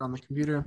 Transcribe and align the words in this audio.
on 0.00 0.12
the 0.12 0.18
computer. 0.18 0.64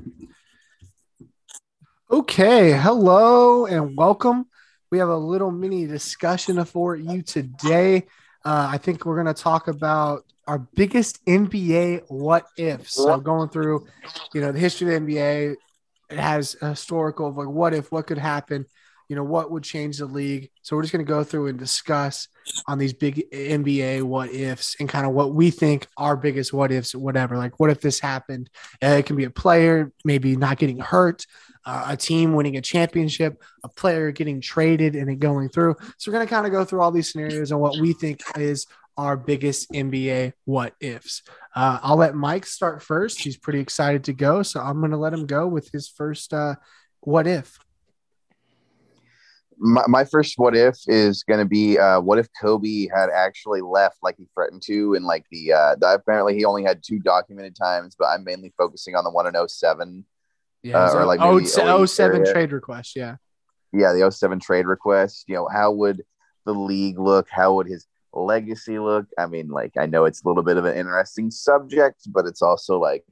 Okay, 2.10 2.72
hello 2.72 3.66
and 3.66 3.98
welcome. 3.98 4.46
We 4.90 5.00
have 5.00 5.10
a 5.10 5.18
little 5.18 5.52
mini 5.52 5.86
discussion 5.86 6.64
for 6.64 6.96
you 6.96 7.22
today. 7.22 8.08
Uh, 8.46 8.70
I 8.72 8.78
think 8.78 9.06
we're 9.06 9.22
going 9.22 9.34
to 9.34 9.42
talk 9.42 9.68
about 9.68 10.24
our 10.48 10.60
biggest 10.60 11.26
NBA 11.26 12.04
what 12.08 12.46
ifs. 12.58 12.94
So 12.94 13.20
going 13.20 13.50
through, 13.50 13.86
you 14.34 14.40
know, 14.40 14.54
the 14.54 14.60
history 14.60 14.96
of 14.96 15.06
the 15.06 15.14
NBA, 15.14 15.56
it 16.10 16.18
has 16.18 16.56
historical 16.62 17.28
of 17.28 17.38
like 17.38 17.50
what 17.50 17.74
if, 17.74 17.92
what 17.92 18.08
could 18.08 18.18
happen, 18.18 18.66
you 19.10 19.16
know, 19.16 19.24
what 19.24 19.52
would 19.52 19.64
change 19.64 19.98
the 19.98 20.06
league. 20.06 20.50
So 20.62 20.76
we're 20.76 20.82
just 20.82 20.92
going 20.92 21.06
to 21.06 21.10
go 21.10 21.24
through 21.24 21.48
and 21.48 21.58
discuss 21.58 22.28
on 22.68 22.78
these 22.78 22.94
big 22.94 23.30
NBA 23.32 24.04
what 24.04 24.32
ifs 24.32 24.76
and 24.80 24.90
kind 24.90 25.06
of 25.06 25.14
what 25.14 25.34
we 25.34 25.50
think 25.50 25.88
our 25.98 26.18
biggest 26.18 26.52
what 26.54 26.72
ifs, 26.72 26.94
whatever. 26.94 27.38
Like, 27.38 27.60
what 27.60 27.70
if 27.70 27.80
this 27.82 28.00
happened? 28.00 28.50
Uh, 28.84 28.88
it 28.88 29.06
can 29.06 29.16
be 29.16 29.24
a 29.24 29.30
player 29.30 29.92
maybe 30.04 30.36
not 30.36 30.58
getting 30.58 30.80
hurt, 30.80 31.26
uh, 31.66 31.86
a 31.90 31.98
team 31.98 32.34
winning 32.34 32.58
a 32.58 32.62
championship, 32.62 33.42
a 33.64 33.70
player 33.70 34.12
getting 34.12 34.42
traded 34.42 34.96
and 34.96 35.10
it 35.10 35.20
going 35.20 35.50
through. 35.50 35.76
So 35.98 36.12
we're 36.12 36.18
going 36.18 36.28
to 36.28 36.34
kind 36.34 36.46
of 36.46 36.52
go 36.52 36.66
through 36.66 36.82
all 36.82 36.92
these 36.92 37.12
scenarios 37.12 37.52
and 37.52 37.62
what 37.62 37.80
we 37.80 37.94
think 37.94 38.22
is 38.36 38.66
our 38.98 39.16
biggest 39.16 39.72
NBA 39.72 40.34
what 40.46 40.74
ifs. 40.82 41.22
Uh, 41.56 41.80
I'll 41.82 41.98
let 41.98 42.16
Mike 42.16 42.46
start 42.46 42.82
first. 42.82 43.22
He's 43.22 43.38
pretty 43.38 43.60
excited 43.60 44.06
to 44.06 44.14
go. 44.14 44.44
So 44.44 44.60
I'm 44.60 44.80
going 44.80 44.92
to 44.92 44.98
let 44.98 45.14
him 45.14 45.28
go 45.28 45.48
with 45.48 45.70
his 45.72 45.88
first 45.88 46.34
uh, 46.34 46.56
what 47.02 47.28
if 47.28 47.58
my, 49.60 49.84
my 49.88 50.06
first 50.06 50.36
what 50.38 50.56
if 50.56 50.78
is 50.88 51.24
going 51.24 51.40
to 51.40 51.46
be 51.46 51.78
uh, 51.78 52.00
what 52.00 52.20
if 52.20 52.28
Kobe 52.40 52.88
had 52.94 53.10
actually 53.10 53.62
left 53.62 53.98
like 54.04 54.16
he 54.18 54.28
threatened 54.34 54.62
to, 54.66 54.94
and 54.94 55.06
like 55.06 55.26
the, 55.32 55.54
uh, 55.54 55.76
the 55.76 55.96
apparently 55.96 56.36
he 56.36 56.46
only 56.46 56.64
had 56.64 56.82
two 56.84 57.00
documented 57.00 57.56
times, 57.56 57.96
but 57.98 58.06
I'm 58.06 58.24
mainly 58.24 58.54
focusing 58.58 58.96
on 58.96 59.04
the 59.04 59.10
one 59.10 59.28
in 59.28 59.48
07. 59.48 60.06
Yeah, 60.64 60.86
uh, 60.86 60.94
or 60.94 61.06
like 61.06 61.20
oh, 61.22 61.44
07 61.86 62.26
trade 62.32 62.52
request. 62.52 62.96
Yeah, 62.96 63.16
yeah, 63.74 63.94
the 63.94 64.12
07 64.12 64.40
trade 64.40 64.66
request. 64.66 65.26
You 65.28 65.36
know, 65.36 65.48
how 65.48 65.72
would 65.72 66.04
the 66.46 66.54
league 66.54 67.00
look? 67.00 67.28
How 67.30 67.56
would 67.56 67.68
his 67.68 67.88
legacy 68.14 68.80
look? 68.80 69.06
I 69.18 69.28
mean, 69.28 69.50
like 69.50 69.74
I 69.78 69.86
know 69.86 70.06
it's 70.06 70.24
a 70.24 70.28
little 70.28 70.44
bit 70.44 70.58
of 70.58 70.66
an 70.66 70.76
interesting 70.76 71.32
subject, 71.32 72.02
but 72.08 72.26
it's 72.26 72.42
also 72.42 72.80
like, 72.80 73.04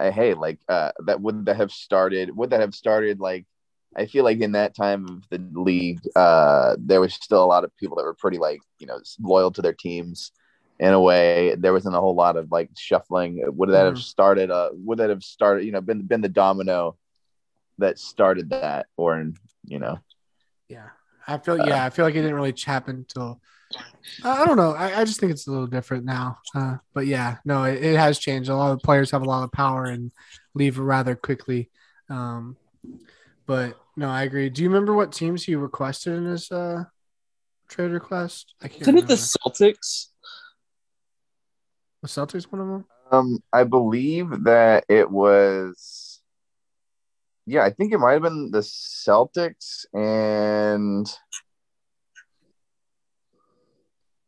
uh, 0.00 0.10
hey, 0.10 0.34
like 0.34 0.58
uh, 0.68 0.92
that 1.06 1.20
would 1.20 1.46
that 1.46 1.56
have 1.56 1.70
started? 1.70 2.34
Would 2.36 2.50
that 2.50 2.60
have 2.60 2.74
started 2.74 3.20
like? 3.20 3.46
I 3.96 4.06
feel 4.06 4.24
like 4.24 4.40
in 4.40 4.52
that 4.52 4.74
time 4.74 5.06
of 5.08 5.28
the 5.30 5.60
league, 5.60 6.00
uh, 6.16 6.76
there 6.78 7.00
was 7.00 7.14
still 7.14 7.44
a 7.44 7.46
lot 7.46 7.64
of 7.64 7.76
people 7.76 7.96
that 7.96 8.04
were 8.04 8.14
pretty 8.14 8.38
like 8.38 8.60
you 8.78 8.86
know 8.86 9.00
loyal 9.20 9.50
to 9.52 9.62
their 9.62 9.72
teams. 9.72 10.32
In 10.80 10.92
a 10.92 11.00
way, 11.00 11.54
there 11.56 11.72
wasn't 11.72 11.94
a 11.94 12.00
whole 12.00 12.16
lot 12.16 12.36
of 12.36 12.50
like 12.50 12.70
shuffling. 12.76 13.42
Would 13.46 13.70
that 13.70 13.84
have 13.84 13.98
started? 13.98 14.50
Uh, 14.50 14.70
would 14.72 14.98
that 14.98 15.10
have 15.10 15.22
started? 15.22 15.64
You 15.64 15.72
know, 15.72 15.80
been 15.80 16.02
been 16.02 16.20
the 16.20 16.28
domino 16.28 16.96
that 17.78 17.98
started 17.98 18.50
that, 18.50 18.86
or 18.96 19.32
you 19.64 19.78
know? 19.78 19.98
Yeah, 20.68 20.88
I 21.26 21.38
feel. 21.38 21.60
Uh, 21.60 21.66
yeah, 21.66 21.84
I 21.84 21.90
feel 21.90 22.04
like 22.04 22.14
it 22.14 22.22
didn't 22.22 22.36
really 22.36 22.54
happen 22.64 22.96
until. 22.96 23.40
I 24.22 24.44
don't 24.44 24.56
know. 24.56 24.72
I, 24.72 25.00
I, 25.00 25.04
just 25.04 25.18
think 25.18 25.32
it's 25.32 25.48
a 25.48 25.50
little 25.50 25.66
different 25.66 26.04
now. 26.04 26.38
Uh, 26.54 26.76
but 26.92 27.06
yeah, 27.06 27.38
no, 27.44 27.64
it, 27.64 27.82
it, 27.82 27.96
has 27.96 28.20
changed. 28.20 28.48
A 28.48 28.54
lot 28.54 28.70
of 28.70 28.78
players 28.80 29.10
have 29.10 29.22
a 29.22 29.28
lot 29.28 29.42
of 29.42 29.50
power 29.50 29.86
and 29.86 30.12
leave 30.54 30.78
rather 30.78 31.16
quickly. 31.16 31.70
Um, 32.08 32.56
but 33.46 33.76
no, 33.96 34.08
I 34.08 34.22
agree. 34.24 34.50
Do 34.50 34.62
you 34.62 34.68
remember 34.68 34.94
what 34.94 35.12
teams 35.12 35.44
he 35.44 35.54
requested 35.54 36.14
in 36.14 36.24
his 36.26 36.50
uh, 36.50 36.84
trade 37.68 37.90
request? 37.90 38.54
I 38.62 38.68
can't. 38.68 38.82
Isn't 38.82 38.98
it 38.98 39.06
the 39.06 39.14
Celtics? 39.14 40.08
The 42.02 42.08
Celtics 42.08 42.44
one 42.44 42.60
of 42.60 42.68
them. 42.68 42.84
Um, 43.10 43.38
I 43.52 43.64
believe 43.64 44.44
that 44.44 44.84
it 44.88 45.10
was. 45.10 46.20
Yeah, 47.46 47.62
I 47.64 47.70
think 47.70 47.92
it 47.92 47.98
might 47.98 48.12
have 48.12 48.22
been 48.22 48.50
the 48.50 48.60
Celtics 48.60 49.86
and. 49.92 51.06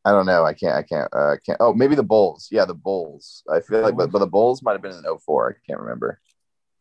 I 0.05 0.13
don't 0.13 0.27
know. 0.27 0.45
I 0.45 0.55
can't. 0.55 0.77
I 0.77 0.83
can't. 0.83 1.09
Uh, 1.13 1.35
can't. 1.45 1.59
Oh, 1.61 1.75
maybe 1.75 1.97
the 1.97 2.05
Bulls. 2.05 2.47
Yeah, 2.53 2.65
the 2.65 2.75
Bulls. 2.75 3.43
I 3.53 3.59
feel 3.59 3.81
like, 3.81 3.97
but, 3.97 4.13
but 4.13 4.21
the 4.21 4.27
Bulls 4.29 4.63
might 4.63 4.73
have 4.73 4.83
been 4.83 4.93
in 4.93 5.03
04. 5.03 5.51
I 5.51 5.67
can't 5.67 5.81
remember. 5.81 6.21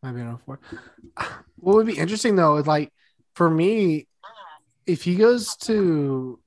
Might 0.06 0.12
be 0.12 0.20
an 0.20 0.38
04. 0.38 0.60
What 1.56 1.74
would 1.74 1.86
be 1.86 1.98
interesting 1.98 2.36
though 2.36 2.58
is 2.58 2.66
like 2.68 2.92
for 3.34 3.50
me, 3.50 4.06
if 4.86 5.02
he 5.02 5.16
goes 5.16 5.56
to 5.62 6.38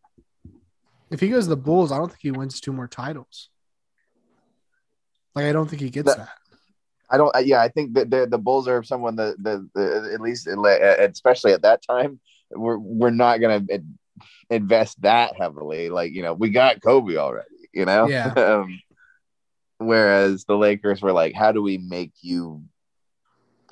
if 1.12 1.20
he 1.20 1.28
goes 1.28 1.44
to 1.44 1.50
the 1.50 1.58
Bulls, 1.58 1.92
I 1.92 1.98
don't 1.98 2.08
think 2.08 2.22
he 2.22 2.32
wins 2.32 2.62
two 2.62 2.72
more 2.72 2.88
titles. 2.88 3.50
Like 5.36 5.44
I 5.44 5.52
don't 5.52 5.70
think 5.70 5.82
he 5.82 5.90
gets 5.90 6.06
that. 6.06 6.20
that. 6.20 6.30
I 7.10 7.18
don't. 7.18 7.36
Yeah, 7.46 7.62
I 7.62 7.68
think 7.68 7.96
that 7.96 8.10
the, 8.10 8.28
the 8.28 8.38
Bulls 8.38 8.70
are 8.70 8.82
someone 8.82 9.18
that 9.18 9.36
the, 9.44 9.68
the 9.76 10.12
at 10.14 10.22
least 10.22 10.48
especially 10.48 11.52
at 11.52 11.64
that 11.64 11.82
time 11.82 12.22
we're 12.52 12.78
we're 12.78 13.10
not 13.10 13.42
gonna 13.42 13.66
invest 14.50 15.02
that 15.02 15.36
heavily. 15.38 15.90
Like 15.90 16.14
you 16.14 16.22
know, 16.22 16.34
we 16.34 16.50
got 16.50 16.82
Kobe 16.82 17.18
already. 17.18 17.68
You 17.74 17.84
know. 17.84 18.08
Yeah. 18.08 18.28
um, 18.38 18.80
whereas 19.80 20.46
the 20.46 20.56
Lakers 20.56 21.02
were 21.02 21.12
like, 21.12 21.34
how 21.34 21.52
do 21.52 21.62
we 21.62 21.78
make 21.78 22.14
you 22.22 22.64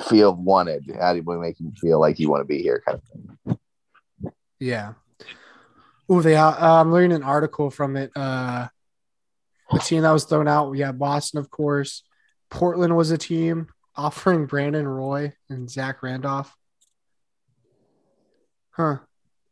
feel 0.09 0.35
wanted? 0.35 0.89
How 0.99 1.13
do 1.13 1.21
we 1.23 1.37
make 1.37 1.59
him 1.59 1.73
feel 1.73 1.99
like 1.99 2.19
you 2.19 2.29
want 2.29 2.41
to 2.41 2.45
be 2.45 2.61
here? 2.61 2.83
Kind 2.85 2.99
of 2.99 3.03
thing. 3.03 3.57
Yeah. 4.59 4.93
Oh, 6.09 6.21
they. 6.21 6.35
Uh, 6.35 6.81
I'm 6.81 6.93
reading 6.93 7.15
an 7.15 7.23
article 7.23 7.69
from 7.69 7.95
it. 7.97 8.11
Uh, 8.15 8.67
the 9.71 9.79
team 9.79 10.03
that 10.03 10.11
was 10.11 10.25
thrown 10.25 10.47
out. 10.47 10.71
We 10.71 10.79
had 10.79 10.99
Boston, 10.99 11.39
of 11.39 11.49
course. 11.49 12.03
Portland 12.49 12.95
was 12.95 13.11
a 13.11 13.17
team 13.17 13.67
offering 13.95 14.45
Brandon 14.45 14.87
Roy 14.87 15.33
and 15.49 15.69
Zach 15.69 16.01
Randolph. 16.01 16.55
Huh. 18.71 18.99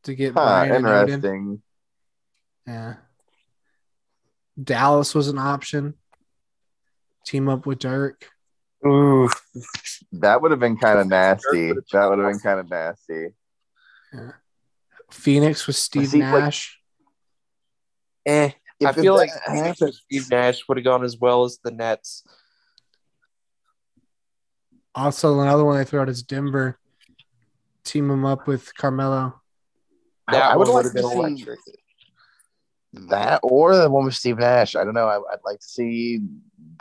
To 0.04 0.16
get 0.16 0.34
huh, 0.34 0.68
interesting. 0.70 1.62
Yeah. 2.68 2.96
Dallas 4.62 5.14
was 5.14 5.28
an 5.28 5.38
option. 5.38 5.96
Team 7.26 7.50
up 7.50 7.66
with 7.66 7.80
Dirk. 7.80 8.30
Ooh, 8.88 9.30
that 10.12 10.42
would 10.42 10.52
have 10.52 10.60
been 10.60 10.78
kind 10.78 11.00
of 11.00 11.08
nasty. 11.08 11.72
That 11.92 12.10
would 12.10 12.20
have 12.20 12.32
been 12.32 12.40
kind 12.40 12.60
of 12.60 12.70
nasty. 12.70 13.30
Yeah. 14.14 14.32
Phoenix 15.12 15.66
with 15.66 15.76
Steve 15.76 16.14
Nash. 16.14 16.80
Like, 18.26 18.36
eh. 18.36 18.52
I 18.86 18.92
feel 18.92 19.16
like 19.16 19.30
Steve 19.76 20.30
Nash 20.30 20.68
would 20.68 20.78
have 20.78 20.86
gone 20.86 21.04
as 21.04 21.18
well 21.18 21.46
as 21.46 21.60
the 21.64 21.72
Nets. 21.72 22.24
Also, 24.94 25.40
another 25.40 25.66
one 25.66 25.78
I 25.78 25.84
threw 25.84 26.00
out 26.00 26.10
is 26.10 26.24
Denver. 26.24 26.78
Team 27.84 28.08
them 28.08 28.26
up 28.26 28.48
with 28.48 28.76
Carmelo. 28.76 29.42
That 30.32 30.44
I, 30.44 30.54
I 30.54 30.56
would 30.56 30.68
like 30.68 30.86
to 30.86 30.92
see 30.92 31.00
electric. 31.00 31.60
That 33.10 33.40
or 33.44 33.76
the 33.76 33.90
one 33.90 34.06
with 34.06 34.16
Steve 34.16 34.40
Nash. 34.40 34.76
I 34.76 34.84
don't 34.84 34.94
know. 34.94 35.08
I, 35.08 35.18
would 35.18 35.40
like 35.46 35.60
to 35.60 35.68
see 35.68 36.22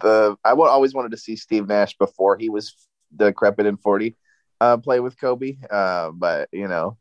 the 0.03 0.37
I 0.45 0.53
always 0.53 0.95
wanted 0.95 1.13
to 1.13 1.17
see 1.17 1.37
Steve 1.37 1.69
Nash 1.69 1.97
before 1.97 2.37
he 2.37 2.51
was 2.51 2.75
decrepit 3.15 3.67
and 3.67 3.81
40 3.81 4.17
uh, 4.61 4.77
play 4.79 5.01
with 5.01 5.19
Kobe. 5.19 5.59
Uh, 5.71 6.11
but 6.11 6.49
you 6.53 6.69
know, 6.69 6.97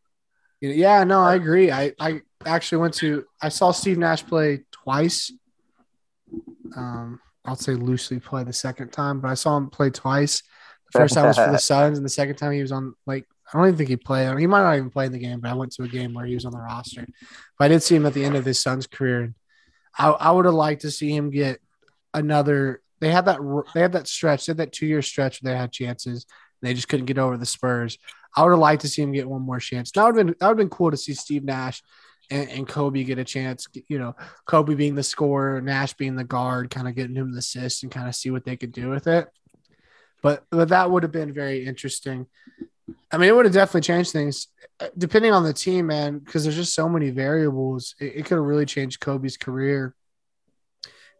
yeah, 0.72 1.04
no, 1.04 1.20
I 1.20 1.36
agree. 1.36 1.72
I, 1.72 1.94
I 2.00 2.22
actually 2.46 2.78
went 2.80 2.94
to, 2.96 3.26
I 3.42 3.50
saw 3.50 3.72
Steve 3.72 3.98
Nash 3.98 4.26
play 4.26 4.62
twice. 4.72 5.32
Um, 6.76 7.20
I'll 7.44 7.58
say 7.58 7.74
loosely 7.74 8.20
play 8.20 8.44
the 8.44 8.54
second 8.54 8.92
time, 8.94 9.20
but 9.20 9.28
I 9.28 9.34
saw 9.34 9.58
him 9.58 9.70
play 9.70 9.90
twice. 9.90 10.42
The 10.94 11.00
first 11.00 11.16
time 11.16 11.26
was 11.28 11.36
for 11.36 11.52
the 11.52 11.58
Suns, 11.60 11.98
and 11.98 12.06
the 12.06 12.10
second 12.10 12.38
time 12.38 12.54
he 12.54 12.62
was 12.62 12.72
on 12.72 12.96
like 13.06 13.28
I 13.54 13.58
don't 13.58 13.68
even 13.68 13.78
think 13.78 13.90
he 13.90 13.98
played. 13.98 14.38
He 14.40 14.48
might 14.48 14.64
not 14.64 14.78
even 14.78 14.90
play 14.90 15.06
in 15.06 15.12
the 15.12 15.20
game, 15.20 15.40
but 15.40 15.52
I 15.52 15.54
went 15.54 15.72
to 15.74 15.84
a 15.84 15.88
game 15.88 16.14
where 16.14 16.26
he 16.26 16.34
was 16.34 16.46
on 16.46 16.52
the 16.52 16.60
roster. 16.60 17.06
But 17.60 17.66
I 17.66 17.68
did 17.68 17.84
see 17.84 17.96
him 17.96 18.06
at 18.06 18.14
the 18.14 18.26
end 18.26 18.36
of 18.36 18.46
his 18.46 18.60
Suns' 18.60 18.88
career. 18.88 19.34
I, 19.98 20.10
I 20.10 20.32
would 20.32 20.46
have 20.46 20.56
liked 20.56 20.82
to 20.82 20.92
see 20.92 21.16
him 21.16 21.30
get 21.30 21.60
another 22.14 22.82
they 23.04 23.12
had 23.12 23.26
that 23.26 23.40
they 23.74 23.82
had 23.82 23.92
that 23.94 24.08
stretch, 24.08 24.46
they 24.46 24.52
had 24.52 24.58
that 24.58 24.72
two 24.72 24.86
year 24.86 25.02
stretch 25.02 25.42
where 25.42 25.52
they 25.52 25.60
had 25.60 25.74
chances. 25.74 26.26
they 26.62 26.74
just 26.74 26.88
couldn't 26.88 27.06
get 27.06 27.18
over 27.18 27.36
the 27.36 27.46
Spurs. 27.46 27.98
I 28.36 28.44
would 28.44 28.52
have 28.52 28.60
liked 28.60 28.84
to 28.84 28.88
see 28.88 29.02
him 29.02 29.12
get 29.12 29.30
one 29.30 29.42
more 29.42 29.60
chance. 29.60 29.92
That 29.92 30.06
would 30.06 30.18
have 30.18 30.26
been 30.26 30.36
that 30.40 30.48
would 30.48 30.52
have 30.52 30.58
been 30.58 30.70
cool 30.70 30.90
to 30.90 30.96
see 30.96 31.14
Steve 31.14 31.44
Nash 31.44 31.84
and, 32.32 32.50
and, 32.50 32.68
Kobe 32.68 33.04
get 33.04 33.20
a 33.20 33.26
chance. 33.26 33.68
You 33.90 34.00
know, 34.00 34.16
Kobe 34.46 34.76
being 34.76 34.96
the 34.96 35.04
scorer, 35.04 35.60
Nash 35.60 35.94
being 35.96 36.16
the 36.16 36.24
guard, 36.24 36.70
kind 36.70 36.88
of 36.88 36.96
getting 36.96 37.18
him 37.18 37.34
the 37.34 37.40
assist 37.40 37.84
and 37.84 37.92
kind 37.92 38.08
of 38.08 38.16
see 38.16 38.32
what 38.32 38.46
they 38.46 38.56
could 38.56 38.72
do 38.72 38.90
with 38.90 39.08
it. 39.08 39.28
But 40.22 40.46
but 40.50 40.70
that 40.70 40.90
would 40.90 41.04
have 41.04 41.12
been 41.12 41.34
very 41.34 41.66
interesting. 41.66 42.28
I 43.12 43.18
mean, 43.18 43.30
it 43.30 43.36
would 43.36 43.46
have 43.46 43.54
definitely 43.54 43.82
changed 43.82 44.12
things, 44.12 44.48
uh, 44.80 44.90
depending 44.98 45.32
on 45.32 45.44
the 45.44 45.54
team, 45.54 45.88
man. 45.88 46.20
Because 46.20 46.44
there's 46.44 46.56
just 46.56 46.74
so 46.74 46.90
many 46.90 47.12
variables. 47.12 47.96
It, 48.00 48.16
it 48.18 48.26
could 48.26 48.36
have 48.36 48.44
really 48.44 48.66
changed 48.66 49.00
Kobe's 49.00 49.38
career 49.38 49.96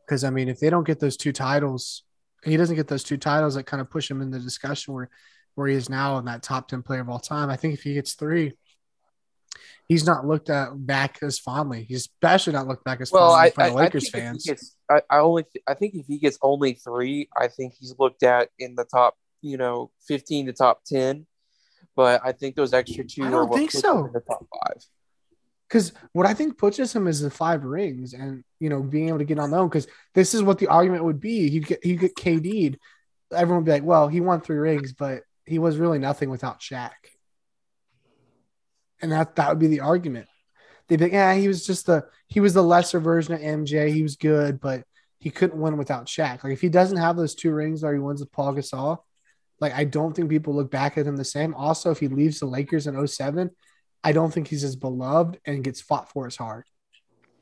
because 0.06 0.24
I 0.24 0.30
mean, 0.30 0.50
if 0.50 0.60
they 0.60 0.70
don't 0.70 0.86
get 0.86 1.00
those 1.00 1.18
two 1.18 1.32
titles, 1.32 2.04
he 2.44 2.58
doesn't 2.58 2.76
get 2.76 2.88
those 2.88 3.04
two 3.04 3.18
titles 3.18 3.56
that 3.56 3.66
kind 3.66 3.80
of 3.80 3.90
push 3.90 4.10
him 4.10 4.22
in 4.22 4.32
the 4.32 4.40
discussion 4.40 4.94
where 4.94 5.10
where 5.56 5.68
he 5.68 5.76
is 5.76 5.90
now 5.90 6.18
in 6.18 6.26
that 6.26 6.42
top 6.42 6.68
10 6.68 6.82
player 6.82 7.02
of 7.02 7.10
all 7.10 7.20
time. 7.20 7.50
I 7.50 7.56
think 7.56 7.76
if 7.76 7.84
he 7.84 7.94
gets 7.94 8.14
three, 8.14 8.54
he's 9.88 10.04
not 10.04 10.26
looked 10.26 10.50
at 10.50 10.70
back 10.74 11.20
as 11.22 11.38
fondly. 11.38 11.84
He's 11.84 12.10
especially 12.10 12.54
not 12.54 12.68
looked 12.68 12.84
back 12.84 13.02
as 13.02 13.12
well, 13.12 13.30
fondly 13.30 13.54
I, 13.60 13.68
I, 13.68 13.70
Lakers 13.70 14.10
fans. 14.10 14.46
Gets, 14.46 14.76
I, 14.90 15.02
I, 15.12 15.20
only 15.20 15.44
th- 15.44 15.64
I 15.68 15.76
think 15.76 15.94
if 15.94 16.08
he 16.08 16.18
gets 16.18 16.40
only 16.42 16.74
three, 16.74 17.30
I 17.38 17.50
think 17.50 17.76
he's 17.80 17.94
looked 18.00 18.24
at 18.24 18.50
in 18.58 18.74
the 18.74 18.84
top 18.84 19.16
you 19.44 19.58
know, 19.58 19.92
15 20.08 20.48
to 20.48 20.54
top 20.54 20.84
10. 20.86 21.28
But 21.96 22.22
I 22.24 22.32
think 22.32 22.56
those 22.56 22.74
extra 22.74 23.04
two 23.04 23.24
I 23.24 23.30
don't 23.30 23.54
think 23.54 23.72
so. 23.72 24.10
the 24.12 24.20
top 24.20 24.46
five. 24.52 24.84
Because 25.68 25.94
what 26.12 26.26
I 26.26 26.34
think 26.34 26.58
pushes 26.58 26.96
him 26.96 27.08
is 27.08 27.22
the 27.22 27.30
five 27.30 27.64
rings 27.64 28.14
and 28.14 28.44
you 28.60 28.70
know 28.70 28.82
being 28.82 29.10
able 29.10 29.20
to 29.20 29.26
get 29.26 29.40
on 29.40 29.54
own. 29.54 29.68
Because 29.68 29.88
this 30.14 30.34
is 30.34 30.44
what 30.44 30.60
the 30.60 30.68
argument 30.68 31.04
would 31.04 31.20
be. 31.20 31.48
You 31.48 31.62
get 31.62 31.86
you 31.86 31.96
get 31.96 32.16
KD'd, 32.16 32.80
everyone 33.32 33.64
would 33.64 33.66
be 33.66 33.72
like, 33.72 33.84
"Well, 33.84 34.08
he 34.08 34.22
won 34.22 34.42
three 34.42 34.58
rings, 34.58 34.94
but 34.94 35.24
he 35.46 35.60
was 35.60 35.78
really 35.78 36.00
nothing 36.00 36.30
without 36.30 36.60
Shaq." 36.60 36.92
And 39.02 39.12
that 39.12 39.36
that 39.36 39.50
would 39.50 39.60
be 39.60 39.68
the 39.68 39.82
argument. 39.82 40.28
They'd 40.88 40.98
be 40.98 41.06
like, 41.06 41.14
"Yeah, 41.14 41.34
he 41.36 41.48
was 41.48 41.66
just 41.66 41.86
the 41.86 42.06
he 42.28 42.40
was 42.40 42.54
the 42.54 42.64
lesser 42.64 43.00
version 43.00 43.34
of 43.34 43.42
MJ. 43.42 43.92
He 43.92 44.04
was 44.04 44.16
good, 44.16 44.60
but 44.60 44.84
he 45.20 45.30
couldn't 45.30 45.60
win 45.60 45.78
without 45.78 46.08
Shaq. 46.08 46.44
Like 46.44 46.54
if 46.54 46.62
he 46.62 46.70
doesn't 46.70 46.98
have 46.98 47.16
those 47.16 47.36
two 47.36 47.52
rings 47.52 47.84
or 47.84 47.94
he 47.94 48.00
wins 48.00 48.20
with 48.20 48.32
Paul 48.32 48.54
Gasol, 48.54 49.00
like 49.64 49.74
I 49.74 49.86
don't 49.86 50.14
think 50.14 50.30
people 50.30 50.54
look 50.54 50.70
back 50.70 50.98
at 50.98 51.08
him 51.08 51.16
the 51.16 51.26
same. 51.26 51.54
Also, 51.56 51.92
if 51.92 52.00
he 52.00 52.08
leaves 52.08 52.40
the 52.40 52.46
Lakers 52.46 52.86
in 52.86 53.08
07, 53.08 53.50
I 54.04 54.12
don't 54.12 54.32
think 54.32 54.48
he's 54.48 54.64
as 54.64 54.76
beloved 54.76 55.40
and 55.46 55.64
gets 55.64 55.82
fought 55.82 56.12
for 56.12 56.28
as 56.28 56.36
hard 56.36 56.66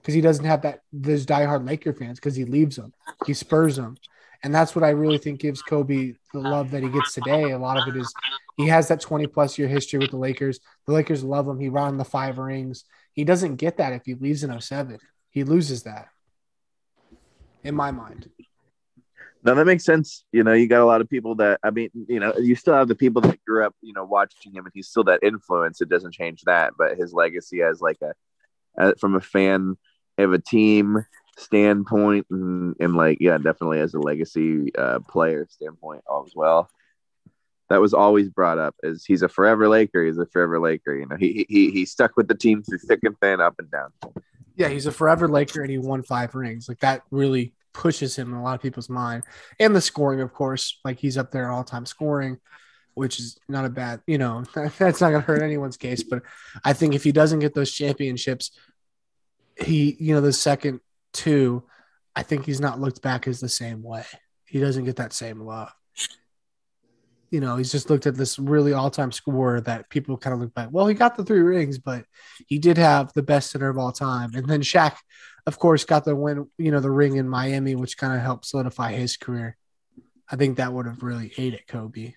because 0.02 0.14
he 0.14 0.22
doesn't 0.22 0.46
have 0.46 0.62
that 0.62 0.82
those 0.94 1.26
diehard 1.26 1.68
Laker 1.68 1.94
fans 1.94 2.20
because 2.20 2.36
he 2.36 2.46
leaves 2.46 2.76
them, 2.76 2.94
he 3.26 3.34
spurs 3.34 3.76
them, 3.76 3.98
and 4.44 4.54
that's 4.54 4.76
what 4.76 4.84
I 4.84 4.90
really 4.90 5.18
think 5.18 5.40
gives 5.40 5.62
Kobe 5.62 6.14
the 6.34 6.40
love 6.40 6.72
that 6.72 6.84
he 6.84 6.90
gets 6.90 7.14
today. 7.14 7.52
A 7.52 7.60
lot 7.60 7.78
of 7.78 7.88
it 7.94 8.00
is 8.00 8.14
he 8.58 8.68
has 8.68 8.88
that 8.88 9.02
20 9.02 9.28
plus 9.28 9.58
year 9.58 9.68
history 9.68 10.00
with 10.00 10.12
the 10.12 10.18
Lakers. 10.18 10.60
The 10.88 10.94
Lakers 10.94 11.24
love 11.24 11.48
him. 11.48 11.60
He 11.60 11.70
ran 11.70 11.98
the 11.98 12.06
five 12.06 12.38
rings. 12.38 12.86
He 13.14 13.24
doesn't 13.24 13.56
get 13.58 13.78
that 13.78 13.94
if 13.94 14.06
he 14.06 14.14
leaves 14.14 14.44
in 14.44 14.60
07. 14.60 14.98
He 15.32 15.44
loses 15.44 15.84
that, 15.84 16.10
in 17.64 17.76
my 17.76 17.92
mind. 17.92 18.30
No, 19.44 19.56
that 19.56 19.66
makes 19.66 19.84
sense. 19.84 20.24
You 20.32 20.44
know, 20.44 20.54
you 20.54 20.68
got 20.68 20.82
a 20.82 20.86
lot 20.86 21.02
of 21.02 21.10
people 21.10 21.36
that 21.36 21.60
I 21.64 21.72
mean, 21.72 21.90
you 22.08 22.20
know, 22.20 22.34
you 22.38 22.56
still 22.56 22.76
have 22.76 22.88
the 22.88 22.96
people 22.96 23.22
that 23.24 23.44
grew 23.46 23.66
up, 23.66 23.76
you 23.82 23.94
know, 23.94 24.06
watching 24.06 24.54
him, 24.54 24.66
and 24.66 24.72
he's 24.74 24.88
still 24.88 25.04
that 25.06 25.24
influence. 25.24 25.82
It 25.82 25.90
doesn't 25.90 26.14
change 26.14 26.44
that, 26.44 26.74
but 26.78 26.98
his 26.98 27.14
legacy 27.14 27.64
as 27.64 27.82
like 27.82 27.98
a, 28.78 28.96
from 28.98 29.16
a 29.16 29.22
fan 29.22 29.78
of 30.18 30.34
a 30.34 30.40
team 30.40 31.04
standpoint, 31.38 32.28
and, 32.30 32.76
and 32.80 32.96
like 32.96 33.18
yeah, 33.20 33.38
definitely 33.38 33.80
as 33.80 33.96
a 33.96 34.00
legacy 34.00 34.76
uh, 34.76 35.00
player 35.00 35.48
standpoint 35.50 36.04
as 36.08 36.34
well. 36.36 36.70
That 37.70 37.82
was 37.82 37.94
always 37.94 38.30
brought 38.30 38.60
up 38.60 38.76
as 38.84 39.06
he's 39.06 39.24
a 39.24 39.30
forever 39.30 39.70
Laker. 39.70 40.06
He's 40.06 40.18
a 40.18 40.26
forever 40.28 40.60
Laker. 40.60 40.94
You 40.94 41.08
know, 41.08 41.16
he 41.16 41.48
he 41.50 41.72
he 41.72 41.86
stuck 41.86 42.16
with 42.16 42.28
the 42.28 42.36
team 42.36 42.62
through 42.62 42.80
thick 42.80 43.00
and 43.04 43.18
thin, 43.20 43.42
up 43.42 43.56
and 43.58 43.72
down. 43.72 43.92
Yeah, 44.56 44.68
he's 44.68 44.86
a 44.86 44.92
forever 44.92 45.28
Laker, 45.28 45.62
and 45.62 45.72
he 45.72 45.80
won 45.80 46.04
five 46.04 46.36
rings. 46.36 46.70
Like 46.70 46.82
that 46.82 47.02
really 47.10 47.54
pushes 47.74 48.16
him 48.16 48.32
in 48.32 48.38
a 48.38 48.44
lot 48.44 48.56
of 48.56 48.62
people's 48.62 48.90
mind. 48.90 49.24
And 49.60 49.76
the 49.76 49.82
scoring, 49.82 50.22
of 50.22 50.34
course, 50.34 50.80
like 50.84 51.00
he's 51.00 51.18
up 51.18 51.32
there 51.32 51.52
all 51.52 51.64
time 51.64 51.86
scoring, 51.86 52.38
which 52.94 53.20
is 53.20 53.38
not 53.48 53.66
a 53.66 53.70
bad, 53.70 54.02
you 54.08 54.18
know, 54.18 54.44
that's 54.56 55.02
not 55.02 55.10
going 55.10 55.22
to 55.22 55.28
hurt 55.28 55.42
anyone's 55.42 55.78
case. 55.78 56.04
But 56.04 56.24
I 56.64 56.74
think 56.74 56.94
if 56.94 57.04
he 57.04 57.12
doesn't 57.12 57.40
get 57.40 57.54
those 57.54 57.72
championships, 57.72 58.52
he, 59.60 59.96
you 60.00 60.14
know, 60.14 60.22
the 60.22 60.34
second 60.34 60.80
two, 61.14 61.64
I 62.16 62.24
think 62.24 62.46
he's 62.46 62.62
not 62.62 62.80
looked 62.80 63.02
back 63.02 63.28
as 63.28 63.40
the 63.40 63.50
same 63.50 63.84
way. 63.84 64.06
He 64.46 64.60
doesn't 64.60 64.86
get 64.86 64.98
that 64.98 65.14
same 65.14 65.40
love. 65.40 65.72
You 67.30 67.40
know, 67.40 67.56
he's 67.56 67.72
just 67.72 67.90
looked 67.90 68.08
at 68.08 68.16
this 68.16 68.38
really 68.38 68.74
all 68.74 68.90
time 68.90 69.14
scorer 69.14 69.62
that 69.62 69.90
people 69.90 70.18
kind 70.18 70.34
of 70.34 70.42
look 70.42 70.54
back. 70.54 70.68
Well, 70.72 70.88
he 70.88 70.94
got 70.94 71.16
the 71.16 71.24
three 71.24 71.40
rings, 71.40 71.78
but 71.78 72.04
he 72.48 72.60
did 72.60 72.78
have 72.78 73.14
the 73.14 73.24
best 73.24 73.52
center 73.52 73.70
of 73.70 73.78
all 73.78 73.94
time. 73.94 74.36
And 74.36 74.48
then 74.48 74.60
Shaq 74.60 74.98
of 75.46 75.60
course, 75.60 75.86
got 75.86 76.06
the 76.06 76.16
win, 76.16 76.48
you 76.58 76.72
know, 76.72 76.80
the 76.80 76.92
ring 76.92 77.18
in 77.18 77.28
Miami, 77.28 77.76
which 77.76 77.98
kind 77.98 78.14
of 78.14 78.22
helped 78.22 78.46
solidify 78.46 78.94
his 78.94 79.18
career. 79.18 79.58
I 80.30 80.36
think 80.36 80.58
that 80.58 80.72
would 80.72 80.86
have 80.86 81.04
really 81.04 81.34
aided 81.38 81.68
Kobe, 81.68 82.14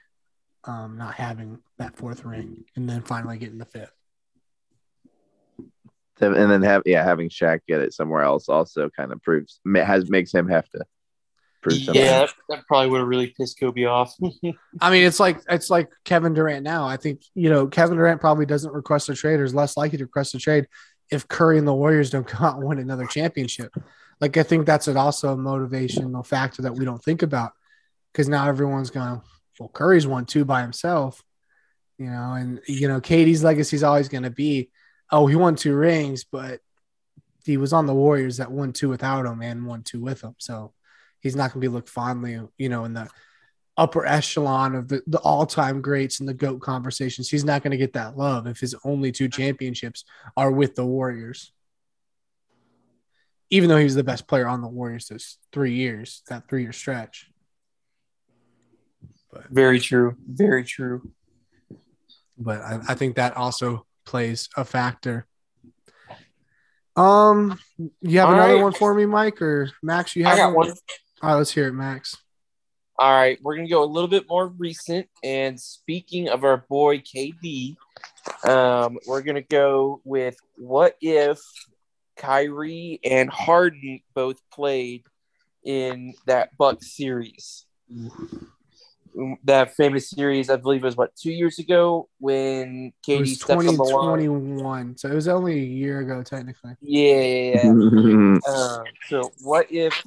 um, 0.65 0.97
not 0.99 1.15
having 1.15 1.61
that 1.79 1.97
fourth 1.97 2.25
ring 2.25 2.65
and 2.77 2.89
then 2.89 3.03
finally 3.03 3.39
getting 3.39 3.59
the 3.59 3.65
fifth. 3.65 3.93
And 6.21 6.51
then 6.51 6.63
have 6.63 6.83
yeah, 6.87 7.03
having 7.03 7.29
Shaq 7.29 7.61
get 7.67 7.81
it 7.81 7.93
somewhere 7.93 8.23
else 8.23 8.49
also 8.49 8.89
kind 8.89 9.13
of 9.13 9.21
proves 9.21 9.61
has 9.75 10.09
makes 10.09 10.33
him 10.33 10.49
have 10.49 10.69
to 10.71 10.85
prove 11.61 11.83
something. 11.83 12.03
Yeah, 12.03 12.29
that 12.49 12.67
probably 12.69 12.91
would 12.91 12.99
have 12.99 13.09
really 13.09 13.35
pissed 13.37 13.59
Kobe 13.59 13.85
off. 13.85 14.15
I 14.81 14.91
mean, 14.91 15.05
it's 15.05 15.19
like 15.19 15.41
it's 15.49 15.71
like 15.71 15.91
Kevin 16.05 16.33
Durant 16.33 16.63
now. 16.63 16.87
I 16.87 16.99
think 16.99 17.23
you 17.35 17.51
know 17.51 17.67
Kevin 17.67 17.97
Durant 17.97 18.21
probably 18.21 18.47
doesn't 18.47 18.73
request 18.73 19.09
a 19.09 19.15
trade 19.15 19.41
or 19.41 19.45
is 19.45 19.55
less 19.55 19.77
likely 19.77 19.99
to 19.99 20.05
request 20.05 20.37
a 20.37 20.39
trade 20.39 20.69
if 21.11 21.29
Curry 21.29 21.59
and 21.59 21.67
the 21.67 21.75
Warriors 21.75 22.11
don't 22.11 22.41
out 22.41 22.57
and 22.57 22.67
win 22.67 22.79
another 22.79 23.07
championship. 23.07 23.75
Like 24.21 24.37
I 24.37 24.43
think 24.43 24.67
that's 24.67 24.89
an 24.89 24.97
also 24.97 25.33
a 25.33 25.37
motivational 25.37 26.27
factor 26.27 26.63
that 26.63 26.75
we 26.75 26.85
don't 26.85 27.03
think 27.03 27.23
about 27.23 27.53
because 28.13 28.29
now 28.29 28.49
everyone's 28.49 28.91
going, 28.91 29.21
well, 29.59 29.69
Curry's 29.69 30.07
won 30.07 30.25
two 30.25 30.45
by 30.45 30.63
himself, 30.63 31.23
you 31.99 32.07
know, 32.07 32.33
and 32.35 32.61
you 32.67 32.89
know, 32.89 33.01
KD's 33.01 33.45
legacy 33.45 33.77
is 33.77 33.83
always 33.83 34.09
going 34.09 34.23
to 34.23 34.31
be, 34.31 34.71
oh, 35.11 35.27
he 35.27 35.37
won 35.37 35.57
two 35.57 35.75
rings, 35.75 36.25
but 36.25 36.61
he 37.45 37.57
was 37.57 37.73
on 37.73 37.87
the 37.87 37.95
Warriors 37.95 38.39
that 38.39 38.51
won 38.51 38.73
two 38.73 38.89
without 38.89 39.27
him 39.27 39.43
and 39.43 39.67
won 39.67 39.83
two 39.83 40.01
with 40.01 40.23
him, 40.23 40.35
so 40.39 40.73
he's 41.21 41.37
not 41.37 41.53
going 41.53 41.61
to 41.61 41.69
be 41.69 41.73
looked 41.73 41.91
fondly, 41.91 42.41
you 42.57 42.69
know, 42.69 42.85
in 42.85 42.95
the 42.95 43.09
upper 43.77 44.07
echelon 44.07 44.75
of 44.75 44.89
the, 44.89 45.03
the 45.07 45.19
all-time 45.19 45.83
greats 45.83 46.21
and 46.21 46.29
the 46.29 46.35
GOAT 46.35 46.61
conversations. 46.61 47.29
He's 47.29 47.45
not 47.45 47.63
going 47.63 47.73
to 47.73 47.77
get 47.77 47.95
that 47.95 48.17
love 48.17 48.47
if 48.47 48.61
his 48.61 48.75
only 48.85 49.11
two 49.11 49.29
championships 49.29 50.05
are 50.37 50.51
with 50.51 50.75
the 50.75 50.85
Warriors. 50.87 51.53
Even 53.51 53.69
though 53.69 53.77
he 53.77 53.85
was 53.85 53.95
the 53.95 54.05
best 54.05 54.27
player 54.27 54.47
on 54.47 54.63
the 54.63 54.69
Warriors 54.69 55.09
those 55.09 55.39
three 55.53 55.75
years, 55.75 56.23
that 56.29 56.49
three-year 56.49 56.73
stretch. 56.73 57.31
But, 59.33 59.49
Very 59.51 59.81
true. 59.81 60.17
Very 60.27 60.65
true. 60.65 61.11
But 62.39 62.61
I, 62.61 62.81
I 62.89 62.95
think 62.95 63.17
that 63.17 63.37
also 63.37 63.87
plays 64.07 64.49
a 64.57 64.65
factor. 64.65 65.27
Um, 66.97 67.59
you 68.01 68.21
have 68.21 68.29
all 68.29 68.35
another 68.35 68.55
right. 68.55 68.63
one 68.63 68.73
for 68.73 68.95
me, 68.95 69.05
Mike, 69.07 69.43
or 69.43 69.71
Max? 69.83 70.15
You 70.15 70.25
have 70.25 70.35
I 70.35 70.37
got 70.37 70.55
one. 70.55 70.69
one. 70.69 70.77
All 71.23 71.31
right, 71.31 71.35
let's 71.37 71.51
hear 71.51 71.69
it, 71.69 71.73
Max. 71.73 72.17
All 72.97 73.11
right, 73.11 73.39
we're 73.43 73.57
gonna 73.57 73.69
go 73.69 73.83
a 73.83 73.87
little 73.87 74.09
bit 74.09 74.29
more 74.29 74.47
recent. 74.47 75.09
And 75.25 75.59
speaking 75.59 76.29
of 76.29 76.45
our 76.45 76.59
boy 76.69 76.99
KD, 76.99 77.77
um, 78.45 78.99
we're 79.09 79.23
gonna 79.23 79.43
go 79.43 80.01
with 80.05 80.37
what 80.57 80.97
if 81.01 81.41
Kyrie 82.17 83.01
and 83.05 83.29
Harden 83.29 84.01
both 84.15 84.37
played 84.53 85.03
in 85.65 86.15
that 86.27 86.57
Buck 86.57 86.85
series? 86.85 87.67
That 89.45 89.75
famous 89.75 90.11
series, 90.11 90.49
I 90.49 90.57
believe, 90.57 90.85
it 90.85 90.87
was 90.87 90.97
what 90.97 91.17
two 91.17 91.33
years 91.33 91.59
ago 91.59 92.09
when 92.21 92.93
KD 93.07 93.27
stepped 93.35 93.67
on 93.67 93.77
the 93.77 93.83
line. 93.83 94.97
So 94.97 95.09
it 95.09 95.15
was 95.15 95.27
only 95.27 95.55
a 95.55 95.65
year 95.65 95.99
ago, 95.99 96.23
technically. 96.23 96.77
Yeah, 96.81 97.23
yeah, 97.23 97.73
yeah. 97.73 98.39
uh, 98.47 98.85
so 99.09 99.33
what 99.41 99.67
if 99.73 100.01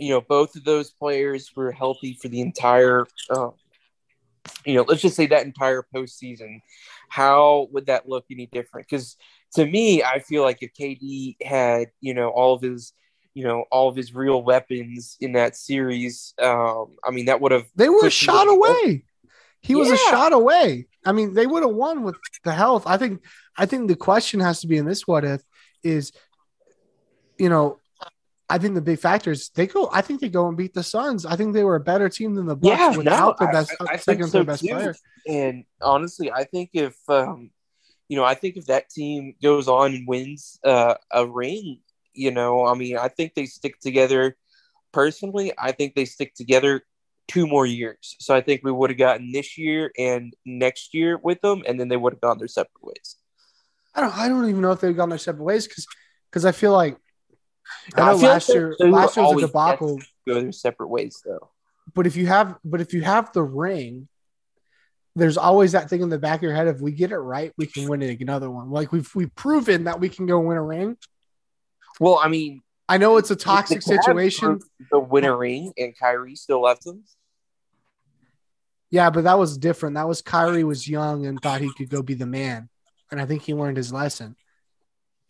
you 0.00 0.10
know, 0.10 0.20
both 0.20 0.56
of 0.56 0.64
those 0.64 0.90
players 0.90 1.50
were 1.54 1.70
healthy 1.70 2.14
for 2.20 2.28
the 2.28 2.40
entire, 2.40 3.06
uh, 3.28 3.50
you 4.64 4.74
know, 4.74 4.84
let's 4.88 5.02
just 5.02 5.16
say 5.16 5.26
that 5.26 5.44
entire 5.44 5.84
postseason. 5.94 6.60
How 7.08 7.68
would 7.72 7.86
that 7.86 8.08
look 8.08 8.24
any 8.30 8.46
different? 8.46 8.88
Because 8.88 9.16
to 9.54 9.66
me, 9.66 10.02
I 10.02 10.20
feel 10.20 10.42
like 10.42 10.58
if 10.62 10.72
KD 10.72 11.36
had, 11.42 11.88
you 12.00 12.14
know, 12.14 12.30
all 12.30 12.54
of 12.54 12.62
his, 12.62 12.94
you 13.34 13.44
know, 13.44 13.64
all 13.70 13.88
of 13.88 13.96
his 13.96 14.14
real 14.14 14.42
weapons 14.42 15.16
in 15.20 15.32
that 15.32 15.56
series, 15.56 16.34
um, 16.40 16.96
I 17.04 17.10
mean, 17.10 17.26
that 17.26 17.40
would 17.40 17.52
have 17.52 17.66
they 17.76 17.88
were 17.88 18.06
a 18.06 18.10
shot 18.10 18.48
away. 18.48 19.04
He 19.60 19.74
was 19.74 19.88
yeah. 19.88 19.94
a 19.94 19.98
shot 19.98 20.32
away. 20.32 20.86
I 21.04 21.12
mean, 21.12 21.34
they 21.34 21.46
would 21.46 21.62
have 21.62 21.74
won 21.74 22.02
with 22.02 22.16
the 22.44 22.52
health. 22.52 22.84
I 22.86 22.96
think. 22.96 23.22
I 23.56 23.66
think 23.66 23.88
the 23.88 23.96
question 23.96 24.40
has 24.40 24.60
to 24.62 24.66
be 24.66 24.78
in 24.78 24.86
this: 24.86 25.06
what 25.06 25.24
if 25.24 25.42
is, 25.82 26.12
you 27.38 27.50
know, 27.50 27.79
I 28.50 28.58
think 28.58 28.74
the 28.74 28.80
big 28.80 28.98
factor 28.98 29.30
is 29.30 29.50
they 29.50 29.68
go. 29.68 29.88
I 29.92 30.00
think 30.00 30.20
they 30.20 30.28
go 30.28 30.48
and 30.48 30.56
beat 30.56 30.74
the 30.74 30.82
Suns. 30.82 31.24
I 31.24 31.36
think 31.36 31.54
they 31.54 31.62
were 31.62 31.76
a 31.76 31.80
better 31.80 32.08
team 32.08 32.34
than 32.34 32.46
the 32.46 32.56
Bucks 32.56 32.78
yeah, 32.78 32.96
without 32.96 33.40
no, 33.40 33.46
the 33.46 33.52
best 33.52 33.76
I, 33.80 33.92
I 33.92 33.96
second 33.96 34.28
so 34.28 34.42
best 34.42 34.62
too. 34.62 34.74
player. 34.74 34.94
And 35.28 35.64
honestly, 35.80 36.32
I 36.32 36.44
think 36.44 36.70
if 36.72 36.96
um, 37.08 37.50
you 38.08 38.16
know, 38.16 38.24
I 38.24 38.34
think 38.34 38.56
if 38.56 38.66
that 38.66 38.90
team 38.90 39.36
goes 39.40 39.68
on 39.68 39.94
and 39.94 40.08
wins 40.08 40.58
uh, 40.64 40.96
a 41.12 41.26
ring, 41.26 41.78
you 42.12 42.32
know, 42.32 42.66
I 42.66 42.74
mean, 42.74 42.98
I 42.98 43.06
think 43.06 43.34
they 43.34 43.46
stick 43.46 43.78
together. 43.78 44.36
Personally, 44.92 45.52
I 45.56 45.70
think 45.70 45.94
they 45.94 46.04
stick 46.04 46.34
together 46.34 46.82
two 47.28 47.46
more 47.46 47.66
years. 47.66 48.16
So 48.18 48.34
I 48.34 48.40
think 48.40 48.62
we 48.64 48.72
would 48.72 48.90
have 48.90 48.98
gotten 48.98 49.30
this 49.30 49.56
year 49.56 49.92
and 49.96 50.34
next 50.44 50.92
year 50.92 51.18
with 51.22 51.40
them, 51.40 51.62
and 51.68 51.78
then 51.78 51.88
they 51.88 51.96
would 51.96 52.14
have 52.14 52.20
gone 52.20 52.38
their 52.38 52.48
separate 52.48 52.82
ways. 52.82 53.14
I 53.94 54.00
don't. 54.00 54.18
I 54.18 54.28
don't 54.28 54.48
even 54.48 54.60
know 54.60 54.72
if 54.72 54.80
they've 54.80 54.96
gone 54.96 55.10
their 55.10 55.18
separate 55.18 55.44
ways 55.44 55.68
because 55.68 55.86
because 56.28 56.44
I 56.44 56.50
feel 56.50 56.72
like 56.72 56.96
I 57.94 58.00
know 58.00 58.06
I 58.06 58.14
last 58.14 58.48
year, 58.48 58.76
last 58.78 59.16
year 59.16 59.26
was 59.26 59.42
a 59.42 59.46
debacle. 59.46 60.00
Go 60.26 60.40
their 60.40 60.52
separate 60.52 60.88
ways, 60.88 61.22
though. 61.24 61.50
But 61.94 62.06
if 62.06 62.16
you 62.16 62.26
have, 62.26 62.56
but 62.64 62.80
if 62.80 62.94
you 62.94 63.02
have 63.02 63.32
the 63.32 63.42
ring, 63.42 64.08
there's 65.16 65.36
always 65.36 65.72
that 65.72 65.90
thing 65.90 66.02
in 66.02 66.08
the 66.08 66.18
back 66.18 66.38
of 66.38 66.42
your 66.42 66.54
head. 66.54 66.68
If 66.68 66.80
we 66.80 66.92
get 66.92 67.12
it 67.12 67.18
right, 67.18 67.52
we 67.56 67.66
can 67.66 67.88
win 67.88 68.02
another 68.02 68.50
one. 68.50 68.70
Like 68.70 68.92
we've 68.92 69.12
we've 69.14 69.34
proven 69.34 69.84
that 69.84 70.00
we 70.00 70.08
can 70.08 70.26
go 70.26 70.38
win 70.40 70.56
a 70.56 70.62
ring. 70.62 70.96
Well, 71.98 72.18
I 72.22 72.28
mean, 72.28 72.62
I 72.88 72.98
know 72.98 73.16
it's 73.16 73.30
a 73.30 73.36
toxic 73.36 73.82
situation. 73.82 74.60
The 74.90 74.98
winner 74.98 75.36
ring, 75.36 75.72
and 75.76 75.96
Kyrie 75.98 76.36
still 76.36 76.62
left 76.62 76.84
them. 76.84 77.04
Yeah, 78.90 79.10
but 79.10 79.24
that 79.24 79.38
was 79.38 79.56
different. 79.58 79.94
That 79.94 80.08
was 80.08 80.22
Kyrie 80.22 80.64
was 80.64 80.88
young 80.88 81.26
and 81.26 81.40
thought 81.40 81.60
he 81.60 81.72
could 81.72 81.88
go 81.88 82.02
be 82.02 82.14
the 82.14 82.26
man. 82.26 82.68
And 83.10 83.20
I 83.20 83.26
think 83.26 83.42
he 83.42 83.54
learned 83.54 83.76
his 83.76 83.92
lesson. 83.92 84.36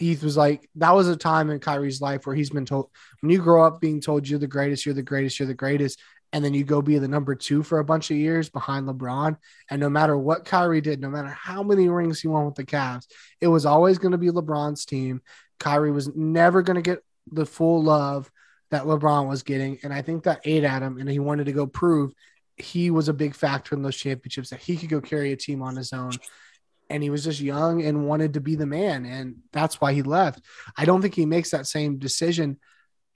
Heath 0.01 0.23
was 0.23 0.37
like, 0.37 0.69
that 0.77 0.95
was 0.95 1.09
a 1.09 1.17
time 1.17 1.51
in 1.51 1.61
Kyrie's 1.61 2.01
life 2.01 2.27
where 2.27 2.35
he's 2.35 2.51
been 2.51 2.65
told 2.65 2.91
when 3.21 3.31
you 3.31 3.39
grow 3.41 3.65
up 3.65 3.81
being 3.81 4.01
told 4.01 4.27
you're 4.27 4.39
the 4.39 4.47
greatest, 4.47 4.87
you're 4.87 4.95
the 4.95 5.03
greatest, 5.03 5.39
you're 5.39 5.47
the 5.47 5.55
greatest, 5.55 6.01
and 6.33 6.45
then 6.45 6.55
you 6.55 6.65
go 6.65 6.81
be 6.81 6.99
the 6.99 7.07
number 7.07 7.35
two 7.35 7.63
for 7.63 7.79
a 7.79 7.85
bunch 7.85 8.11
of 8.11 8.17
years 8.17 8.49
behind 8.49 8.89
LeBron. 8.89 9.37
And 9.69 9.79
no 9.79 9.91
matter 9.91 10.17
what 10.17 10.47
Kyrie 10.47 10.81
did, 10.81 11.01
no 11.01 11.11
matter 11.11 11.29
how 11.29 11.63
many 11.63 11.89
rings 11.89 12.21
he 12.21 12.29
won 12.29 12.47
with 12.47 12.55
the 12.55 12.65
Cavs, 12.65 13.07
it 13.41 13.49
was 13.49 13.67
always 13.67 13.99
going 13.99 14.13
to 14.13 14.19
be 14.19 14.31
LeBron's 14.31 14.85
team. 14.87 15.21
Kyrie 15.59 15.93
was 15.93 16.15
never 16.17 16.63
going 16.63 16.77
to 16.77 16.83
get 16.83 17.05
the 17.31 17.47
full 17.47 17.83
love 17.83 18.31
that 18.71 18.85
LeBron 18.85 19.29
was 19.29 19.43
getting. 19.43 19.79
And 19.83 19.93
I 19.93 20.01
think 20.01 20.25
that 20.25 20.41
ate 20.45 20.65
at 20.65 20.83
him, 20.83 20.99
and 20.99 21.11
he 21.11 21.19
wanted 21.19 21.45
to 21.47 21.53
go 21.53 21.67
prove 21.67 22.15
he 22.57 22.91
was 22.91 23.09
a 23.09 23.15
big 23.15 23.35
factor 23.35 23.75
in 23.75 23.83
those 23.83 23.97
championships 23.97 24.51
that 24.51 24.61
he 24.61 24.77
could 24.77 24.89
go 24.89 25.01
carry 25.01 25.33
a 25.33 25.37
team 25.37 25.63
on 25.63 25.77
his 25.77 25.93
own. 25.93 26.13
And 26.91 27.03
he 27.03 27.09
was 27.09 27.25
just 27.25 27.41
young 27.41 27.83
and 27.83 28.07
wanted 28.07 28.35
to 28.35 28.41
be 28.41 28.57
the 28.57 28.67
man. 28.67 29.07
And 29.07 29.37
that's 29.53 29.81
why 29.81 29.95
he 29.95 30.03
left. 30.03 30.45
I 30.77 30.85
don't 30.85 31.01
think 31.01 31.15
he 31.15 31.25
makes 31.25 31.53
that 31.53 31.67
same 31.67 31.99
decision, 31.99 32.59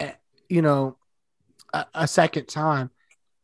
eh, 0.00 0.12
you 0.48 0.62
know, 0.62 0.96
a, 1.72 1.84
a 1.92 2.08
second 2.08 2.46
time. 2.46 2.90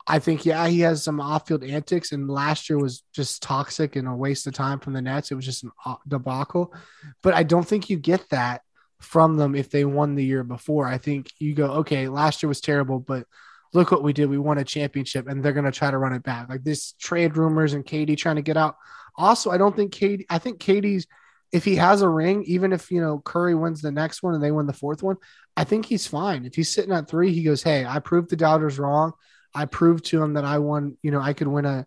I 0.07 0.19
think, 0.19 0.47
yeah, 0.47 0.67
he 0.67 0.81
has 0.81 1.03
some 1.03 1.21
off 1.21 1.47
field 1.47 1.63
antics, 1.63 2.11
and 2.11 2.29
last 2.29 2.69
year 2.69 2.79
was 2.79 3.05
just 3.13 3.43
toxic 3.43 3.97
and 3.97 4.09
a 4.09 4.15
waste 4.15 4.47
of 4.47 4.55
time 4.55 4.81
from 4.81 4.93
the 4.93 5.03
Nets. 5.03 5.31
It 5.31 5.37
was 5.37 5.45
just 5.45 5.65
a 5.87 5.97
debacle. 6.09 6.75
But 7.23 7.35
I 7.35 7.43
don't 7.43 7.67
think 7.67 7.91
you 7.91 7.97
get 7.97 8.29
that 8.31 8.63
from 9.01 9.37
them 9.37 9.55
if 9.55 9.71
they 9.71 9.85
won 9.85 10.15
the 10.15 10.25
year 10.25 10.43
before. 10.43 10.87
I 10.87 10.99
think 10.99 11.31
you 11.39 11.55
go, 11.55 11.67
okay, 11.81 12.09
last 12.09 12.43
year 12.43 12.49
was 12.49 12.61
terrible, 12.61 12.99
but 12.99 13.27
look 13.73 13.91
what 13.91 14.03
we 14.03 14.13
did. 14.13 14.29
We 14.29 14.39
won 14.39 14.59
a 14.59 14.65
championship 14.65 15.29
and 15.29 15.43
they're 15.43 15.53
going 15.53 15.65
to 15.65 15.73
try 15.73 15.91
to 15.91 15.99
run 15.99 16.13
it 16.13 16.23
back. 16.23 16.49
Like 16.49 16.65
this 16.65 16.93
trade 16.93 17.37
rumors 17.37 17.75
and 17.75 17.85
KD 17.85 18.17
trying 18.17 18.37
to 18.37 18.43
get 18.43 18.57
out. 18.57 18.77
Also, 19.17 19.51
I 19.51 19.59
don't 19.59 19.75
think 19.75 19.93
KD, 19.93 20.25
I 20.29 20.39
think 20.39 20.61
KD's, 20.61 21.07
if 21.53 21.65
he 21.65 21.77
has 21.77 22.03
a 22.03 22.09
ring, 22.09 22.45
even 22.45 22.73
if, 22.73 22.91
you 22.91 23.01
know, 23.01 23.21
Curry 23.25 23.55
wins 23.55 23.83
the 23.83 23.91
next 23.91 24.23
one 24.23 24.35
and 24.35 24.43
they 24.43 24.53
win 24.53 24.67
the 24.67 24.73
fourth 24.73 25.03
one, 25.03 25.17
I 25.57 25.65
think 25.65 25.85
he's 25.85 26.07
fine. 26.07 26.45
If 26.45 26.55
he's 26.55 26.73
sitting 26.73 26.93
at 26.93 27.09
three, 27.09 27.33
he 27.33 27.43
goes, 27.43 27.63
Hey, 27.63 27.85
I 27.85 27.99
proved 27.99 28.31
the 28.31 28.37
doubters 28.37 28.79
wrong. 28.79 29.13
I 29.55 29.65
proved 29.65 30.05
to 30.07 30.23
him 30.23 30.35
that 30.35 30.45
I 30.45 30.59
won, 30.59 30.97
you 31.03 31.11
know, 31.11 31.21
I 31.21 31.33
could 31.33 31.49
win 31.49 31.65
a, 31.65 31.87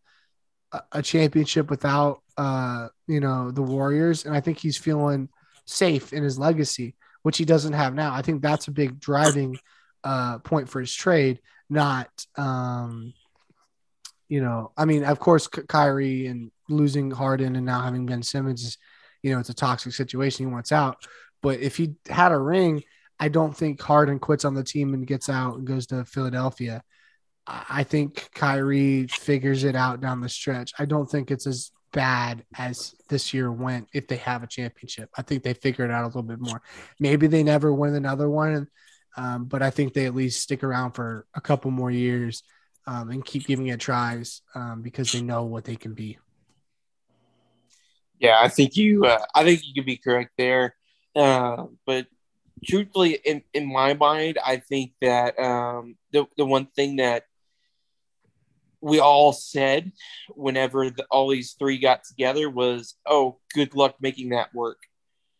a 0.91 1.01
championship 1.01 1.69
without, 1.69 2.21
uh, 2.37 2.89
you 3.07 3.21
know, 3.21 3.51
the 3.51 3.61
Warriors. 3.61 4.25
And 4.25 4.35
I 4.35 4.41
think 4.41 4.57
he's 4.57 4.77
feeling 4.77 5.29
safe 5.65 6.11
in 6.11 6.23
his 6.23 6.37
legacy, 6.37 6.95
which 7.21 7.37
he 7.37 7.45
doesn't 7.45 7.73
have 7.73 7.93
now. 7.93 8.13
I 8.13 8.21
think 8.21 8.41
that's 8.41 8.67
a 8.67 8.71
big 8.71 8.99
driving 8.99 9.57
uh, 10.03 10.39
point 10.39 10.67
for 10.67 10.81
his 10.81 10.93
trade 10.93 11.39
not 11.73 12.09
um 12.37 13.13
you 14.29 14.41
know 14.41 14.71
i 14.77 14.85
mean 14.85 15.03
of 15.03 15.19
course 15.19 15.47
Kyrie 15.47 16.27
and 16.27 16.51
losing 16.69 17.11
Harden 17.11 17.55
and 17.55 17.65
now 17.65 17.81
having 17.81 18.05
Ben 18.05 18.23
Simmons 18.23 18.63
is 18.63 18.77
you 19.21 19.31
know 19.33 19.39
it's 19.39 19.49
a 19.49 19.53
toxic 19.53 19.93
situation. 19.93 20.47
He 20.47 20.51
wants 20.51 20.71
out. 20.71 21.05
But 21.41 21.59
if 21.59 21.75
he 21.75 21.95
had 22.09 22.31
a 22.31 22.37
ring 22.37 22.83
I 23.19 23.29
don't 23.29 23.55
think 23.55 23.81
Harden 23.81 24.19
quits 24.19 24.43
on 24.43 24.53
the 24.53 24.63
team 24.63 24.93
and 24.93 25.07
gets 25.07 25.29
out 25.29 25.55
and 25.55 25.67
goes 25.67 25.87
to 25.87 26.03
Philadelphia. 26.03 26.83
I 27.47 27.83
think 27.83 28.29
Kyrie 28.33 29.07
figures 29.07 29.63
it 29.63 29.75
out 29.75 30.01
down 30.01 30.21
the 30.21 30.29
stretch. 30.29 30.73
I 30.79 30.85
don't 30.85 31.09
think 31.09 31.29
it's 31.29 31.45
as 31.45 31.71
bad 31.91 32.43
as 32.57 32.95
this 33.09 33.33
year 33.33 33.51
went 33.51 33.87
if 33.93 34.07
they 34.07 34.15
have 34.17 34.43
a 34.43 34.47
championship. 34.47 35.09
I 35.17 35.21
think 35.21 35.43
they 35.43 35.53
figure 35.53 35.85
it 35.85 35.91
out 35.91 36.03
a 36.03 36.07
little 36.07 36.23
bit 36.23 36.39
more. 36.39 36.61
Maybe 36.99 37.27
they 37.27 37.43
never 37.43 37.73
win 37.73 37.95
another 37.95 38.29
one 38.29 38.53
and 38.53 38.67
um, 39.15 39.45
but 39.45 39.61
I 39.61 39.69
think 39.69 39.93
they 39.93 40.05
at 40.05 40.15
least 40.15 40.41
stick 40.41 40.63
around 40.63 40.91
for 40.91 41.25
a 41.33 41.41
couple 41.41 41.71
more 41.71 41.91
years 41.91 42.43
um, 42.87 43.09
and 43.09 43.23
keep 43.23 43.45
giving 43.45 43.67
it 43.67 43.79
tries 43.79 44.41
um, 44.55 44.81
because 44.81 45.11
they 45.11 45.21
know 45.21 45.43
what 45.43 45.65
they 45.65 45.75
can 45.75 45.93
be. 45.93 46.17
Yeah, 48.19 48.37
I 48.39 48.47
think 48.47 48.77
you. 48.77 49.05
Uh, 49.05 49.19
I 49.35 49.43
think 49.43 49.61
you 49.65 49.73
could 49.73 49.85
be 49.85 49.97
correct 49.97 50.31
there, 50.37 50.75
uh, 51.15 51.65
but 51.85 52.07
truthfully, 52.65 53.19
in, 53.25 53.43
in 53.53 53.71
my 53.71 53.93
mind, 53.93 54.37
I 54.43 54.57
think 54.57 54.93
that 55.01 55.37
um, 55.39 55.97
the 56.11 56.25
the 56.37 56.45
one 56.45 56.67
thing 56.67 56.97
that 56.97 57.23
we 58.79 58.99
all 58.99 59.33
said 59.33 59.91
whenever 60.29 60.89
the, 60.89 61.05
all 61.09 61.29
these 61.29 61.55
three 61.59 61.79
got 61.79 62.05
together 62.05 62.49
was, 62.49 62.95
"Oh, 63.05 63.39
good 63.53 63.75
luck 63.75 63.95
making 63.99 64.29
that 64.29 64.53
work." 64.53 64.79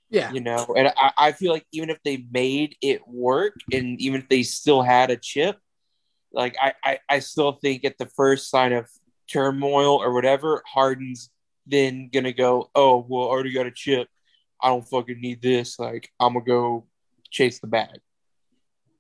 Yeah. 0.10 0.32
You 0.32 0.42
know, 0.42 0.74
and 0.78 0.90
I, 0.90 1.12
I 1.18 1.32
feel 1.32 1.52
like 1.52 1.66
even 1.72 1.90
if 1.90 1.98
they 2.04 2.26
made 2.32 2.76
it 2.82 3.08
work 3.08 3.56
and 3.72 4.00
even 4.00 4.22
if 4.22 4.30
they 4.30 4.44
still 4.44 4.84
had 4.84 5.10
a 5.10 5.18
chip, 5.18 5.58
like 6.32 6.56
I, 6.62 6.74
I, 6.84 7.00
I 7.10 7.20
still 7.20 7.54
think 7.54 7.84
at 7.84 7.98
the 7.98 8.06
first 8.06 8.50
sign 8.50 8.74
of 8.74 8.88
turmoil 9.28 9.96
or 9.96 10.14
whatever, 10.14 10.62
Harden's 10.72 11.30
then 11.66 12.10
gonna 12.14 12.34
go, 12.34 12.70
Oh, 12.76 13.06
well, 13.08 13.28
I 13.28 13.32
already 13.32 13.54
got 13.54 13.66
a 13.66 13.72
chip. 13.72 14.08
I 14.62 14.70
don't 14.70 14.88
fucking 14.88 15.20
need 15.20 15.42
this. 15.42 15.80
Like, 15.80 16.12
I'm 16.20 16.34
gonna 16.34 16.46
go 16.46 16.86
chase 17.32 17.60
the 17.60 17.68
bag. 17.68 18.00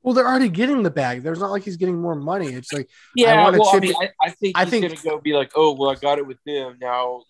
Well, 0.01 0.13
they're 0.13 0.27
already 0.27 0.49
getting 0.49 0.83
the 0.83 0.91
bag. 0.91 1.23
There's 1.23 1.39
not 1.39 1.51
like 1.51 1.63
he's 1.63 1.77
getting 1.77 1.99
more 1.99 2.15
money. 2.15 2.49
It's 2.49 2.73
like, 2.73 2.89
yeah, 3.15 3.47
I 3.47 3.51
well, 3.51 3.69
I, 3.73 3.79
mean, 3.79 3.93
I, 4.01 4.09
I, 4.21 4.29
think 4.31 4.57
I 4.57 4.65
think, 4.65 4.85
gonna 4.85 5.01
go 5.01 5.21
be 5.21 5.33
like, 5.33 5.51
oh, 5.55 5.73
well, 5.73 5.91
I 5.91 5.95
got 5.95 6.17
it 6.17 6.27
with 6.27 6.43
them 6.45 6.77
now. 6.81 7.23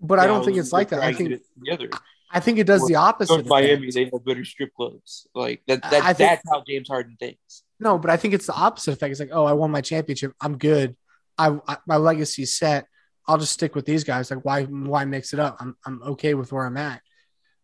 But 0.00 0.16
now, 0.16 0.22
I 0.22 0.26
don't 0.26 0.44
think 0.44 0.56
it's 0.56 0.72
like 0.72 0.88
that. 0.88 1.00
I 1.00 1.12
think 1.12 1.40
together. 1.58 1.90
I 2.32 2.40
think 2.40 2.58
it 2.58 2.66
does 2.66 2.86
the 2.86 2.96
opposite. 2.96 3.46
Miami, 3.46 3.90
they 3.90 4.04
have 4.04 4.24
better 4.24 4.44
strip 4.44 4.74
clubs. 4.74 5.26
Like 5.34 5.62
that. 5.66 5.82
that 5.82 6.02
think, 6.04 6.18
that's 6.18 6.42
how 6.50 6.62
James 6.66 6.88
Harden 6.88 7.16
thinks. 7.18 7.62
No, 7.78 7.98
but 7.98 8.10
I 8.10 8.16
think 8.16 8.34
it's 8.34 8.46
the 8.46 8.54
opposite 8.54 8.92
effect. 8.92 9.10
It's 9.10 9.20
like, 9.20 9.30
oh, 9.32 9.44
I 9.44 9.52
won 9.52 9.70
my 9.70 9.80
championship. 9.80 10.32
I'm 10.40 10.56
good. 10.56 10.96
I, 11.36 11.58
I 11.68 11.76
my 11.86 11.96
legacy's 11.96 12.56
set. 12.56 12.86
I'll 13.26 13.38
just 13.38 13.52
stick 13.52 13.74
with 13.74 13.84
these 13.84 14.04
guys. 14.04 14.30
Like, 14.30 14.44
why 14.44 14.64
why 14.64 15.04
mix 15.04 15.32
it 15.32 15.40
up? 15.40 15.58
I'm 15.60 15.76
I'm 15.84 16.02
okay 16.02 16.34
with 16.34 16.52
where 16.52 16.64
I'm 16.64 16.76
at. 16.76 17.02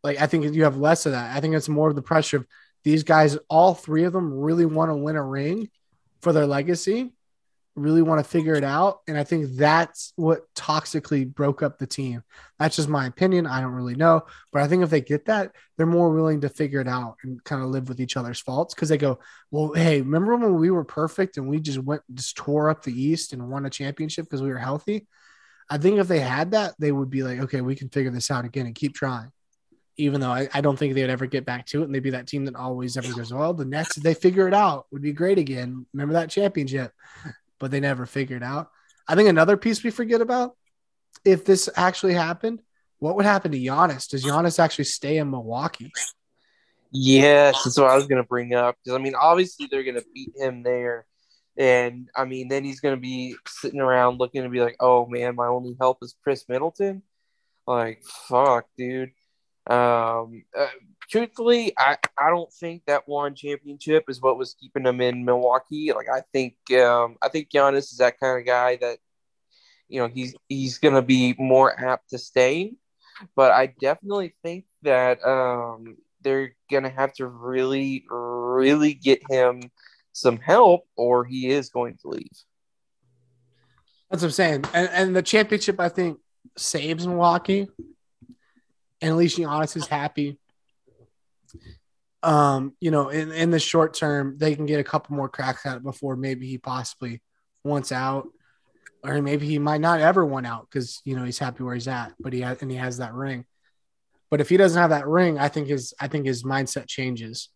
Like, 0.04 0.20
I 0.20 0.26
think 0.26 0.54
you 0.54 0.64
have 0.64 0.76
less 0.76 1.06
of 1.06 1.12
that. 1.12 1.36
I 1.36 1.40
think 1.40 1.54
it's 1.54 1.68
more 1.68 1.88
of 1.88 1.96
the 1.96 2.02
pressure 2.02 2.38
of 2.38 2.46
these 2.84 3.02
guys. 3.02 3.36
All 3.48 3.74
three 3.74 4.04
of 4.04 4.12
them 4.12 4.32
really 4.32 4.66
want 4.66 4.90
to 4.90 4.96
win 4.96 5.16
a 5.16 5.22
ring 5.22 5.70
for 6.20 6.32
their 6.32 6.46
legacy 6.46 7.12
really 7.80 8.02
want 8.02 8.22
to 8.22 8.28
figure 8.28 8.54
it 8.54 8.64
out. 8.64 9.00
And 9.08 9.18
I 9.18 9.24
think 9.24 9.56
that's 9.56 10.12
what 10.16 10.42
toxically 10.54 11.26
broke 11.26 11.62
up 11.62 11.78
the 11.78 11.86
team. 11.86 12.22
That's 12.58 12.76
just 12.76 12.88
my 12.88 13.06
opinion. 13.06 13.46
I 13.46 13.60
don't 13.60 13.72
really 13.72 13.94
know. 13.94 14.22
But 14.52 14.62
I 14.62 14.68
think 14.68 14.82
if 14.82 14.90
they 14.90 15.00
get 15.00 15.26
that, 15.26 15.52
they're 15.76 15.86
more 15.86 16.10
willing 16.10 16.40
to 16.42 16.48
figure 16.48 16.80
it 16.80 16.88
out 16.88 17.16
and 17.22 17.42
kind 17.44 17.62
of 17.62 17.70
live 17.70 17.88
with 17.88 18.00
each 18.00 18.16
other's 18.16 18.40
faults 18.40 18.74
because 18.74 18.88
they 18.88 18.98
go, 18.98 19.18
well, 19.50 19.72
hey, 19.72 20.00
remember 20.00 20.36
when 20.36 20.54
we 20.56 20.70
were 20.70 20.84
perfect 20.84 21.36
and 21.36 21.48
we 21.48 21.60
just 21.60 21.78
went, 21.78 22.02
just 22.14 22.36
tore 22.36 22.70
up 22.70 22.82
the 22.82 22.92
East 22.92 23.32
and 23.32 23.48
won 23.48 23.66
a 23.66 23.70
championship 23.70 24.26
because 24.26 24.42
we 24.42 24.50
were 24.50 24.58
healthy? 24.58 25.06
I 25.70 25.78
think 25.78 25.98
if 25.98 26.08
they 26.08 26.20
had 26.20 26.52
that, 26.52 26.74
they 26.78 26.92
would 26.92 27.10
be 27.10 27.22
like, 27.22 27.40
okay, 27.40 27.60
we 27.60 27.76
can 27.76 27.88
figure 27.90 28.10
this 28.10 28.30
out 28.30 28.44
again 28.44 28.66
and 28.66 28.74
keep 28.74 28.94
trying. 28.94 29.30
Even 30.00 30.20
though 30.20 30.30
I, 30.30 30.48
I 30.54 30.60
don't 30.60 30.78
think 30.78 30.94
they 30.94 31.00
would 31.00 31.10
ever 31.10 31.26
get 31.26 31.44
back 31.44 31.66
to 31.66 31.82
it, 31.82 31.86
and 31.86 31.94
they'd 31.94 31.98
be 31.98 32.10
that 32.10 32.28
team 32.28 32.44
that 32.44 32.54
always 32.54 32.96
ever 32.96 33.12
goes, 33.12 33.34
well, 33.34 33.52
the 33.52 33.64
next 33.64 34.00
they 34.02 34.14
figure 34.14 34.46
it 34.46 34.54
out 34.54 34.86
would 34.92 35.02
be 35.02 35.12
great 35.12 35.38
again. 35.38 35.86
Remember 35.92 36.14
that 36.14 36.30
championship? 36.30 36.92
But 37.58 37.70
they 37.70 37.80
never 37.80 38.06
figured 38.06 38.42
out. 38.42 38.70
I 39.06 39.14
think 39.14 39.28
another 39.28 39.56
piece 39.56 39.82
we 39.82 39.90
forget 39.90 40.20
about 40.20 40.56
if 41.24 41.44
this 41.44 41.68
actually 41.74 42.14
happened, 42.14 42.60
what 42.98 43.16
would 43.16 43.24
happen 43.24 43.52
to 43.52 43.58
Giannis? 43.58 44.08
Does 44.08 44.24
Giannis 44.24 44.58
actually 44.58 44.84
stay 44.84 45.18
in 45.18 45.30
Milwaukee? 45.30 45.92
Yes, 46.90 47.62
that's 47.64 47.78
what 47.78 47.90
I 47.90 47.96
was 47.96 48.06
going 48.06 48.22
to 48.22 48.28
bring 48.28 48.54
up. 48.54 48.76
Because, 48.82 48.98
I 48.98 49.02
mean, 49.02 49.14
obviously 49.14 49.66
they're 49.70 49.84
going 49.84 49.96
to 49.96 50.04
beat 50.14 50.32
him 50.36 50.62
there. 50.62 51.06
And, 51.56 52.08
I 52.14 52.24
mean, 52.24 52.48
then 52.48 52.64
he's 52.64 52.80
going 52.80 52.94
to 52.94 53.00
be 53.00 53.34
sitting 53.46 53.80
around 53.80 54.18
looking 54.18 54.42
to 54.42 54.48
be 54.48 54.60
like, 54.60 54.76
oh, 54.78 55.06
man, 55.06 55.34
my 55.34 55.46
only 55.46 55.76
help 55.80 55.98
is 56.02 56.14
Khris 56.22 56.48
Middleton. 56.48 57.02
Like, 57.66 58.02
fuck, 58.28 58.66
dude. 58.76 59.10
Um, 59.66 60.44
uh, 60.56 60.68
truthfully, 61.08 61.72
I, 61.78 61.96
I 62.16 62.30
don't 62.30 62.52
think 62.52 62.82
that 62.86 63.08
one 63.08 63.34
championship 63.34 64.04
is 64.08 64.20
what 64.20 64.38
was 64.38 64.54
keeping 64.54 64.82
them 64.82 65.00
in 65.00 65.24
Milwaukee. 65.24 65.92
Like 65.92 66.08
I 66.08 66.22
think 66.32 66.54
um, 66.78 67.16
I 67.22 67.28
think 67.28 67.50
Giannis 67.50 67.90
is 67.92 67.98
that 67.98 68.20
kind 68.20 68.38
of 68.38 68.46
guy 68.46 68.76
that 68.76 68.98
you 69.88 70.00
know 70.00 70.08
he's 70.08 70.34
he's 70.48 70.78
gonna 70.78 71.02
be 71.02 71.34
more 71.38 71.78
apt 71.78 72.10
to 72.10 72.18
stay. 72.18 72.74
But 73.34 73.50
I 73.50 73.74
definitely 73.80 74.34
think 74.44 74.64
that 74.82 75.24
um, 75.24 75.96
they're 76.22 76.54
gonna 76.70 76.90
have 76.90 77.12
to 77.14 77.26
really 77.26 78.04
really 78.10 78.94
get 78.94 79.22
him 79.30 79.62
some 80.12 80.38
help, 80.38 80.86
or 80.96 81.24
he 81.24 81.48
is 81.48 81.70
going 81.70 81.96
to 82.02 82.08
leave. 82.08 82.28
That's 84.10 84.22
what 84.22 84.28
I'm 84.28 84.32
saying. 84.32 84.64
And, 84.72 84.88
and 84.92 85.16
the 85.16 85.22
championship, 85.22 85.78
I 85.78 85.90
think, 85.90 86.18
saves 86.56 87.06
Milwaukee. 87.06 87.68
And 89.00 89.10
at 89.10 89.16
least 89.16 89.38
Giannis 89.38 89.76
is 89.76 89.86
happy 89.86 90.38
um, 92.22 92.74
you 92.80 92.90
know, 92.90 93.08
in, 93.10 93.30
in 93.32 93.50
the 93.50 93.60
short 93.60 93.94
term, 93.94 94.36
they 94.38 94.54
can 94.54 94.66
get 94.66 94.80
a 94.80 94.84
couple 94.84 95.16
more 95.16 95.28
cracks 95.28 95.64
at 95.66 95.76
it 95.76 95.82
before 95.82 96.16
maybe 96.16 96.46
he 96.46 96.58
possibly 96.58 97.22
wants 97.64 97.92
out, 97.92 98.28
or 99.04 99.22
maybe 99.22 99.46
he 99.46 99.58
might 99.58 99.80
not 99.80 100.00
ever 100.00 100.24
want 100.24 100.46
out 100.46 100.66
because 100.68 101.00
you 101.04 101.14
know 101.14 101.24
he's 101.24 101.38
happy 101.38 101.62
where 101.62 101.74
he's 101.74 101.88
at, 101.88 102.12
but 102.18 102.32
he 102.32 102.40
has 102.40 102.60
and 102.60 102.70
he 102.70 102.76
has 102.76 102.98
that 102.98 103.14
ring. 103.14 103.44
But 104.30 104.40
if 104.40 104.48
he 104.48 104.56
doesn't 104.56 104.80
have 104.80 104.90
that 104.90 105.06
ring, 105.06 105.38
I 105.38 105.48
think 105.48 105.68
his 105.68 105.94
I 106.00 106.08
think 106.08 106.26
his 106.26 106.42
mindset 106.42 106.88
changes, 106.88 107.50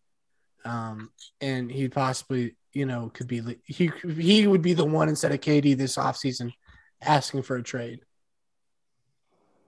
um, 0.63 1.11
and 1.41 1.69
he 1.69 1.89
possibly 1.89 2.55
you 2.71 2.85
know 2.85 3.11
could 3.13 3.27
be 3.27 3.41
he 3.65 3.91
he 4.17 4.47
would 4.47 4.61
be 4.61 4.73
the 4.73 4.85
one 4.85 5.09
instead 5.09 5.33
of 5.33 5.41
KD 5.41 5.77
this 5.77 5.97
offseason 5.97 6.53
asking 7.01 7.43
for 7.43 7.57
a 7.57 7.63
trade. 7.63 7.99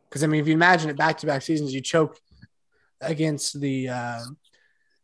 Because 0.09 0.23
I 0.23 0.27
mean, 0.27 0.39
if 0.39 0.47
you 0.47 0.53
imagine 0.53 0.89
it 0.89 0.97
back 0.97 1.17
to 1.17 1.25
back 1.25 1.41
seasons, 1.41 1.73
you 1.73 1.81
choke 1.81 2.17
against 3.01 3.59
the 3.59 3.89
uh, 3.89 4.21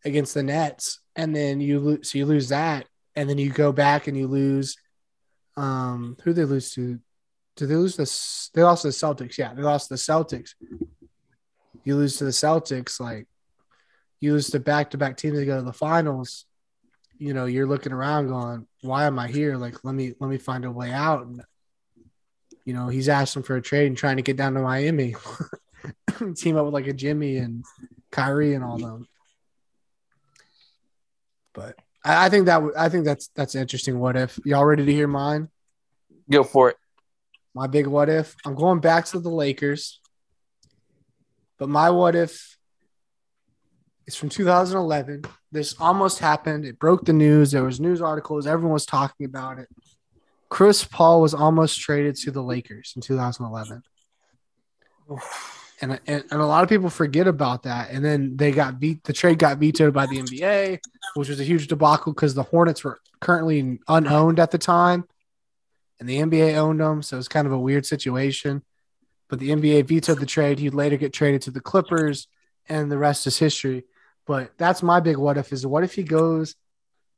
against 0.05 0.34
the 0.34 0.43
Nets, 0.43 1.00
and 1.15 1.36
then 1.36 1.62
you 1.62 1.79
lose. 1.79 2.12
So 2.12 2.17
you 2.17 2.25
lose 2.25 2.50
that, 2.50 2.88
and 3.15 3.29
then 3.29 3.38
you 3.38 3.50
go 3.51 3.72
back 3.72 4.08
and 4.08 4.17
you 4.17 4.27
lose. 4.27 4.77
Um, 5.58 6.17
who 6.24 6.34
they 6.34 6.46
lose 6.46 6.74
to? 6.74 7.00
Did 7.55 7.67
they 7.67 7.75
lose 7.75 7.96
the? 7.96 8.51
They 8.53 8.63
lost 8.63 8.84
the 8.84 8.89
Celtics. 8.89 9.38
Yeah, 9.38 9.53
they 9.53 9.62
lost 9.62 9.89
the 9.89 9.96
Celtics. 9.96 10.55
You 11.84 11.96
lose 11.96 12.17
to 12.17 12.25
the 12.25 12.31
Celtics, 12.31 13.00
like 13.00 13.27
you 14.20 14.34
lose 14.34 14.51
to 14.51 14.60
back 14.60 14.91
to 14.91 14.98
back 14.98 15.17
teams 15.17 15.38
to 15.38 15.46
go 15.46 15.58
to 15.58 15.63
the 15.63 15.74
finals. 15.74 16.46
You 17.17 17.34
know, 17.34 17.46
you're 17.46 17.67
looking 17.67 17.91
around 17.91 18.27
going, 18.27 18.67
"Why 18.81 19.05
am 19.05 19.20
I 19.20 19.27
here? 19.27 19.58
Like, 19.58 19.84
let 19.84 19.93
me 19.93 20.13
let 20.20 20.29
me 20.29 20.38
find 20.38 20.63
a 20.63 20.72
way 20.72 20.91
out." 20.91 21.25
And 21.25 21.43
you 22.65 22.74
know, 22.74 22.88
he's 22.88 23.10
asking 23.10 23.43
for 23.43 23.55
a 23.55 23.62
trade 23.62 23.88
and 23.88 23.98
trying 23.98 24.17
to 24.17 24.24
get 24.24 24.38
down 24.38 24.53
to 24.53 24.62
Miami, 24.62 25.15
team 26.36 26.55
up 26.55 26.65
with 26.65 26.74
like 26.74 26.88
a 26.88 26.93
Jimmy 26.93 27.38
and 27.38 27.65
Kyrie 28.12 28.53
and 28.53 28.63
all 28.63 28.77
them. 28.77 29.08
But 31.53 31.75
I, 32.03 32.25
I 32.25 32.29
think 32.29 32.46
that 32.46 32.55
w- 32.55 32.74
I 32.77 32.89
think 32.89 33.05
that's 33.05 33.27
that's 33.36 33.55
interesting. 33.55 34.00
What 34.00 34.15
if 34.15 34.39
y'all 34.46 34.65
ready 34.65 34.86
to 34.86 34.93
hear 34.93 35.08
mine? 35.08 35.50
Go 36.29 36.43
for 36.43 36.70
it. 36.70 36.77
My 37.53 37.67
big 37.67 37.88
what 37.88 38.10
if. 38.10 38.36
I'm 38.46 38.55
going 38.55 38.79
back 38.79 39.05
to 39.08 39.20
the 39.20 39.29
Lakers, 39.29 40.00
but 41.58 41.70
my 41.70 41.89
what 41.89 42.15
if 42.15 42.58
is 44.08 44.15
from 44.15 44.29
2011. 44.29 45.24
This 45.51 45.75
almost 45.79 46.20
happened. 46.20 46.65
It 46.65 46.79
broke 46.79 47.05
the 47.05 47.13
news. 47.13 47.51
There 47.51 47.63
was 47.63 47.79
news 47.79 48.01
articles. 48.01 48.48
Everyone 48.48 48.74
was 48.74 48.86
talking 48.86 49.25
about 49.25 49.60
it. 49.60 49.67
Chris 50.50 50.84
Paul 50.84 51.22
was 51.22 51.34
almost 51.34 51.79
traded 51.79 52.15
to 52.17 52.31
the 52.31 52.43
Lakers 52.43 52.93
in 52.96 53.01
2011. 53.01 53.84
And, 55.82 56.00
and, 56.06 56.24
and 56.30 56.42
a 56.42 56.46
lot 56.46 56.64
of 56.64 56.70
people 56.70 56.90
forget 56.90 57.28
about 57.28 57.64
that. 57.64 57.90
And 57.90 58.06
then 58.06 58.38
they 58.38 58.52
got 58.52 58.80
beat. 58.80 59.04
The 59.04 59.14
trade 59.14 59.40
got 59.40 59.58
vetoed 59.58 59.94
by 59.94 60.06
the 60.06 60.20
NBA, 60.20 60.80
which 61.16 61.30
was 61.30 61.40
a 61.40 61.44
huge 61.44 61.68
debacle 61.68 62.14
because 62.14 62.36
the 62.36 62.44
Hornets 62.44 62.84
were 62.84 63.00
currently 63.20 63.80
unowned 63.88 64.40
at 64.40 64.52
the 64.52 64.58
time, 64.58 65.06
and 66.00 66.08
the 66.08 66.20
NBA 66.20 66.56
owned 66.56 66.80
them. 66.80 67.02
So 67.02 67.16
it 67.16 67.20
was 67.20 67.28
kind 67.28 67.48
of 67.48 67.54
a 67.54 67.60
weird 67.60 67.86
situation. 67.86 68.64
But 69.28 69.40
the 69.40 69.50
NBA 69.50 69.88
vetoed 69.88 70.20
the 70.20 70.26
trade. 70.26 70.60
He'd 70.60 70.74
later 70.74 70.98
get 70.98 71.14
traded 71.14 71.42
to 71.44 71.52
the 71.52 71.62
Clippers, 71.62 72.28
and 72.70 72.92
the 72.92 72.98
rest 72.98 73.26
is 73.26 73.40
history. 73.40 73.86
But 74.28 74.52
that's 74.58 74.84
my 74.84 75.00
big 75.00 75.18
what 75.18 75.38
if 75.38 75.52
is 75.52 75.66
what 75.66 75.84
if 75.84 75.96
he 75.96 76.04
goes 76.04 76.56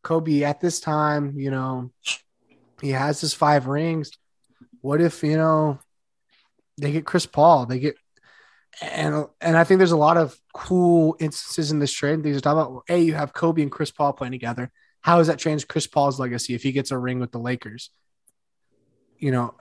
Kobe 0.03 0.43
at 0.43 0.59
this 0.59 0.79
time, 0.79 1.33
you 1.37 1.49
know, 1.49 1.91
he 2.81 2.89
has 2.89 3.21
his 3.21 3.33
five 3.33 3.67
rings. 3.67 4.11
What 4.81 5.01
if, 5.01 5.23
you 5.23 5.37
know, 5.37 5.79
they 6.77 6.91
get 6.91 7.05
Chris 7.05 7.25
Paul, 7.25 7.65
they 7.65 7.79
get 7.79 7.95
and 8.81 9.25
and 9.41 9.57
I 9.57 9.63
think 9.63 9.77
there's 9.77 9.91
a 9.91 9.97
lot 9.97 10.17
of 10.17 10.35
cool 10.53 11.15
instances 11.19 11.71
in 11.71 11.79
this 11.79 11.91
trade 11.91 12.13
and 12.13 12.23
things 12.23 12.37
to 12.37 12.41
talk 12.41 12.53
about. 12.53 12.83
A, 12.89 12.97
you 12.97 13.13
have 13.13 13.33
Kobe 13.33 13.61
and 13.61 13.71
Chris 13.71 13.91
Paul 13.91 14.13
playing 14.13 14.31
together. 14.31 14.71
How 15.01 15.17
does 15.17 15.27
that 15.27 15.39
change 15.39 15.67
Chris 15.67 15.87
Paul's 15.87 16.19
legacy 16.19 16.53
if 16.53 16.63
he 16.63 16.71
gets 16.71 16.91
a 16.91 16.97
ring 16.97 17.19
with 17.19 17.31
the 17.31 17.39
Lakers? 17.39 17.89
You 19.19 19.31
know, 19.31 19.55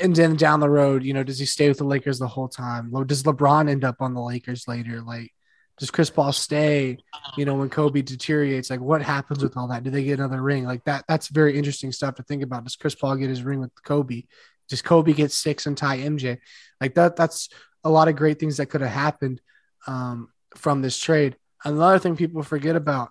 and 0.00 0.14
then 0.14 0.36
down 0.36 0.60
the 0.60 0.70
road, 0.70 1.04
you 1.04 1.12
know, 1.12 1.22
does 1.22 1.38
he 1.38 1.46
stay 1.46 1.68
with 1.68 1.78
the 1.78 1.84
Lakers 1.84 2.18
the 2.18 2.28
whole 2.28 2.48
time? 2.48 2.92
Does 3.06 3.22
LeBron 3.22 3.68
end 3.68 3.84
up 3.84 3.96
on 4.00 4.14
the 4.14 4.20
Lakers 4.20 4.66
later? 4.66 5.00
Like, 5.02 5.32
does 5.78 5.90
Chris 5.90 6.10
Paul 6.10 6.32
stay? 6.32 6.98
You 7.36 7.44
know, 7.44 7.54
when 7.54 7.68
Kobe 7.68 8.02
deteriorates, 8.02 8.70
like 8.70 8.80
what 8.80 9.02
happens 9.02 9.42
with 9.42 9.56
all 9.56 9.68
that? 9.68 9.82
Do 9.82 9.90
they 9.90 10.04
get 10.04 10.18
another 10.18 10.40
ring? 10.40 10.64
Like 10.64 10.84
that, 10.84 11.04
that's 11.08 11.28
very 11.28 11.56
interesting 11.56 11.92
stuff 11.92 12.14
to 12.16 12.22
think 12.22 12.42
about. 12.42 12.64
Does 12.64 12.76
Chris 12.76 12.94
Paul 12.94 13.16
get 13.16 13.28
his 13.28 13.42
ring 13.42 13.60
with 13.60 13.70
Kobe? 13.82 14.24
Does 14.68 14.82
Kobe 14.82 15.12
get 15.12 15.32
six 15.32 15.66
and 15.66 15.76
tie 15.76 15.98
MJ? 15.98 16.38
Like 16.80 16.94
that, 16.94 17.16
that's 17.16 17.48
a 17.84 17.90
lot 17.90 18.08
of 18.08 18.16
great 18.16 18.38
things 18.38 18.56
that 18.58 18.66
could 18.66 18.80
have 18.80 18.90
happened 18.90 19.40
um, 19.86 20.28
from 20.56 20.82
this 20.82 20.98
trade. 20.98 21.36
Another 21.64 21.98
thing 21.98 22.16
people 22.16 22.42
forget 22.42 22.76
about 22.76 23.10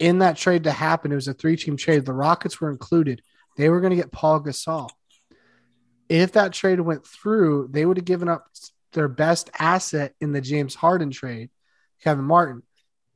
in 0.00 0.18
that 0.20 0.36
trade 0.36 0.64
to 0.64 0.72
happen, 0.72 1.12
it 1.12 1.16
was 1.16 1.28
a 1.28 1.34
three 1.34 1.56
team 1.56 1.76
trade. 1.76 2.04
The 2.04 2.12
Rockets 2.12 2.60
were 2.60 2.70
included. 2.70 3.22
They 3.56 3.68
were 3.68 3.80
going 3.80 3.90
to 3.90 3.96
get 3.96 4.10
Paul 4.10 4.40
Gasol. 4.40 4.90
If 6.08 6.32
that 6.32 6.52
trade 6.52 6.80
went 6.80 7.06
through, 7.06 7.68
they 7.70 7.86
would 7.86 7.98
have 7.98 8.06
given 8.06 8.28
up 8.28 8.46
their 8.92 9.08
best 9.08 9.50
asset 9.58 10.14
in 10.20 10.32
the 10.32 10.40
James 10.40 10.74
Harden 10.74 11.10
trade, 11.10 11.50
Kevin 12.02 12.24
Martin. 12.24 12.62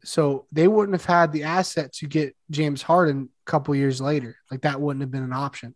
So 0.05 0.47
they 0.53 0.69
wouldn't 0.69 0.95
have 0.95 1.07
had 1.07 1.33
the 1.33 1.45
asset 1.45 1.95
to 1.95 2.07
get 2.07 2.37
James 2.51 2.83
Harden 2.83 3.31
a 3.47 3.51
couple 3.51 3.75
years 3.75 4.01
later. 4.01 4.37
Like 4.51 4.61
that 4.61 4.81
wouldn't 4.81 5.01
have 5.01 5.11
been 5.11 5.25
an 5.25 5.33
option. 5.33 5.75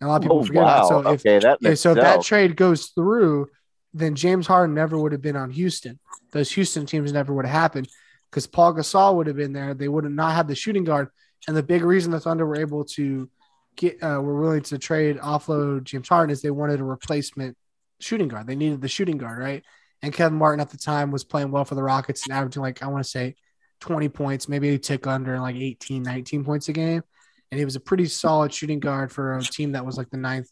And 0.00 0.08
a 0.08 0.10
lot 0.10 0.16
of 0.16 0.22
people 0.22 0.38
Oh, 0.38 0.44
forget 0.44 0.62
wow. 0.62 0.80
that. 0.80 0.88
So 0.88 0.98
if 1.00 1.06
okay, 1.26 1.38
that 1.38 1.78
so 1.78 1.92
if 1.92 1.96
that 1.96 2.22
trade 2.22 2.56
goes 2.56 2.86
through, 2.88 3.48
then 3.94 4.14
James 4.14 4.46
Harden 4.46 4.74
never 4.74 4.98
would 4.98 5.12
have 5.12 5.22
been 5.22 5.36
on 5.36 5.50
Houston. 5.50 5.98
Those 6.32 6.50
Houston 6.52 6.84
teams 6.86 7.12
never 7.12 7.32
would 7.32 7.46
have 7.46 7.54
happened 7.54 7.88
because 8.30 8.46
Paul 8.46 8.74
Gasol 8.74 9.14
would 9.16 9.26
have 9.26 9.36
been 9.36 9.52
there. 9.52 9.72
They 9.74 9.88
would 9.88 10.04
have 10.04 10.12
not 10.12 10.34
had 10.34 10.48
the 10.48 10.54
shooting 10.54 10.84
guard. 10.84 11.08
And 11.48 11.56
the 11.56 11.62
big 11.62 11.82
reason 11.82 12.10
the 12.12 12.20
Thunder 12.20 12.44
were 12.44 12.56
able 12.60 12.84
to 12.84 13.30
get 13.76 14.02
uh, 14.02 14.20
were 14.20 14.40
willing 14.40 14.62
to 14.62 14.78
trade 14.78 15.18
offload 15.18 15.84
James 15.84 16.08
Harden 16.08 16.30
is 16.30 16.42
they 16.42 16.50
wanted 16.50 16.80
a 16.80 16.84
replacement 16.84 17.56
shooting 18.00 18.28
guard. 18.28 18.46
They 18.46 18.56
needed 18.56 18.80
the 18.82 18.88
shooting 18.88 19.16
guard, 19.16 19.38
right? 19.38 19.62
And 20.02 20.12
Kevin 20.12 20.36
Martin 20.38 20.60
at 20.60 20.70
the 20.70 20.76
time 20.76 21.10
was 21.10 21.24
playing 21.24 21.50
well 21.50 21.64
for 21.64 21.74
the 21.74 21.82
Rockets 21.82 22.26
and 22.26 22.36
averaging 22.36 22.62
like 22.62 22.82
I 22.82 22.88
want 22.88 23.02
to 23.02 23.08
say 23.08 23.34
20 23.80 24.08
points, 24.10 24.48
maybe 24.48 24.68
a 24.70 24.78
tick 24.78 25.06
under 25.06 25.38
like 25.40 25.56
18, 25.56 26.02
19 26.02 26.44
points 26.44 26.68
a 26.68 26.72
game. 26.72 27.02
And 27.50 27.58
he 27.58 27.64
was 27.64 27.76
a 27.76 27.80
pretty 27.80 28.06
solid 28.06 28.52
shooting 28.52 28.80
guard 28.80 29.12
for 29.12 29.36
a 29.36 29.42
team 29.42 29.72
that 29.72 29.86
was 29.86 29.96
like 29.96 30.10
the 30.10 30.16
ninth, 30.16 30.48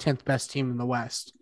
10th 0.00 0.24
best 0.24 0.50
team 0.50 0.70
in 0.70 0.78
the 0.78 0.86
West. 0.86 1.32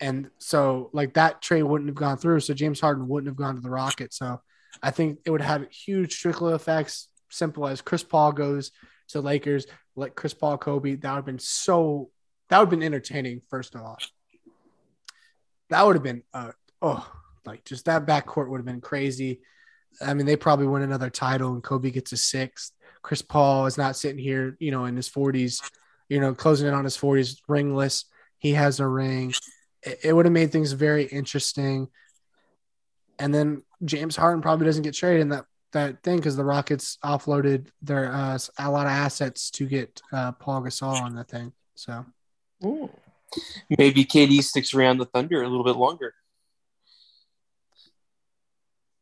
And 0.00 0.30
so 0.38 0.90
like 0.92 1.14
that 1.14 1.42
trade 1.42 1.62
wouldn't 1.62 1.88
have 1.88 1.96
gone 1.96 2.16
through. 2.16 2.40
So 2.40 2.54
James 2.54 2.80
Harden 2.80 3.06
wouldn't 3.06 3.28
have 3.28 3.36
gone 3.36 3.54
to 3.54 3.60
the 3.60 3.70
Rockets. 3.70 4.18
So 4.18 4.40
I 4.82 4.90
think 4.90 5.18
it 5.24 5.30
would 5.30 5.42
have 5.42 5.70
huge 5.70 6.18
trickle 6.18 6.54
effects, 6.54 7.08
simple 7.28 7.66
as 7.66 7.80
Chris 7.80 8.02
Paul 8.02 8.32
goes 8.32 8.72
to 9.08 9.20
Lakers, 9.20 9.66
like 9.96 10.14
Chris 10.14 10.34
Paul, 10.34 10.58
Kobe. 10.58 10.94
That 10.94 11.10
would 11.10 11.16
have 11.16 11.24
been 11.26 11.38
so 11.38 12.10
that 12.48 12.58
would 12.58 12.66
have 12.66 12.70
been 12.70 12.82
entertaining, 12.82 13.42
first 13.50 13.74
of 13.74 13.82
all. 13.82 13.98
That 15.68 15.86
would 15.86 15.96
have 15.96 16.02
been 16.02 16.22
uh 16.32 16.52
oh, 16.80 17.06
like 17.44 17.64
just 17.64 17.84
that 17.84 18.06
backcourt 18.06 18.48
would 18.48 18.58
have 18.58 18.66
been 18.66 18.80
crazy. 18.80 19.40
I 20.00 20.14
mean, 20.14 20.26
they 20.26 20.36
probably 20.36 20.66
win 20.66 20.82
another 20.82 21.10
title 21.10 21.52
and 21.52 21.62
Kobe 21.62 21.90
gets 21.90 22.12
a 22.12 22.16
sixth. 22.16 22.72
Chris 23.02 23.22
Paul 23.22 23.66
is 23.66 23.78
not 23.78 23.96
sitting 23.96 24.18
here, 24.18 24.56
you 24.60 24.70
know, 24.70 24.84
in 24.84 24.96
his 24.96 25.08
40s, 25.08 25.62
you 26.08 26.20
know, 26.20 26.34
closing 26.34 26.68
in 26.68 26.74
on 26.74 26.84
his 26.84 26.96
40s, 26.96 27.38
ringless. 27.48 28.04
He 28.38 28.52
has 28.52 28.80
a 28.80 28.86
ring. 28.86 29.32
It, 29.82 30.00
it 30.04 30.12
would 30.12 30.26
have 30.26 30.32
made 30.32 30.52
things 30.52 30.72
very 30.72 31.04
interesting. 31.04 31.88
And 33.18 33.34
then 33.34 33.62
James 33.84 34.16
Harden 34.16 34.42
probably 34.42 34.66
doesn't 34.66 34.82
get 34.82 34.94
traded 34.94 35.22
in 35.22 35.28
that 35.30 35.46
that 35.72 36.02
thing 36.02 36.16
because 36.16 36.36
the 36.36 36.44
Rockets 36.44 36.98
offloaded 37.04 37.68
their 37.80 38.12
uh, 38.12 38.38
a 38.58 38.70
lot 38.70 38.86
of 38.86 38.92
assets 38.92 39.50
to 39.52 39.66
get 39.66 40.00
uh, 40.12 40.32
Paul 40.32 40.62
Gasol 40.62 41.00
on 41.00 41.14
that 41.14 41.28
thing. 41.28 41.52
So 41.76 42.04
Maybe 43.78 44.04
KD 44.04 44.42
sticks 44.42 44.74
around 44.74 44.98
the 44.98 45.04
Thunder 45.04 45.42
a 45.42 45.48
little 45.48 45.64
bit 45.64 45.76
longer. 45.76 46.14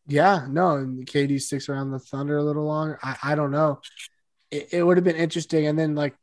Yeah, 0.09 0.47
no, 0.49 0.77
and 0.77 1.07
KD 1.07 1.40
sticks 1.40 1.68
around 1.68 1.90
the 1.90 1.99
Thunder 1.99 2.38
a 2.38 2.42
little 2.42 2.64
longer. 2.64 2.99
I, 3.03 3.16
I 3.23 3.35
don't 3.35 3.51
know. 3.51 3.81
It, 4.51 4.68
it 4.73 4.83
would 4.83 4.97
have 4.97 5.05
been 5.05 5.16
interesting, 5.16 5.66
and 5.66 5.79
then 5.79 5.94
like 5.94 6.14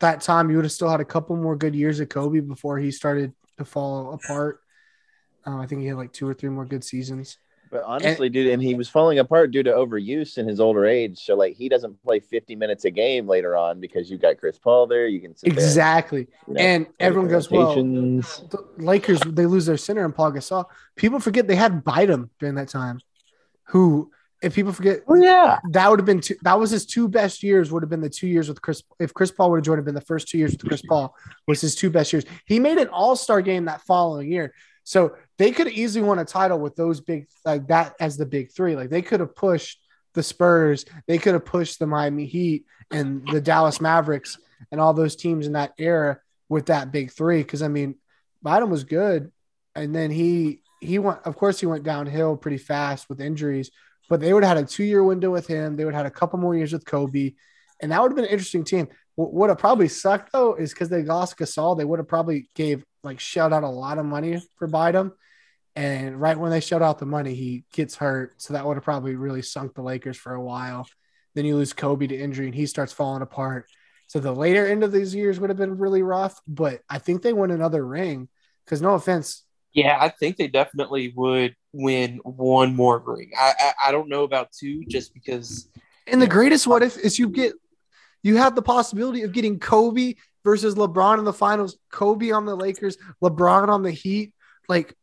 that 0.00 0.20
time, 0.20 0.48
you 0.48 0.56
would 0.56 0.64
have 0.64 0.72
still 0.72 0.88
had 0.88 1.00
a 1.00 1.04
couple 1.04 1.36
more 1.36 1.56
good 1.56 1.74
years 1.74 1.98
of 2.00 2.08
Kobe 2.08 2.40
before 2.40 2.78
he 2.78 2.90
started 2.92 3.34
to 3.58 3.64
fall 3.64 4.14
apart. 4.14 4.60
Um, 5.44 5.60
I 5.60 5.66
think 5.66 5.80
he 5.80 5.88
had 5.88 5.96
like 5.96 6.12
two 6.12 6.28
or 6.28 6.34
three 6.34 6.50
more 6.50 6.64
good 6.64 6.84
seasons. 6.84 7.38
But 7.70 7.82
honestly, 7.84 8.28
dude, 8.28 8.52
and 8.52 8.62
he 8.62 8.74
was 8.74 8.88
falling 8.88 9.18
apart 9.18 9.50
due 9.50 9.62
to 9.64 9.72
overuse 9.72 10.38
in 10.38 10.46
his 10.46 10.60
older 10.60 10.86
age. 10.86 11.18
So 11.18 11.34
like 11.34 11.56
he 11.56 11.68
doesn't 11.68 12.00
play 12.02 12.20
50 12.20 12.54
minutes 12.54 12.84
a 12.84 12.90
game 12.90 13.26
later 13.26 13.56
on 13.56 13.80
because 13.80 14.08
you 14.08 14.18
got 14.18 14.38
Chris 14.38 14.58
Paul 14.58 14.86
there. 14.86 15.08
You 15.08 15.20
can 15.20 15.34
sit 15.36 15.54
there, 15.54 15.64
Exactly. 15.64 16.28
you 16.46 16.54
know, 16.54 16.60
and 16.60 16.86
everyone 17.00 17.28
goes, 17.28 17.50
well, 17.50 17.74
the 17.74 18.64
Lakers 18.78 19.20
they 19.26 19.46
lose 19.46 19.66
their 19.66 19.76
center 19.76 20.04
in 20.04 20.12
Paul 20.12 20.32
Gasol. 20.32 20.66
People 20.94 21.18
forget 21.18 21.48
they 21.48 21.56
had 21.56 21.82
Bynum 21.84 22.30
during 22.38 22.54
that 22.54 22.68
time. 22.68 23.00
Who, 23.68 24.10
if 24.42 24.54
people 24.54 24.72
forget, 24.72 25.00
Oh 25.08 25.14
yeah, 25.14 25.58
that 25.70 25.90
would 25.90 25.98
have 25.98 26.06
been 26.06 26.20
two, 26.20 26.36
that 26.42 26.58
was 26.58 26.70
his 26.70 26.86
two 26.86 27.08
best 27.08 27.42
years. 27.42 27.70
Would 27.70 27.82
have 27.82 27.90
been 27.90 28.00
the 28.00 28.10
two 28.10 28.28
years 28.28 28.48
with 28.48 28.60
Chris. 28.60 28.82
If 28.98 29.14
Chris 29.14 29.30
Paul 29.30 29.50
would 29.50 29.58
have 29.58 29.64
joined, 29.64 29.78
have 29.78 29.84
been 29.84 29.94
the 29.94 30.00
first 30.00 30.28
two 30.28 30.38
years 30.38 30.52
with 30.52 30.66
Chris 30.66 30.82
Paul 30.82 31.14
was 31.46 31.60
his 31.60 31.74
two 31.74 31.90
best 31.90 32.12
years. 32.12 32.24
He 32.46 32.60
made 32.60 32.78
an 32.78 32.88
All 32.88 33.16
Star 33.16 33.40
game 33.40 33.64
that 33.64 33.82
following 33.82 34.30
year, 34.30 34.54
so 34.84 35.16
they 35.38 35.50
could 35.50 35.66
have 35.66 35.76
easily 35.76 36.06
won 36.06 36.18
a 36.18 36.24
title 36.24 36.58
with 36.58 36.76
those 36.76 37.00
big 37.00 37.26
like 37.44 37.68
that 37.68 37.94
as 37.98 38.16
the 38.16 38.26
big 38.26 38.52
three. 38.52 38.76
Like 38.76 38.90
they 38.90 39.02
could 39.02 39.20
have 39.20 39.34
pushed 39.34 39.80
the 40.14 40.22
Spurs, 40.22 40.84
they 41.06 41.18
could 41.18 41.34
have 41.34 41.44
pushed 41.44 41.78
the 41.78 41.86
Miami 41.86 42.26
Heat 42.26 42.64
and 42.90 43.26
the 43.30 43.40
Dallas 43.40 43.80
Mavericks 43.80 44.38
and 44.70 44.80
all 44.80 44.94
those 44.94 45.16
teams 45.16 45.46
in 45.46 45.52
that 45.54 45.72
era 45.78 46.18
with 46.48 46.66
that 46.66 46.92
big 46.92 47.10
three. 47.10 47.38
Because 47.38 47.62
I 47.62 47.68
mean, 47.68 47.96
Bynum 48.42 48.70
was 48.70 48.84
good, 48.84 49.32
and 49.74 49.94
then 49.94 50.10
he 50.10 50.60
he 50.80 50.98
went. 50.98 51.20
Of 51.24 51.36
course, 51.36 51.60
he 51.60 51.66
went 51.66 51.84
downhill 51.84 52.36
pretty 52.36 52.58
fast 52.58 53.08
with 53.08 53.20
injuries. 53.20 53.70
But 54.08 54.20
they 54.20 54.32
would 54.32 54.44
have 54.44 54.56
had 54.56 54.64
a 54.64 54.68
two 54.68 54.84
year 54.84 55.02
window 55.02 55.30
with 55.30 55.46
him. 55.46 55.76
They 55.76 55.84
would 55.84 55.94
have 55.94 56.04
had 56.04 56.12
a 56.12 56.14
couple 56.14 56.38
more 56.38 56.54
years 56.54 56.72
with 56.72 56.84
Kobe, 56.84 57.34
and 57.80 57.90
that 57.90 58.00
would 58.00 58.12
have 58.12 58.16
been 58.16 58.24
an 58.24 58.30
interesting 58.30 58.64
team. 58.64 58.88
What 59.16 59.32
would 59.32 59.48
have 59.48 59.58
probably 59.58 59.88
sucked 59.88 60.32
though 60.32 60.54
is 60.54 60.72
because 60.72 60.88
they 60.88 61.02
lost 61.02 61.38
Gasol, 61.38 61.76
they 61.76 61.84
would 61.84 61.98
have 61.98 62.08
probably 62.08 62.50
gave 62.54 62.84
like 63.02 63.18
shelled 63.18 63.52
out 63.52 63.64
a 63.64 63.68
lot 63.68 63.98
of 63.98 64.04
money 64.04 64.40
for 64.56 64.68
Bynum. 64.68 65.12
And 65.74 66.20
right 66.20 66.38
when 66.38 66.50
they 66.50 66.60
shelled 66.60 66.82
out 66.82 66.98
the 66.98 67.06
money, 67.06 67.34
he 67.34 67.64
gets 67.72 67.96
hurt. 67.96 68.40
So 68.40 68.54
that 68.54 68.64
would 68.64 68.76
have 68.76 68.84
probably 68.84 69.14
really 69.14 69.42
sunk 69.42 69.74
the 69.74 69.82
Lakers 69.82 70.16
for 70.16 70.34
a 70.34 70.42
while. 70.42 70.86
Then 71.34 71.44
you 71.44 71.56
lose 71.56 71.72
Kobe 71.72 72.06
to 72.06 72.16
injury 72.16 72.46
and 72.46 72.54
he 72.54 72.66
starts 72.66 72.92
falling 72.92 73.22
apart. 73.22 73.66
So 74.06 74.20
the 74.20 74.32
later 74.32 74.66
end 74.66 74.84
of 74.84 74.92
these 74.92 75.14
years 75.14 75.40
would 75.40 75.50
have 75.50 75.58
been 75.58 75.78
really 75.78 76.02
rough, 76.02 76.40
but 76.46 76.80
I 76.88 76.98
think 76.98 77.22
they 77.22 77.32
win 77.32 77.50
another 77.50 77.84
ring 77.84 78.28
because 78.64 78.80
no 78.80 78.94
offense. 78.94 79.42
Yeah, 79.76 79.98
I 80.00 80.08
think 80.08 80.38
they 80.38 80.48
definitely 80.48 81.12
would 81.14 81.54
win 81.74 82.18
one 82.24 82.74
more 82.74 82.98
ring. 82.98 83.30
I, 83.38 83.52
I, 83.60 83.72
I 83.88 83.92
don't 83.92 84.08
know 84.08 84.24
about 84.24 84.50
two 84.50 84.86
just 84.86 85.12
because. 85.12 85.68
And 86.06 86.20
the 86.20 86.26
greatest 86.26 86.66
what 86.66 86.82
if 86.82 86.96
is 86.96 87.18
you 87.18 87.28
get 87.28 87.52
you 88.22 88.36
have 88.36 88.54
the 88.54 88.62
possibility 88.62 89.22
of 89.22 89.32
getting 89.32 89.60
Kobe 89.60 90.14
versus 90.44 90.76
LeBron 90.76 91.18
in 91.18 91.26
the 91.26 91.32
finals, 91.32 91.76
Kobe 91.92 92.30
on 92.30 92.46
the 92.46 92.56
Lakers, 92.56 92.96
LeBron 93.22 93.68
on 93.68 93.82
the 93.82 93.90
Heat. 93.90 94.32
Like, 94.66 94.94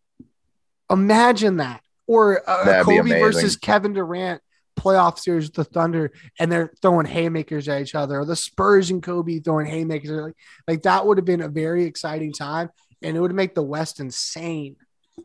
imagine 0.90 1.58
that. 1.58 1.82
Or 2.08 2.42
uh, 2.50 2.84
Kobe 2.84 3.12
versus 3.12 3.56
Kevin 3.56 3.94
Durant 3.94 4.42
playoff 4.78 5.20
series 5.20 5.46
with 5.46 5.54
the 5.54 5.64
Thunder, 5.64 6.12
and 6.40 6.52
they're 6.52 6.74
throwing 6.82 7.06
haymakers 7.06 7.70
at 7.70 7.82
each 7.82 7.96
other, 7.96 8.20
or 8.20 8.26
the 8.26 8.36
Spurs 8.36 8.90
and 8.90 9.04
Kobe 9.04 9.40
throwing 9.40 9.68
haymakers. 9.68 10.10
Like, 10.10 10.36
like 10.68 10.82
that 10.82 11.06
would 11.06 11.18
have 11.18 11.26
been 11.26 11.42
a 11.42 11.48
very 11.48 11.86
exciting 11.86 12.34
time, 12.34 12.70
and 13.04 13.18
it 13.18 13.20
would 13.20 13.34
make 13.34 13.54
the 13.54 13.64
West 13.64 14.00
insane. 14.00 14.76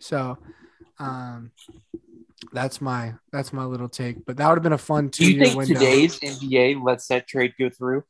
So, 0.00 0.38
um, 0.98 1.52
that's 2.52 2.80
my 2.80 3.14
that's 3.32 3.52
my 3.52 3.64
little 3.64 3.88
take. 3.88 4.24
But 4.24 4.36
that 4.36 4.48
would 4.48 4.56
have 4.56 4.62
been 4.62 4.72
a 4.72 4.78
fun 4.78 5.10
two. 5.10 5.24
Do 5.24 5.32
you 5.32 5.44
think 5.44 5.56
window. 5.56 5.74
today's 5.74 6.18
NBA 6.20 6.82
lets 6.82 7.08
that 7.08 7.26
trade 7.26 7.54
go 7.58 7.70
through? 7.70 8.04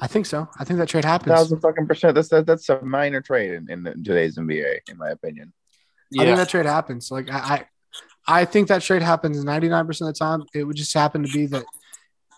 I 0.00 0.06
think 0.06 0.26
so. 0.26 0.48
I 0.58 0.64
think 0.64 0.78
that 0.78 0.88
trade 0.88 1.04
happens. 1.04 1.34
Thousand 1.34 1.60
fucking 1.60 1.86
percent. 1.86 2.14
That's 2.14 2.28
that, 2.28 2.46
that's 2.46 2.68
a 2.68 2.80
minor 2.82 3.20
trade 3.20 3.52
in, 3.52 3.70
in 3.70 3.84
today's 4.02 4.38
NBA, 4.38 4.78
in 4.90 4.96
my 4.96 5.10
opinion. 5.10 5.52
Yeah. 6.10 6.22
I 6.22 6.24
think 6.26 6.36
that 6.38 6.48
trade 6.48 6.66
happens. 6.66 7.10
Like 7.10 7.30
I, 7.30 7.36
I, 7.36 7.66
I 8.40 8.44
think 8.44 8.68
that 8.68 8.82
trade 8.82 9.02
happens 9.02 9.42
ninety 9.44 9.68
nine 9.68 9.86
percent 9.86 10.08
of 10.08 10.14
the 10.14 10.18
time. 10.18 10.44
It 10.54 10.64
would 10.64 10.76
just 10.76 10.94
happen 10.94 11.22
to 11.22 11.32
be 11.32 11.46
that 11.46 11.64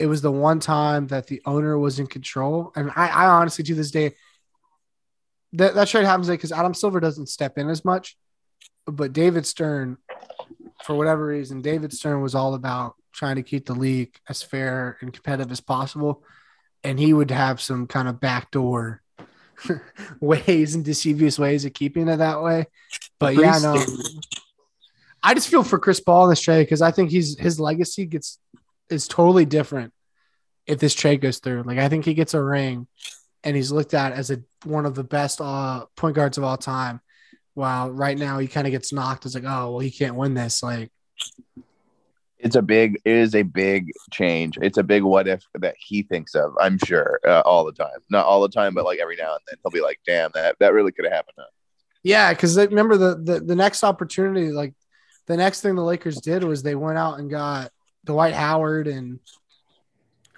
it 0.00 0.06
was 0.06 0.22
the 0.22 0.32
one 0.32 0.58
time 0.58 1.06
that 1.08 1.28
the 1.28 1.40
owner 1.46 1.78
was 1.78 2.00
in 2.00 2.06
control. 2.06 2.72
And 2.74 2.90
I, 2.96 3.08
I 3.08 3.26
honestly 3.26 3.64
to 3.64 3.74
this 3.74 3.90
day, 3.90 4.14
that 5.54 5.74
that 5.74 5.88
trade 5.88 6.04
happens 6.04 6.28
because 6.28 6.52
Adam 6.52 6.74
Silver 6.74 7.00
doesn't 7.00 7.28
step 7.28 7.58
in 7.58 7.68
as 7.68 7.84
much, 7.84 8.16
but 8.86 9.12
David 9.12 9.46
Stern 9.46 9.98
for 10.84 10.94
whatever 10.94 11.26
reason, 11.26 11.62
David 11.62 11.92
Stern 11.92 12.20
was 12.20 12.34
all 12.34 12.54
about 12.54 12.94
trying 13.12 13.36
to 13.36 13.42
keep 13.42 13.66
the 13.66 13.74
league 13.74 14.14
as 14.28 14.42
fair 14.42 14.98
and 15.00 15.12
competitive 15.12 15.50
as 15.50 15.60
possible. 15.60 16.22
And 16.82 16.98
he 16.98 17.14
would 17.14 17.30
have 17.30 17.60
some 17.60 17.86
kind 17.86 18.06
of 18.06 18.20
backdoor 18.20 19.00
ways 20.20 20.74
and 20.74 20.84
deceivious 20.84 21.38
ways 21.38 21.64
of 21.64 21.72
keeping 21.72 22.08
it 22.08 22.16
that 22.18 22.42
way. 22.42 22.66
But 23.18 23.36
yeah, 23.36 23.58
no. 23.62 23.82
I 25.22 25.32
just 25.32 25.48
feel 25.48 25.62
for 25.62 25.78
Chris 25.78 26.00
Paul 26.00 26.24
in 26.24 26.30
this 26.30 26.40
trade 26.40 26.64
because 26.64 26.82
I 26.82 26.90
think 26.90 27.10
he's 27.10 27.38
his 27.38 27.58
legacy 27.58 28.04
gets 28.04 28.38
is 28.90 29.08
totally 29.08 29.46
different 29.46 29.94
if 30.66 30.78
this 30.78 30.94
trade 30.94 31.22
goes 31.22 31.38
through. 31.38 31.62
Like 31.62 31.78
I 31.78 31.88
think 31.88 32.04
he 32.04 32.12
gets 32.12 32.34
a 32.34 32.42
ring 32.42 32.86
and 33.44 33.54
he's 33.54 33.70
looked 33.70 33.94
at 33.94 34.12
as 34.12 34.30
a 34.30 34.42
one 34.64 34.86
of 34.86 34.94
the 34.94 35.04
best 35.04 35.40
uh, 35.40 35.84
point 35.96 36.16
guards 36.16 36.38
of 36.38 36.44
all 36.44 36.56
time. 36.56 37.00
Wow, 37.54 37.90
right 37.90 38.18
now 38.18 38.38
he 38.38 38.48
kind 38.48 38.66
of 38.66 38.72
gets 38.72 38.92
knocked. 38.92 39.26
It's 39.26 39.34
like, 39.34 39.44
oh 39.44 39.72
well, 39.72 39.78
he 39.78 39.90
can't 39.90 40.16
win 40.16 40.34
this. 40.34 40.62
Like, 40.62 40.90
it's 42.38 42.56
a 42.56 42.62
big, 42.62 43.00
it 43.04 43.12
is 43.12 43.34
a 43.34 43.42
big 43.42 43.92
change. 44.10 44.58
It's 44.60 44.78
a 44.78 44.82
big 44.82 45.02
what 45.02 45.28
if 45.28 45.44
that 45.54 45.76
he 45.78 46.02
thinks 46.02 46.34
of. 46.34 46.54
I'm 46.60 46.78
sure 46.78 47.20
uh, 47.26 47.42
all 47.44 47.64
the 47.64 47.72
time, 47.72 47.98
not 48.10 48.26
all 48.26 48.40
the 48.42 48.48
time, 48.48 48.74
but 48.74 48.84
like 48.84 48.98
every 48.98 49.16
now 49.16 49.32
and 49.32 49.40
then 49.46 49.58
he'll 49.62 49.70
be 49.70 49.82
like, 49.82 50.00
damn, 50.04 50.30
that 50.34 50.56
that 50.58 50.72
really 50.72 50.90
could 50.90 51.04
have 51.04 51.14
happened. 51.14 51.36
Huh? 51.38 51.46
Yeah, 52.02 52.32
because 52.32 52.56
remember 52.56 52.96
the, 52.96 53.16
the 53.22 53.40
the 53.40 53.56
next 53.56 53.84
opportunity, 53.84 54.50
like 54.50 54.74
the 55.26 55.36
next 55.36 55.60
thing 55.60 55.74
the 55.74 55.82
Lakers 55.82 56.20
did 56.20 56.44
was 56.44 56.62
they 56.62 56.74
went 56.74 56.98
out 56.98 57.18
and 57.18 57.30
got 57.30 57.70
Dwight 58.04 58.34
Howard 58.34 58.88
and 58.88 59.20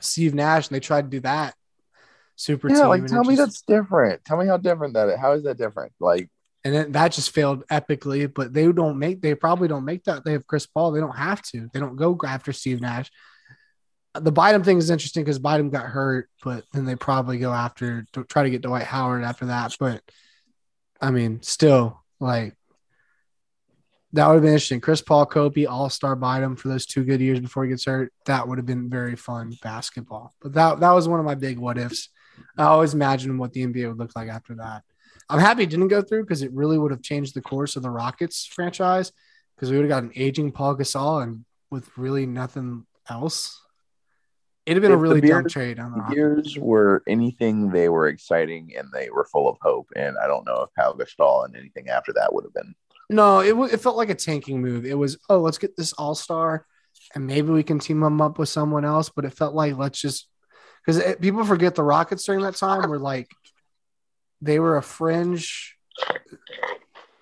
Steve 0.01 0.35
Nash, 0.35 0.69
and 0.69 0.75
they 0.75 0.81
tried 0.81 1.03
to 1.03 1.09
do 1.09 1.21
that 1.21 1.55
super 2.37 2.71
yeah, 2.71 2.87
Like, 2.87 3.07
tell 3.07 3.25
me 3.25 3.37
just, 3.37 3.39
that's 3.39 3.63
different. 3.63 4.25
Tell 4.25 4.37
me 4.37 4.47
how 4.47 4.57
different 4.57 4.95
that. 4.95 5.19
How 5.19 5.33
is 5.33 5.43
that 5.45 5.59
different? 5.59 5.93
Like, 5.99 6.31
and 6.65 6.75
then 6.75 6.93
that 6.93 7.13
just 7.13 7.31
failed 7.31 7.67
epically. 7.69 8.33
But 8.33 8.53
they 8.53 8.71
don't 8.71 8.99
make, 8.99 9.21
they 9.23 9.35
probably 9.35 9.69
don't 9.69 9.85
make 9.85 10.05
that. 10.05 10.25
They 10.25 10.33
have 10.33 10.47
Chris 10.47 10.67
Paul. 10.67 10.93
They 10.93 11.01
don't 11.01 11.17
have 11.17 11.43
to. 11.43 11.69
They 11.73 11.81
don't 11.81 11.97
go 11.97 12.19
after 12.25 12.53
Steve 12.53 12.81
Nash. 12.81 13.11
The 14.15 14.33
Bynum 14.33 14.65
thing 14.65 14.79
is 14.79 14.91
interesting 14.91 15.25
because 15.25 15.39
Bynum 15.39 15.71
got 15.71 15.87
hurt, 15.87 16.31
but 16.43 16.65
then 16.73 16.87
they 16.87 16.97
probably 16.97 17.39
go 17.39 17.53
after 17.53 18.07
to 18.13 18.25
try 18.25 18.45
to 18.45 18.51
get 18.51 18.63
Dwight 18.63 18.85
Howard 18.85 19.25
after 19.25 19.47
that. 19.47 19.77
But 19.79 20.01
I 21.01 21.11
mean, 21.11 21.43
still 21.43 22.03
like 22.19 22.55
that 24.13 24.27
would 24.27 24.35
have 24.35 24.43
been 24.43 24.53
interesting. 24.53 24.81
Chris 24.81 25.03
Paul, 25.03 25.27
Kobe, 25.27 25.67
All 25.67 25.91
Star 25.91 26.17
Bynum 26.17 26.57
for 26.57 26.69
those 26.69 26.87
two 26.87 27.05
good 27.05 27.21
years 27.21 27.41
before 27.41 27.65
he 27.65 27.71
gets 27.71 27.85
hurt. 27.85 28.13
That 28.25 28.49
would 28.49 28.59
have 28.59 28.67
been 28.67 28.89
very 28.89 29.17
fun 29.17 29.53
basketball. 29.63 30.35
But 30.41 30.55
that 30.55 30.81
that 30.81 30.93
was 30.93 31.07
one 31.07 31.21
of 31.21 31.27
my 31.27 31.35
big 31.35 31.59
what 31.59 31.79
ifs. 31.79 32.09
I 32.59 32.65
always 32.65 32.95
imagined 32.95 33.39
what 33.39 33.53
the 33.53 33.67
NBA 33.67 33.89
would 33.89 33.99
look 33.99 34.17
like 34.17 34.29
after 34.29 34.55
that. 34.57 34.83
I'm 35.29 35.41
happy 35.41 35.65
it 35.65 35.71
didn't 35.71 35.89
go 35.89 36.03
through 36.03 36.23
because 36.23 36.43
it 36.43 36.53
really 36.53 36.79
would 36.79 36.93
have 36.93 37.03
changed 37.03 37.35
the 37.35 37.43
course 37.43 37.77
of 37.77 37.83
the 37.83 37.91
Rockets 37.91 38.47
franchise 38.47 39.13
because 39.55 39.71
we 39.71 39.77
would 39.77 39.85
have 39.85 39.91
got 39.91 40.05
an 40.05 40.13
aging 40.15 40.53
Paul 40.53 40.77
Gasol 40.77 41.23
and 41.23 41.45
with 41.71 41.89
really 41.97 42.27
nothing 42.27 42.87
else. 43.09 43.61
It'd 44.67 44.77
have 44.77 44.83
been 44.83 44.93
if 44.93 44.99
a 44.99 45.01
really 45.01 45.21
dumb 45.21 45.49
trade. 45.49 45.79
On 45.79 45.93
the 45.93 46.15
years 46.15 46.57
were 46.59 47.03
anything, 47.07 47.71
they 47.71 47.89
were 47.89 48.09
exciting 48.09 48.73
and 48.77 48.89
they 48.93 49.11
were 49.11 49.25
full 49.25 49.49
of 49.49 49.57
hope. 49.61 49.89
And 49.97 50.17
I 50.23 50.27
don't 50.27 50.47
know 50.47 50.63
if 50.63 50.71
Paul 50.77 50.97
Gasol 50.97 51.45
and 51.45 51.57
anything 51.57 51.89
after 51.89 52.13
that 52.15 52.33
would 52.33 52.45
have 52.45 52.55
been. 52.55 52.75
No, 53.09 53.41
it, 53.41 53.55
it 53.73 53.81
felt 53.81 53.97
like 53.97 54.11
a 54.11 54.15
tanking 54.15 54.61
move. 54.61 54.85
It 54.85 54.99
was, 54.99 55.19
oh, 55.29 55.39
let's 55.39 55.59
get 55.59 55.77
this 55.77 55.93
all 55.93 56.17
star 56.17 56.67
and 57.15 57.27
maybe 57.27 57.51
we 57.51 57.63
can 57.63 57.79
team 57.79 58.01
them 58.01 58.21
up 58.21 58.39
with 58.39 58.49
someone 58.49 58.85
else. 58.85 59.09
But 59.09 59.25
it 59.25 59.35
felt 59.35 59.55
like 59.55 59.77
let's 59.77 60.01
just 60.01 60.29
because 60.87 61.17
people 61.17 61.45
forget 61.45 61.75
the 61.75 61.83
Rockets 61.83 62.25
during 62.25 62.43
that 62.43 62.55
time 62.55 62.89
were 62.89 62.99
like 62.99 63.29
they 64.41 64.59
were 64.59 64.77
a 64.77 64.83
fringe. 64.83 65.77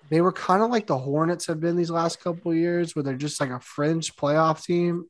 They 0.09 0.21
were 0.21 0.31
kind 0.31 0.61
of 0.61 0.69
like 0.69 0.85
the 0.85 0.97
Hornets 0.97 1.47
have 1.47 1.59
been 1.59 1.75
these 1.75 1.89
last 1.89 2.21
couple 2.21 2.53
years, 2.53 2.95
where 2.95 3.01
they're 3.01 3.15
just 3.15 3.41
like 3.41 3.49
a 3.49 3.59
fringe 3.59 4.15
playoff 4.15 4.63
team. 4.63 5.05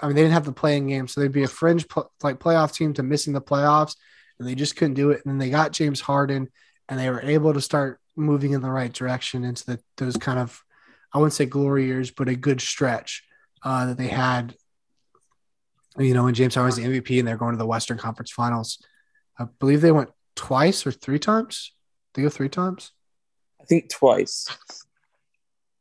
I 0.00 0.06
mean, 0.06 0.16
they 0.16 0.22
didn't 0.22 0.34
have 0.34 0.44
the 0.44 0.52
play-in 0.52 0.88
game, 0.88 1.06
so 1.06 1.20
they'd 1.20 1.30
be 1.30 1.44
a 1.44 1.48
fringe 1.48 1.86
pl- 1.86 2.10
like 2.22 2.40
playoff 2.40 2.74
team 2.74 2.92
to 2.94 3.04
missing 3.04 3.32
the 3.32 3.40
playoffs, 3.40 3.94
and 4.38 4.48
they 4.48 4.56
just 4.56 4.74
couldn't 4.74 4.94
do 4.94 5.12
it. 5.12 5.22
And 5.24 5.30
then 5.30 5.38
they 5.38 5.50
got 5.50 5.70
James 5.70 6.00
Harden, 6.00 6.48
and 6.88 6.98
they 6.98 7.08
were 7.08 7.22
able 7.22 7.54
to 7.54 7.60
start 7.60 8.00
moving 8.16 8.52
in 8.52 8.62
the 8.62 8.70
right 8.70 8.92
direction 8.92 9.44
into 9.44 9.64
the, 9.64 9.80
those 9.98 10.16
kind 10.16 10.40
of, 10.40 10.60
I 11.12 11.18
wouldn't 11.18 11.34
say 11.34 11.46
glory 11.46 11.86
years, 11.86 12.10
but 12.10 12.28
a 12.28 12.34
good 12.34 12.60
stretch 12.60 13.22
uh, 13.62 13.86
that 13.86 13.98
they 13.98 14.08
had. 14.08 14.56
You 15.98 16.14
know, 16.14 16.24
when 16.24 16.34
James 16.34 16.56
was 16.56 16.76
the 16.76 16.84
MVP, 16.84 17.18
and 17.18 17.28
they're 17.28 17.36
going 17.36 17.52
to 17.52 17.58
the 17.58 17.66
Western 17.66 17.98
Conference 17.98 18.30
Finals. 18.30 18.82
I 19.38 19.46
believe 19.58 19.80
they 19.80 19.92
went 19.92 20.10
twice 20.36 20.86
or 20.86 20.92
three 20.92 21.18
times? 21.18 21.72
They 22.14 22.22
go 22.22 22.28
three 22.28 22.48
times? 22.48 22.92
I 23.60 23.64
think 23.64 23.90
twice. 23.90 24.46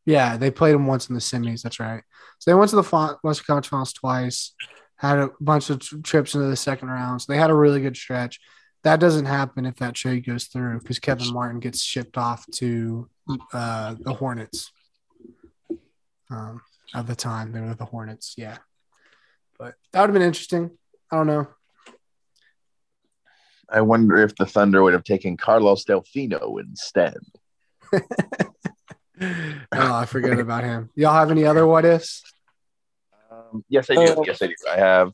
Yeah, 0.06 0.38
they 0.38 0.52
played 0.52 0.74
them 0.74 0.88
once 0.88 1.10
in 1.10 1.16
the 1.16 1.22
semis. 1.22 1.62
That's 1.62 1.80
right. 1.80 2.04
So 2.40 2.52
they 2.52 2.56
went 2.56 2.70
to 2.72 2.76
the 2.76 3.18
Western 3.24 3.46
Conference 3.46 3.68
Finals 3.68 3.94
twice. 3.94 4.54
Had 4.96 5.20
a 5.20 5.30
bunch 5.40 5.70
of 5.70 5.80
trips 6.04 6.36
into 6.36 6.48
the 6.48 6.56
second 6.56 6.90
round. 6.90 7.22
So 7.22 7.32
they 7.32 7.40
had 7.40 7.50
a 7.50 7.56
really 7.56 7.82
good 7.82 7.98
stretch. 7.98 8.40
That 8.84 9.00
doesn't 9.00 9.26
happen 9.26 9.66
if 9.66 9.76
that 9.78 9.94
trade 9.94 10.26
goes 10.26 10.46
through 10.46 10.80
because 10.80 11.00
Kevin 11.00 11.32
Martin 11.34 11.60
gets 11.60 11.82
shipped 11.82 12.18
off 12.18 12.46
to 12.56 13.10
uh, 13.54 13.96
the 14.00 14.14
Hornets. 14.14 14.72
Um, 16.30 16.62
at 16.96 17.08
the 17.08 17.16
time, 17.16 17.52
they 17.52 17.62
were 17.62 17.76
the 17.76 17.86
Hornets. 17.86 18.36
Yeah, 18.38 18.58
but 19.62 19.76
that 19.94 20.02
would 20.02 20.10
have 20.10 20.14
been 20.14 20.24
interesting. 20.24 20.72
I 21.12 21.18
don't 21.18 21.28
know. 21.28 21.48
I 23.70 23.82
wonder 23.82 24.18
if 24.18 24.36
the 24.36 24.48
Thunder 24.48 24.82
would 24.82 24.94
have 24.94 25.04
taken 25.04 25.38
Carlos 25.38 25.86
Delfino 25.86 26.60
instead. 26.60 27.18
oh, 27.94 28.02
I 29.72 30.06
forget 30.08 30.40
about 30.40 30.64
him. 30.64 30.90
Y'all 30.96 31.14
have 31.14 31.30
any 31.30 31.46
other 31.46 31.68
what 31.68 31.86
ifs? 31.86 32.24
Um, 33.32 33.64
yes, 33.70 33.90
I 33.92 33.96
do. 33.96 34.02
Uh, 34.02 34.24
yes, 34.26 34.42
I 34.42 34.48
do. 34.48 34.56
I 34.70 34.78
have. 34.78 35.12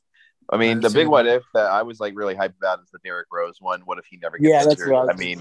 I 0.49 0.55
mean, 0.55 0.79
the 0.79 0.89
big 0.89 1.09
what 1.09 1.27
if 1.27 1.43
that 1.53 1.69
I 1.69 1.83
was 1.83 1.99
like 1.99 2.13
really 2.15 2.33
hyped 2.33 2.55
about 2.55 2.79
is 2.79 2.89
the 2.89 2.99
Derrick 3.03 3.27
Rose 3.29 3.57
one. 3.59 3.81
What 3.81 3.99
if 3.99 4.05
he 4.09 4.15
never 4.15 4.37
gets 4.37 4.49
yeah, 4.49 4.71
injured? 4.71 4.93
I, 4.93 5.11
I 5.11 5.13
mean, 5.17 5.39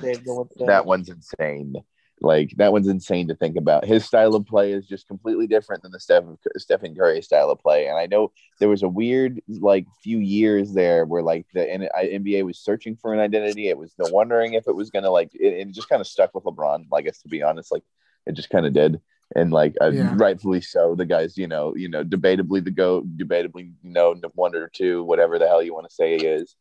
that 0.67 0.83
one's 0.85 1.09
insane. 1.09 1.77
Like 2.21 2.53
that 2.57 2.73
one's 2.73 2.89
insane 2.89 3.29
to 3.29 3.35
think 3.35 3.57
about. 3.57 3.85
His 3.85 4.05
style 4.05 4.35
of 4.35 4.47
play 4.47 4.73
is 4.73 4.87
just 4.87 5.07
completely 5.07 5.47
different 5.47 5.83
than 5.83 5.93
the 5.93 6.01
Stephen 6.01 6.39
Stephen 6.57 6.95
Curry 6.95 7.21
style 7.21 7.51
of 7.51 7.61
play. 7.61 7.89
And 7.89 7.99
I 7.99 8.07
know 8.07 8.33
there 8.59 8.71
was 8.71 8.83
a 8.83 8.89
weird 8.89 9.41
like 9.49 9.87
few 10.03 10.19
years 10.19 10.73
there 10.73 11.05
where 11.05 11.23
like 11.23 11.47
the 11.53 11.61
NBA 11.61 12.45
was 12.45 12.59
searching 12.59 12.97
for 12.97 13.13
an 13.13 13.21
identity. 13.21 13.69
It 13.69 13.77
was 13.77 13.93
the 13.99 14.11
wondering 14.11 14.55
if 14.55 14.67
it 14.67 14.75
was 14.75 14.91
gonna 14.91 15.11
like 15.11 15.35
it, 15.35 15.53
it 15.53 15.71
just 15.73 15.91
kind 15.91 16.01
of 16.01 16.07
stuck 16.07 16.35
with 16.35 16.45
LeBron. 16.45 16.87
I 16.93 17.03
guess 17.03 17.21
to 17.23 17.29
be 17.29 17.43
honest, 17.43 17.71
like 17.71 17.85
it 18.25 18.33
just 18.33 18.51
kind 18.51 18.65
of 18.65 18.73
did. 18.73 19.01
And 19.35 19.53
like 19.53 19.75
uh, 19.83 19.91
yeah. 19.91 20.15
rightfully 20.17 20.63
so, 20.63 20.95
the 20.95 21.05
guys, 21.05 21.37
you 21.37 21.49
know, 21.49 21.75
you 21.77 21.89
know, 21.89 22.03
debatably 22.03 22.65
the 22.65 22.71
go, 22.71 23.03
debatably 23.03 23.73
you 23.83 23.91
know, 23.91 24.15
one 24.35 24.55
or 24.55 24.69
two, 24.69 25.05
whatever 25.05 25.39
the 25.39 25.49
hell 25.49 25.63
you 25.63 25.75
want 25.75 25.89
to 25.89 25.95
say 25.95 26.15
is. 26.15 26.55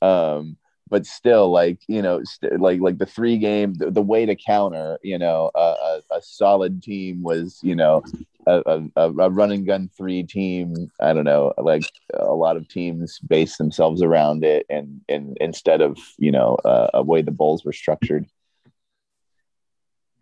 Um, 0.00 0.56
but 0.92 1.06
still, 1.06 1.50
like 1.50 1.78
you 1.88 2.02
know, 2.02 2.22
st- 2.22 2.60
like 2.60 2.78
like 2.82 2.98
the 2.98 3.06
three 3.06 3.38
game, 3.38 3.72
the, 3.72 3.90
the 3.90 4.02
way 4.02 4.26
to 4.26 4.36
counter, 4.36 4.98
you 5.02 5.18
know, 5.18 5.50
a, 5.54 6.02
a, 6.10 6.20
solid 6.20 6.82
team 6.82 7.22
was, 7.22 7.58
you 7.62 7.74
know, 7.74 8.02
a, 8.46 8.82
a, 8.94 9.10
a 9.10 9.30
run 9.30 9.52
and 9.52 9.66
gun 9.66 9.88
three 9.96 10.22
team. 10.22 10.90
I 11.00 11.14
don't 11.14 11.24
know, 11.24 11.54
like 11.56 11.84
a 12.12 12.34
lot 12.34 12.58
of 12.58 12.68
teams 12.68 13.18
base 13.20 13.56
themselves 13.56 14.02
around 14.02 14.44
it, 14.44 14.66
and 14.68 15.00
and 15.08 15.38
instead 15.40 15.80
of 15.80 15.96
you 16.18 16.30
know 16.30 16.56
uh, 16.62 16.90
a 16.92 17.02
way 17.02 17.22
the 17.22 17.30
Bulls 17.30 17.64
were 17.64 17.72
structured. 17.72 18.26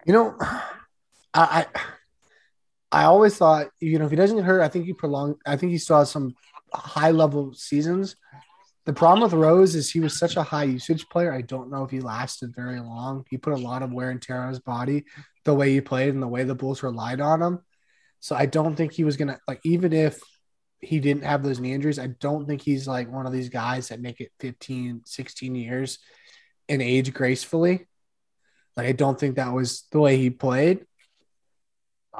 You 0.06 0.12
know, 0.12 0.36
I, 1.34 1.66
I 1.66 1.66
I 2.92 3.04
always 3.06 3.36
thought 3.36 3.70
you 3.80 3.98
know 3.98 4.04
if 4.04 4.12
he 4.12 4.16
doesn't 4.16 4.36
get 4.36 4.46
hurt, 4.46 4.62
I 4.62 4.68
think 4.68 4.86
he 4.86 4.92
prolonged. 4.92 5.34
I 5.44 5.56
think 5.56 5.72
he 5.72 5.78
still 5.78 5.98
has 5.98 6.12
some 6.12 6.36
high 6.72 7.10
level 7.10 7.54
seasons. 7.54 8.14
The 8.90 8.96
problem 8.96 9.22
with 9.22 9.34
Rose 9.34 9.76
is 9.76 9.88
he 9.88 10.00
was 10.00 10.18
such 10.18 10.34
a 10.34 10.42
high 10.42 10.64
usage 10.64 11.08
player. 11.08 11.32
I 11.32 11.42
don't 11.42 11.70
know 11.70 11.84
if 11.84 11.92
he 11.92 12.00
lasted 12.00 12.56
very 12.56 12.80
long. 12.80 13.24
He 13.30 13.36
put 13.36 13.52
a 13.52 13.56
lot 13.56 13.84
of 13.84 13.92
wear 13.92 14.10
and 14.10 14.20
tear 14.20 14.40
on 14.42 14.48
his 14.48 14.58
body, 14.58 15.04
the 15.44 15.54
way 15.54 15.72
he 15.72 15.80
played 15.80 16.12
and 16.12 16.20
the 16.20 16.26
way 16.26 16.42
the 16.42 16.56
Bulls 16.56 16.82
relied 16.82 17.20
on 17.20 17.40
him. 17.40 17.60
So 18.18 18.34
I 18.34 18.46
don't 18.46 18.74
think 18.74 18.90
he 18.90 19.04
was 19.04 19.16
gonna 19.16 19.38
like 19.46 19.60
even 19.62 19.92
if 19.92 20.20
he 20.80 20.98
didn't 20.98 21.22
have 21.22 21.44
those 21.44 21.60
knee 21.60 21.72
injuries, 21.72 22.00
I 22.00 22.08
don't 22.08 22.48
think 22.48 22.62
he's 22.62 22.88
like 22.88 23.08
one 23.08 23.26
of 23.26 23.32
these 23.32 23.48
guys 23.48 23.90
that 23.90 24.00
make 24.00 24.20
it 24.20 24.32
15, 24.40 25.02
16 25.04 25.54
years 25.54 26.00
and 26.68 26.82
age 26.82 27.14
gracefully. 27.14 27.86
Like 28.76 28.88
I 28.88 28.92
don't 28.92 29.20
think 29.20 29.36
that 29.36 29.52
was 29.52 29.86
the 29.92 30.00
way 30.00 30.16
he 30.16 30.30
played. 30.30 30.84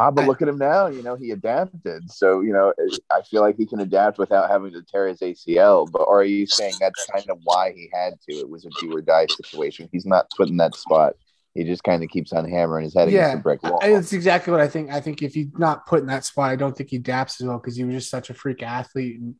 Ah, 0.00 0.10
but 0.10 0.26
look 0.26 0.40
at 0.40 0.48
him 0.48 0.56
now. 0.56 0.86
You 0.86 1.02
know, 1.02 1.14
he 1.14 1.30
adapted. 1.30 2.10
So, 2.10 2.40
you 2.40 2.54
know, 2.54 2.72
I 3.12 3.20
feel 3.20 3.42
like 3.42 3.58
he 3.58 3.66
can 3.66 3.80
adapt 3.80 4.16
without 4.16 4.48
having 4.48 4.72
to 4.72 4.82
tear 4.82 5.06
his 5.06 5.20
ACL. 5.20 5.90
But 5.92 6.08
are 6.08 6.24
you 6.24 6.46
saying 6.46 6.72
that's 6.80 7.04
kind 7.04 7.28
of 7.28 7.38
why 7.44 7.72
he 7.72 7.90
had 7.92 8.14
to? 8.28 8.32
It 8.32 8.48
was 8.48 8.64
a 8.64 8.70
do 8.80 8.96
or 8.96 9.02
die 9.02 9.26
situation. 9.26 9.90
He's 9.92 10.06
not 10.06 10.30
put 10.34 10.48
in 10.48 10.56
that 10.56 10.74
spot. 10.74 11.16
He 11.52 11.64
just 11.64 11.84
kind 11.84 12.02
of 12.02 12.08
keeps 12.08 12.32
on 12.32 12.48
hammering 12.48 12.84
his 12.84 12.94
head 12.94 13.10
yeah, 13.10 13.26
against 13.26 13.36
the 13.36 13.42
brick 13.42 13.62
wall. 13.62 13.78
It's 13.82 14.14
exactly 14.14 14.50
what 14.50 14.62
I 14.62 14.68
think. 14.68 14.90
I 14.90 15.02
think 15.02 15.20
if 15.20 15.34
he's 15.34 15.48
not 15.58 15.86
put 15.86 16.00
in 16.00 16.06
that 16.06 16.24
spot, 16.24 16.50
I 16.50 16.56
don't 16.56 16.74
think 16.74 16.88
he 16.88 16.96
adapts 16.96 17.38
as 17.38 17.46
well 17.46 17.58
because 17.58 17.76
he 17.76 17.84
was 17.84 17.94
just 17.94 18.10
such 18.10 18.30
a 18.30 18.34
freak 18.34 18.62
athlete 18.62 19.20
and 19.20 19.34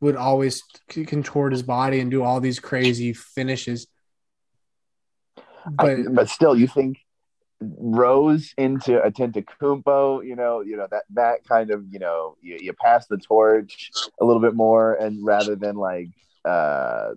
would 0.00 0.14
always 0.14 0.62
contort 0.88 1.50
his 1.50 1.64
body 1.64 1.98
and 1.98 2.08
do 2.08 2.22
all 2.22 2.38
these 2.38 2.60
crazy 2.60 3.12
finishes. 3.14 3.88
But, 5.68 5.90
I, 5.90 6.02
but 6.08 6.28
still, 6.28 6.56
you 6.56 6.68
think 6.68 6.98
Rose 7.60 8.54
into 8.56 9.02
a 9.02 9.10
Antetokounmpo, 9.10 10.24
you 10.24 10.36
know, 10.36 10.60
you 10.60 10.76
know 10.76 10.86
that 10.90 11.04
that 11.10 11.44
kind 11.44 11.70
of, 11.70 11.84
you 11.90 11.98
know, 11.98 12.36
you, 12.40 12.58
you 12.60 12.72
pass 12.72 13.06
the 13.08 13.18
torch 13.18 13.90
a 14.20 14.24
little 14.24 14.40
bit 14.40 14.54
more, 14.54 14.94
and 14.94 15.24
rather 15.26 15.56
than 15.56 15.74
like, 15.74 16.08
uh, 16.44 17.10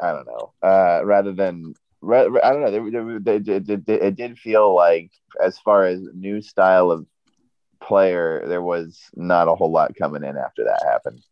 I 0.00 0.12
don't 0.12 0.26
know, 0.26 0.52
uh, 0.62 1.02
rather 1.04 1.32
than 1.32 1.74
I 2.02 2.24
don't 2.24 2.60
know, 2.60 3.18
they, 3.20 3.38
they, 3.38 3.58
they, 3.58 3.76
they, 3.76 4.00
it 4.00 4.16
did 4.16 4.38
feel 4.38 4.74
like 4.74 5.10
as 5.42 5.58
far 5.58 5.84
as 5.86 6.00
new 6.14 6.40
style 6.42 6.90
of 6.90 7.06
player, 7.80 8.44
there 8.46 8.62
was 8.62 9.00
not 9.14 9.48
a 9.48 9.54
whole 9.54 9.70
lot 9.70 9.94
coming 9.94 10.24
in 10.24 10.36
after 10.36 10.64
that 10.64 10.82
happened. 10.90 11.22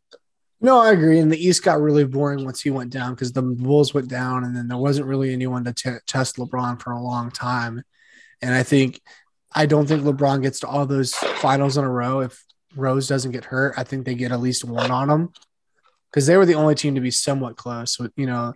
No, 0.61 0.79
I 0.79 0.93
agree. 0.93 1.19
And 1.19 1.33
the 1.33 1.45
East 1.45 1.65
got 1.65 1.81
really 1.81 2.05
boring 2.05 2.45
once 2.45 2.61
he 2.61 2.71
went 2.71 2.93
down 2.93 3.15
because 3.15 3.33
the 3.33 3.43
Bulls 3.43 3.95
went 3.95 4.09
down, 4.09 4.45
and 4.45 4.55
then 4.55 4.69
there 4.69 4.79
wasn't 4.79 5.09
really 5.09 5.33
anyone 5.33 5.65
to 5.65 5.73
t- 5.73 5.91
test 6.07 6.37
LeBron 6.37 6.81
for 6.81 6.93
a 6.93 7.01
long 7.01 7.31
time. 7.31 7.83
And 8.43 8.55
I 8.55 8.63
think 8.63 9.01
I 9.55 9.67
don't 9.67 9.87
think 9.87 10.03
LeBron 10.03 10.43
gets 10.43 10.61
to 10.61 10.67
all 10.67 10.85
those 10.87 11.15
finals 11.15 11.77
in 11.77 11.85
a 11.85 11.91
row 11.91 12.21
if 12.21 12.45
Rose 12.75 13.09
doesn't 13.09 13.33
get 13.33 13.45
hurt. 13.45 13.75
I 13.77 13.85
think 13.85 14.05
they 14.05 14.15
get 14.15 14.33
at 14.33 14.41
least 14.41 14.65
one 14.65 14.91
on 14.91 15.09
them 15.09 15.33
because 16.11 16.27
they 16.27 16.37
were 16.37 16.47
the 16.47 16.55
only 16.55 16.75
team 16.75 16.95
to 16.95 17.01
be 17.01 17.11
somewhat 17.11 17.57
close. 17.57 17.99
With 17.99 18.13
you 18.17 18.27
know, 18.27 18.55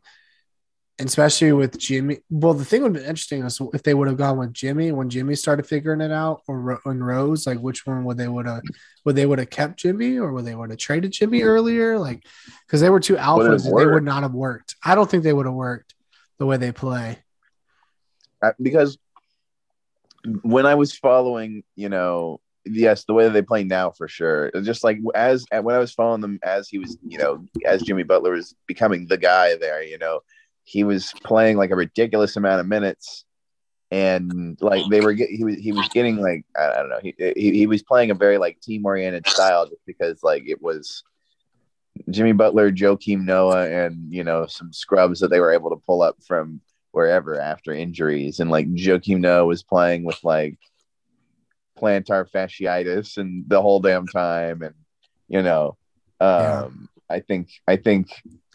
especially 0.99 1.53
with 1.53 1.79
Jimmy. 1.79 2.18
Well, 2.31 2.55
the 2.55 2.64
thing 2.64 2.83
would 2.83 2.94
be 2.94 3.01
interesting 3.01 3.44
is 3.44 3.61
if 3.75 3.83
they 3.83 3.94
would 3.94 4.09
have 4.09 4.16
gone 4.16 4.38
with 4.38 4.55
Jimmy 4.55 4.92
when 4.92 5.11
Jimmy 5.11 5.35
started 5.35 5.66
figuring 5.66 6.01
it 6.01 6.12
out, 6.12 6.42
or 6.49 6.81
when 6.85 7.03
Rose, 7.03 7.46
like 7.46 7.59
which 7.59 7.87
one 7.87 8.05
would 8.05 8.16
they 8.16 8.29
would 8.29 8.46
have 8.46 8.62
would 9.05 9.16
they 9.16 9.27
would 9.27 9.38
have 9.38 9.51
kept 9.51 9.79
Jimmy 9.79 10.18
or 10.18 10.33
would 10.33 10.44
they 10.44 10.55
would 10.55 10.70
have 10.70 10.79
traded 10.79 11.12
Jimmy 11.12 11.42
earlier? 11.42 11.99
Like 11.99 12.25
because 12.66 12.81
they 12.81 12.90
were 12.90 13.01
two 13.01 13.16
alphas, 13.16 13.66
and 13.66 13.79
they 13.79 13.87
would 13.87 14.05
not 14.05 14.22
have 14.22 14.35
worked. 14.35 14.77
I 14.85 14.94
don't 14.94 15.11
think 15.11 15.22
they 15.22 15.33
would 15.33 15.46
have 15.46 15.55
worked 15.55 15.94
the 16.38 16.46
way 16.46 16.57
they 16.57 16.72
play. 16.72 17.18
Because 18.61 18.99
when 20.43 20.67
I 20.67 20.75
was 20.75 20.93
following, 20.93 21.62
you 21.75 21.89
know, 21.89 22.41
yes, 22.65 23.05
the 23.05 23.15
way 23.15 23.25
that 23.25 23.33
they 23.33 23.43
play 23.43 23.65
now 23.65 23.91
for 23.91 24.09
sure. 24.09 24.51
Just 24.62 24.85
like 24.85 24.99
as 25.15 25.47
when 25.51 25.75
I 25.75 25.79
was 25.79 25.93
following 25.93 26.21
them 26.21 26.39
as 26.43 26.69
he 26.69 26.79
was, 26.79 26.99
you 27.07 27.19
know, 27.19 27.45
as 27.65 27.83
Jimmy 27.83 28.03
Butler 28.03 28.33
was 28.33 28.55
becoming 28.67 29.07
the 29.07 29.19
guy 29.19 29.57
there, 29.57 29.83
you 29.83 29.99
know, 29.99 30.21
he 30.65 30.85
was 30.85 31.12
playing 31.25 31.57
like 31.57 31.71
a 31.71 31.77
ridiculous 31.77 32.37
amount 32.37 32.61
of 32.61 32.67
minutes, 32.67 33.25
and 33.91 34.59
like 34.61 34.83
they 34.91 35.01
were, 35.01 35.12
he 35.12 35.45
was 35.45 35.57
he 35.57 35.73
was 35.73 35.89
getting 35.91 36.17
like 36.17 36.45
I 36.59 36.77
don't 36.77 36.89
know, 36.89 37.01
he 37.03 37.15
he, 37.19 37.53
he 37.53 37.67
was 37.67 37.83
playing 37.83 38.11
a 38.11 38.15
very 38.15 38.39
like 38.39 38.61
team 38.61 38.85
oriented 38.85 39.27
style 39.29 39.67
just 39.67 39.85
because 39.87 40.23
like 40.23 40.45
it 40.47 40.61
was. 40.61 41.03
Jimmy 42.11 42.33
Butler, 42.33 42.71
Joakim 42.71 43.25
Noah, 43.25 43.71
and 43.71 44.12
you 44.12 44.23
know 44.23 44.45
some 44.45 44.71
scrubs 44.71 45.19
that 45.21 45.29
they 45.29 45.41
were 45.41 45.55
able 45.55 45.71
to 45.71 45.77
pull 45.77 46.03
up 46.03 46.23
from 46.23 46.61
wherever 46.97 47.39
after 47.39 47.75
injuries. 47.75 48.41
And 48.41 48.51
like 48.51 48.73
Joakim 48.73 49.21
Noah 49.21 49.45
was 49.45 49.63
playing 49.63 50.05
with 50.05 50.19
like 50.25 50.57
plantar 51.79 52.27
fasciitis 52.27 53.19
and 53.19 53.45
the 53.47 53.61
whole 53.61 53.81
damn 53.81 54.07
time. 54.07 54.63
And, 54.63 54.75
you 55.29 55.43
know, 55.43 55.77
um, 56.23 56.89
yeah. 57.11 57.17
I 57.17 57.21
think, 57.21 57.51
I 57.69 57.77
think 57.77 58.09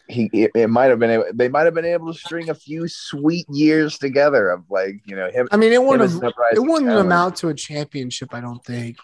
he, 0.08 0.28
it, 0.32 0.50
it 0.56 0.66
might 0.66 0.86
have 0.86 0.98
been, 0.98 1.10
able, 1.10 1.26
they 1.32 1.48
might 1.48 1.66
have 1.66 1.74
been 1.74 1.84
able 1.84 2.12
to 2.12 2.18
string 2.18 2.50
a 2.50 2.54
few 2.56 2.88
sweet 2.88 3.46
years 3.48 3.96
together 3.96 4.50
of 4.50 4.64
like, 4.68 4.96
you 5.04 5.14
know, 5.14 5.30
him. 5.30 5.46
I 5.52 5.56
mean, 5.56 5.72
it 5.72 5.80
wouldn't, 5.80 6.12
it 6.12 6.58
wouldn't 6.58 6.88
talent. 6.88 7.06
amount 7.06 7.36
to 7.36 7.48
a 7.48 7.54
championship, 7.54 8.34
I 8.34 8.40
don't 8.40 8.64
think. 8.64 8.96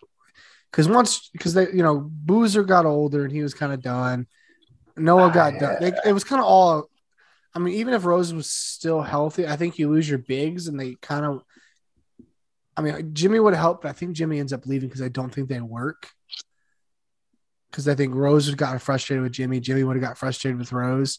Cause 0.72 0.88
once, 0.88 1.30
cause 1.38 1.54
they, 1.54 1.68
you 1.68 1.84
know, 1.84 2.10
Boozer 2.10 2.64
got 2.64 2.86
older 2.86 3.22
and 3.22 3.32
he 3.32 3.42
was 3.42 3.54
kind 3.54 3.72
of 3.72 3.82
done. 3.82 4.26
Noah 4.96 5.30
got 5.30 5.54
uh, 5.54 5.58
done. 5.60 5.76
They, 5.80 5.92
it 6.04 6.12
was 6.12 6.24
kind 6.24 6.40
of 6.40 6.46
all 6.46 6.87
I 7.58 7.60
mean, 7.60 7.74
even 7.74 7.92
if 7.92 8.04
Rose 8.04 8.32
was 8.32 8.48
still 8.48 9.02
healthy, 9.02 9.44
I 9.44 9.56
think 9.56 9.80
you 9.80 9.90
lose 9.90 10.08
your 10.08 10.20
bigs, 10.20 10.68
and 10.68 10.78
they 10.78 10.94
kind 11.02 11.26
of. 11.26 11.42
I 12.76 12.82
mean, 12.82 13.12
Jimmy 13.12 13.40
would 13.40 13.52
have 13.52 13.60
helped, 13.60 13.82
but 13.82 13.88
I 13.88 13.92
think 13.94 14.12
Jimmy 14.12 14.38
ends 14.38 14.52
up 14.52 14.64
leaving 14.64 14.88
because 14.88 15.02
I 15.02 15.08
don't 15.08 15.34
think 15.34 15.48
they 15.48 15.60
work. 15.60 16.08
Because 17.68 17.88
I 17.88 17.96
think 17.96 18.14
Rose 18.14 18.46
would 18.46 18.52
have 18.52 18.58
gotten 18.58 18.78
frustrated 18.78 19.24
with 19.24 19.32
Jimmy. 19.32 19.58
Jimmy 19.58 19.82
would 19.82 19.96
have 19.96 20.04
got 20.04 20.16
frustrated 20.16 20.56
with 20.56 20.70
Rose 20.70 21.18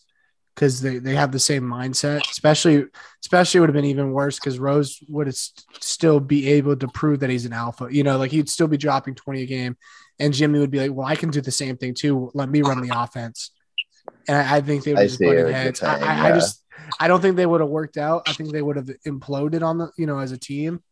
because 0.56 0.80
they, 0.80 1.00
they 1.00 1.14
have 1.14 1.34
the 1.34 1.40
same 1.40 1.64
mindset. 1.64 2.22
Especially, 2.32 2.86
especially 3.22 3.58
it 3.58 3.62
would 3.62 3.70
have 3.70 3.76
been 3.76 3.84
even 3.84 4.14
worse 4.14 4.40
because 4.40 4.60
Rose 4.60 4.98
would 5.10 5.28
have 5.28 5.36
st- 5.36 5.84
still 5.84 6.22
be 6.22 6.48
able 6.52 6.78
to 6.78 6.88
prove 6.88 7.20
that 7.20 7.30
he's 7.30 7.46
an 7.46 7.52
alpha. 7.52 7.90
You 7.92 8.04
know, 8.04 8.18
like 8.18 8.32
he'd 8.32 8.48
still 8.48 8.70
be 8.70 8.78
dropping 8.78 9.16
twenty 9.16 9.42
a 9.42 9.46
game, 9.46 9.76
and 10.20 10.34
Jimmy 10.34 10.60
would 10.60 10.72
be 10.72 10.80
like, 10.80 10.94
"Well, 10.94 11.06
I 11.06 11.18
can 11.18 11.32
do 11.32 11.42
the 11.42 11.52
same 11.52 11.76
thing 11.76 11.96
too. 11.96 12.32
Let 12.34 12.48
me 12.48 12.62
run 12.62 12.80
the 12.80 12.98
offense." 12.98 13.52
And 14.30 14.38
I, 14.38 14.58
I 14.58 14.62
think 14.62 14.84
they 14.84 14.94
would 14.94 15.02
just 15.02 15.20
butted 15.20 15.52
heads. 15.52 15.82
I, 15.82 16.00
yeah. 16.00 16.24
I, 16.26 16.32
just 16.32 16.64
I 17.00 17.08
don't 17.08 17.20
think 17.20 17.36
they 17.36 17.48
would 17.48 17.62
have 17.62 17.70
worked 17.70 17.98
out. 17.98 18.30
I 18.30 18.34
think 18.34 18.52
they 18.52 18.62
would 18.62 18.76
have 18.76 18.90
imploded 19.08 19.64
on 19.64 19.80
the 19.80 19.92
you 19.98 20.06
know 20.06 20.20
as 20.20 20.32
a 20.32 20.38
team. 20.38 20.84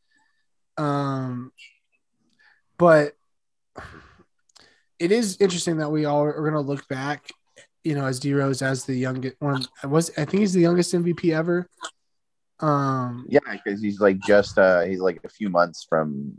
Um, 0.77 1.51
but 2.77 3.13
it 4.99 5.11
is 5.11 5.37
interesting 5.39 5.77
that 5.77 5.91
we 5.91 6.05
all 6.05 6.23
are 6.23 6.41
going 6.41 6.53
to 6.53 6.59
look 6.59 6.87
back, 6.87 7.29
you 7.83 7.93
know, 7.93 8.05
as 8.05 8.19
D 8.19 8.33
Rose 8.33 8.63
as 8.63 8.85
the 8.85 8.95
youngest 8.95 9.35
one. 9.39 9.63
Was 9.83 10.09
I 10.17 10.25
think 10.25 10.41
he's 10.41 10.53
the 10.53 10.61
youngest 10.61 10.93
MVP 10.93 11.35
ever. 11.35 11.69
Um, 12.59 13.27
yeah, 13.29 13.39
because 13.51 13.79
he's 13.79 13.99
like 13.99 14.17
just 14.19 14.57
uh 14.57 14.81
he's 14.81 14.99
like 14.99 15.19
a 15.23 15.29
few 15.29 15.49
months 15.51 15.85
from 15.87 16.33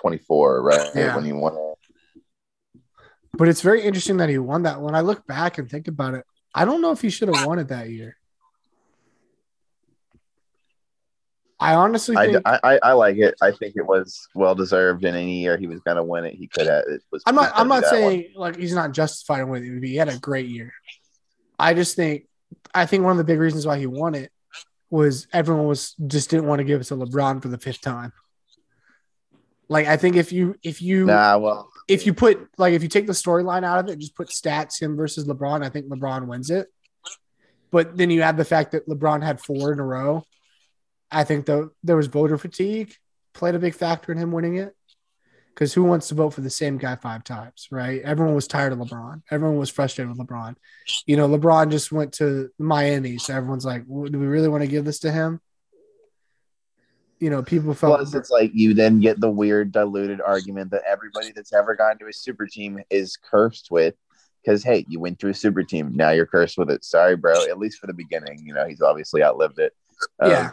24, 0.00 0.62
right? 0.62 0.90
Yeah. 0.94 1.16
When 1.16 1.24
he 1.24 1.32
won. 1.32 1.56
But 3.38 3.48
it's 3.48 3.62
very 3.62 3.82
interesting 3.82 4.18
that 4.18 4.28
he 4.28 4.36
won 4.36 4.64
that. 4.64 4.82
When 4.82 4.94
I 4.94 5.00
look 5.00 5.26
back 5.26 5.56
and 5.56 5.70
think 5.70 5.88
about 5.88 6.12
it, 6.12 6.26
I 6.54 6.64
don't 6.64 6.80
know 6.80 6.92
if 6.92 7.00
he 7.00 7.10
should 7.10 7.28
have 7.28 7.46
won 7.46 7.58
it 7.58 7.68
that 7.68 7.88
year. 7.88 8.16
I 11.58 11.74
honestly 11.74 12.16
think 12.16 12.42
I, 12.44 12.58
I, 12.64 12.78
I, 12.82 12.92
like 12.92 13.16
it. 13.18 13.36
I 13.40 13.52
think 13.52 13.74
it 13.76 13.86
was 13.86 14.26
well 14.34 14.56
deserved. 14.56 15.04
In 15.04 15.14
any 15.14 15.38
year 15.42 15.56
he 15.56 15.68
was 15.68 15.78
going 15.80 15.96
to 15.96 16.02
win 16.02 16.24
it, 16.24 16.34
he 16.34 16.48
could 16.48 16.66
have. 16.66 16.82
It 16.88 17.02
was. 17.12 17.22
I'm 17.24 17.36
not. 17.36 17.52
I'm 17.54 17.68
not 17.68 17.84
saying 17.84 18.30
one. 18.34 18.52
like 18.52 18.60
he's 18.60 18.74
not 18.74 18.90
justified 18.92 19.44
with 19.44 19.62
it. 19.62 19.84
He 19.84 19.94
had 19.94 20.08
a 20.08 20.18
great 20.18 20.48
year. 20.48 20.72
I 21.58 21.74
just 21.74 21.94
think. 21.94 22.26
I 22.74 22.84
think 22.86 23.04
one 23.04 23.12
of 23.12 23.18
the 23.18 23.24
big 23.24 23.38
reasons 23.38 23.64
why 23.64 23.78
he 23.78 23.86
won 23.86 24.16
it 24.16 24.32
was 24.90 25.26
everyone 25.32 25.66
was 25.66 25.94
just 26.06 26.30
didn't 26.30 26.46
want 26.46 26.58
to 26.58 26.64
give 26.64 26.80
it 26.80 26.84
to 26.84 26.96
LeBron 26.96 27.40
for 27.40 27.48
the 27.48 27.58
fifth 27.58 27.80
time. 27.80 28.12
Like 29.68 29.86
I 29.86 29.96
think 29.96 30.16
if 30.16 30.32
you 30.32 30.56
if 30.64 30.82
you 30.82 31.06
nah 31.06 31.38
well 31.38 31.71
if 31.92 32.06
you 32.06 32.14
put 32.14 32.48
like 32.58 32.74
if 32.74 32.82
you 32.82 32.88
take 32.88 33.06
the 33.06 33.12
storyline 33.12 33.64
out 33.64 33.80
of 33.80 33.88
it, 33.90 33.98
just 33.98 34.16
put 34.16 34.28
stats 34.28 34.80
him 34.80 34.96
versus 34.96 35.26
LeBron, 35.26 35.64
I 35.64 35.68
think 35.68 35.86
LeBron 35.86 36.26
wins 36.26 36.50
it. 36.50 36.68
But 37.70 37.96
then 37.96 38.10
you 38.10 38.22
add 38.22 38.36
the 38.36 38.44
fact 38.44 38.72
that 38.72 38.88
LeBron 38.88 39.22
had 39.22 39.40
four 39.40 39.72
in 39.72 39.80
a 39.80 39.84
row. 39.86 40.24
I 41.10 41.24
think 41.24 41.46
the 41.46 41.70
there 41.82 41.96
was 41.96 42.06
voter 42.08 42.38
fatigue 42.38 42.94
played 43.34 43.54
a 43.54 43.58
big 43.58 43.74
factor 43.74 44.12
in 44.12 44.18
him 44.18 44.32
winning 44.32 44.56
it. 44.56 44.74
because 45.54 45.74
who 45.74 45.84
wants 45.84 46.08
to 46.08 46.14
vote 46.14 46.30
for 46.30 46.40
the 46.40 46.50
same 46.50 46.78
guy 46.78 46.96
five 46.96 47.24
times, 47.24 47.68
right? 47.70 48.00
Everyone 48.02 48.34
was 48.34 48.46
tired 48.46 48.72
of 48.72 48.78
LeBron. 48.78 49.22
Everyone 49.30 49.58
was 49.58 49.70
frustrated 49.70 50.16
with 50.16 50.26
LeBron. 50.26 50.56
You 51.06 51.16
know, 51.16 51.28
LeBron 51.28 51.70
just 51.70 51.92
went 51.92 52.14
to 52.14 52.50
Miami, 52.58 53.18
so 53.18 53.34
everyone's 53.34 53.64
like, 53.64 53.84
well, 53.86 54.10
"Do 54.10 54.18
we 54.18 54.26
really 54.26 54.48
want 54.48 54.62
to 54.62 54.68
give 54.68 54.84
this 54.84 55.00
to 55.00 55.12
him?" 55.12 55.40
You 57.22 57.30
know, 57.30 57.42
people 57.42 57.72
felt. 57.72 57.98
Plus, 57.98 58.14
it's 58.14 58.30
like 58.30 58.50
you 58.52 58.74
then 58.74 58.98
get 58.98 59.20
the 59.20 59.30
weird 59.30 59.70
diluted 59.70 60.20
argument 60.20 60.72
that 60.72 60.82
everybody 60.84 61.30
that's 61.30 61.52
ever 61.52 61.76
gone 61.76 61.96
to 61.98 62.06
a 62.06 62.12
super 62.12 62.46
team 62.46 62.80
is 62.90 63.16
cursed 63.16 63.68
with, 63.70 63.94
because 64.42 64.64
hey, 64.64 64.84
you 64.88 64.98
went 64.98 65.20
to 65.20 65.28
a 65.28 65.34
super 65.34 65.62
team, 65.62 65.92
now 65.94 66.10
you're 66.10 66.26
cursed 66.26 66.58
with 66.58 66.68
it. 66.68 66.84
Sorry, 66.84 67.14
bro. 67.14 67.44
At 67.44 67.58
least 67.58 67.78
for 67.78 67.86
the 67.86 67.94
beginning, 67.94 68.42
you 68.44 68.52
know, 68.52 68.66
he's 68.66 68.82
obviously 68.82 69.22
outlived 69.22 69.60
it. 69.60 69.72
Um, 70.18 70.30
yeah 70.30 70.50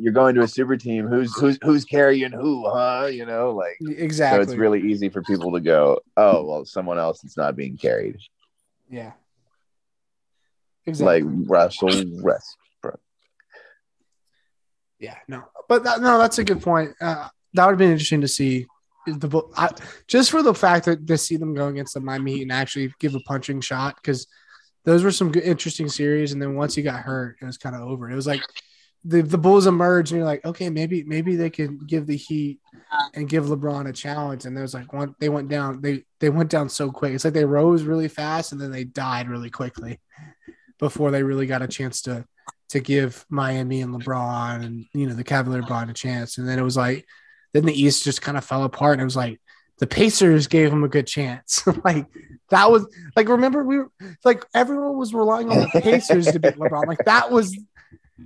you're 0.00 0.14
going 0.14 0.34
to 0.34 0.40
a 0.40 0.48
super 0.48 0.78
team. 0.78 1.06
Who's 1.06 1.38
who's 1.38 1.58
who's 1.62 1.84
carrying 1.84 2.32
who? 2.32 2.66
Huh? 2.66 3.08
You 3.12 3.26
know, 3.26 3.50
like 3.50 3.76
exactly. 3.86 4.46
So 4.46 4.50
it's 4.50 4.58
really 4.58 4.80
easy 4.90 5.10
for 5.10 5.22
people 5.22 5.52
to 5.52 5.60
go, 5.60 6.00
oh 6.16 6.42
well, 6.42 6.64
someone 6.64 6.98
else 6.98 7.22
is 7.22 7.36
not 7.36 7.54
being 7.54 7.76
carried. 7.76 8.16
Yeah. 8.88 9.12
Exactly. 10.86 11.22
Like 11.22 11.48
Russell 11.48 11.90
Westbrook. 12.22 13.00
Yeah. 14.98 15.18
No, 15.28 15.44
but 15.70 15.84
that, 15.84 16.00
no, 16.00 16.18
that's 16.18 16.40
a 16.40 16.44
good 16.44 16.60
point. 16.60 16.96
Uh, 17.00 17.28
that 17.54 17.64
would 17.64 17.78
been 17.78 17.92
interesting 17.92 18.22
to 18.22 18.28
see 18.28 18.66
the 19.06 19.40
I, 19.56 19.70
just 20.08 20.32
for 20.32 20.42
the 20.42 20.52
fact 20.52 20.86
that 20.86 21.06
to 21.06 21.16
see 21.16 21.36
them 21.36 21.54
go 21.54 21.68
against 21.68 21.94
the 21.94 22.00
Miami 22.00 22.32
Heat 22.32 22.42
and 22.42 22.52
actually 22.52 22.92
give 22.98 23.14
a 23.14 23.20
punching 23.20 23.60
shot 23.60 23.94
because 23.94 24.26
those 24.84 25.04
were 25.04 25.12
some 25.12 25.30
good, 25.30 25.44
interesting 25.44 25.88
series. 25.88 26.32
And 26.32 26.42
then 26.42 26.56
once 26.56 26.74
he 26.74 26.82
got 26.82 27.02
hurt, 27.02 27.36
it 27.40 27.44
was 27.44 27.56
kind 27.56 27.76
of 27.76 27.82
over. 27.82 28.10
It 28.10 28.16
was 28.16 28.26
like 28.26 28.42
the 29.04 29.22
the 29.22 29.38
Bulls 29.38 29.68
emerged, 29.68 30.10
and 30.10 30.18
you're 30.18 30.26
like, 30.26 30.44
okay, 30.44 30.70
maybe 30.70 31.04
maybe 31.04 31.36
they 31.36 31.50
can 31.50 31.78
give 31.86 32.08
the 32.08 32.16
Heat 32.16 32.58
and 33.14 33.28
give 33.28 33.44
LeBron 33.44 33.88
a 33.88 33.92
challenge. 33.92 34.46
And 34.46 34.56
there's 34.56 34.74
like 34.74 34.92
one 34.92 35.14
they 35.20 35.28
went 35.28 35.48
down, 35.48 35.82
they 35.82 36.02
they 36.18 36.30
went 36.30 36.50
down 36.50 36.68
so 36.68 36.90
quick. 36.90 37.14
It's 37.14 37.24
like 37.24 37.34
they 37.34 37.44
rose 37.44 37.84
really 37.84 38.08
fast 38.08 38.50
and 38.50 38.60
then 38.60 38.72
they 38.72 38.82
died 38.82 39.28
really 39.28 39.50
quickly 39.50 40.00
before 40.80 41.10
they 41.10 41.22
really 41.22 41.46
got 41.46 41.62
a 41.62 41.68
chance 41.68 42.02
to 42.02 42.24
to 42.70 42.80
give 42.80 43.24
Miami 43.28 43.82
and 43.82 43.94
LeBron 43.94 44.64
and 44.64 44.86
you 44.94 45.06
know 45.06 45.14
the 45.14 45.24
Cavalier 45.24 45.62
LeBron 45.62 45.90
a 45.90 45.92
chance. 45.92 46.38
And 46.38 46.48
then 46.48 46.58
it 46.58 46.62
was 46.62 46.76
like 46.76 47.06
then 47.52 47.66
the 47.66 47.80
East 47.80 48.04
just 48.04 48.22
kind 48.22 48.36
of 48.36 48.44
fell 48.44 48.64
apart 48.64 48.94
and 48.94 49.02
it 49.02 49.04
was 49.04 49.16
like 49.16 49.40
the 49.78 49.86
Pacers 49.86 50.46
gave 50.46 50.70
them 50.70 50.84
a 50.84 50.88
good 50.88 51.06
chance. 51.06 51.66
like 51.84 52.06
that 52.50 52.70
was 52.70 52.86
like 53.14 53.28
remember 53.28 53.62
we 53.62 53.78
were 53.78 53.90
like 54.24 54.44
everyone 54.54 54.96
was 54.96 55.14
relying 55.14 55.50
on 55.50 55.58
the 55.58 55.80
Pacers 55.80 56.26
to 56.26 56.40
beat 56.40 56.56
LeBron. 56.56 56.86
Like 56.86 57.04
that 57.04 57.30
was 57.30 57.56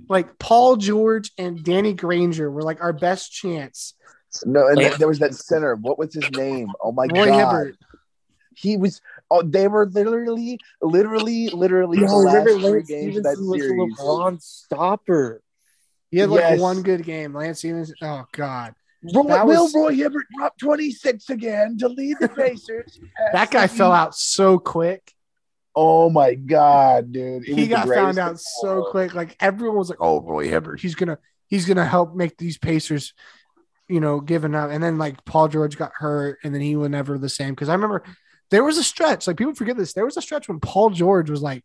like 0.09 0.37
Paul 0.39 0.77
George 0.77 1.31
and 1.37 1.63
Danny 1.63 1.93
Granger 1.93 2.49
were 2.49 2.63
like 2.63 2.81
our 2.81 2.93
best 2.93 3.31
chance. 3.31 3.93
No, 4.43 4.67
and 4.67 4.79
there 4.79 5.07
was 5.07 5.19
that 5.19 5.33
center. 5.33 5.75
What 5.75 5.97
was 5.97 6.13
his 6.13 6.29
name? 6.31 6.67
Oh 6.81 6.91
my 6.91 7.05
Roy 7.05 7.25
god. 7.25 7.39
Hibbert. 7.39 7.77
He 8.53 8.77
was 8.77 9.01
oh 9.31 9.41
they 9.41 9.67
were 9.67 9.85
literally, 9.85 10.59
literally, 10.81 11.49
literally 11.49 11.99
no, 11.99 12.07
the 12.07 12.15
last 12.15 12.65
three 12.65 12.83
games 12.83 13.21
that 13.21 13.37
series. 13.37 13.97
LeBron 13.97 14.41
stopper. 14.41 15.41
He 16.11 16.19
had 16.19 16.29
like 16.29 16.41
yes. 16.41 16.59
one 16.59 16.81
good 16.81 17.03
game. 17.03 17.33
Lance 17.33 17.59
Stephenson. 17.59 17.95
Oh 18.01 18.25
god. 18.31 18.75
Roy, 19.13 19.45
will 19.45 19.69
Roy 19.73 19.93
Hibbert 19.93 20.25
drop 20.35 20.57
26 20.57 21.29
again 21.29 21.77
to 21.79 21.87
lead 21.87 22.17
the 22.19 22.29
Pacers? 22.35 22.99
that 23.33 23.51
guy 23.51 23.67
fell 23.67 23.91
out 23.91 24.15
so 24.15 24.57
quick. 24.57 25.13
Oh 25.75 26.09
my 26.09 26.35
god, 26.35 27.11
dude! 27.11 27.47
It 27.47 27.57
he 27.57 27.67
got 27.67 27.87
found 27.89 28.17
out 28.17 28.39
so 28.39 28.87
quick. 28.91 29.13
Like 29.13 29.35
everyone 29.41 29.77
was 29.77 29.89
like, 29.89 29.99
"Oh, 29.99 30.21
Roy 30.21 30.47
Hibbert, 30.47 30.79
he's 30.79 30.95
gonna 30.95 31.17
he's 31.47 31.65
gonna 31.65 31.85
help 31.85 32.15
make 32.15 32.37
these 32.37 32.57
Pacers, 32.57 33.13
you 33.89 33.99
know, 33.99 34.21
giving 34.21 34.55
up." 34.55 34.69
And 34.71 34.81
then 34.81 34.97
like 34.97 35.25
Paul 35.25 35.49
George 35.49 35.77
got 35.77 35.91
hurt, 35.93 36.39
and 36.45 36.55
then 36.55 36.61
he 36.61 36.77
was 36.77 36.89
never 36.89 37.17
the 37.17 37.27
same. 37.27 37.49
Because 37.49 37.67
I 37.67 37.73
remember 37.73 38.03
there 38.51 38.63
was 38.63 38.77
a 38.77 38.83
stretch. 38.83 39.27
Like 39.27 39.37
people 39.37 39.55
forget 39.55 39.77
this. 39.77 39.93
There 39.93 40.05
was 40.05 40.17
a 40.17 40.21
stretch 40.21 40.47
when 40.47 40.59
Paul 40.59 40.89
George 40.91 41.29
was 41.29 41.41
like, 41.41 41.63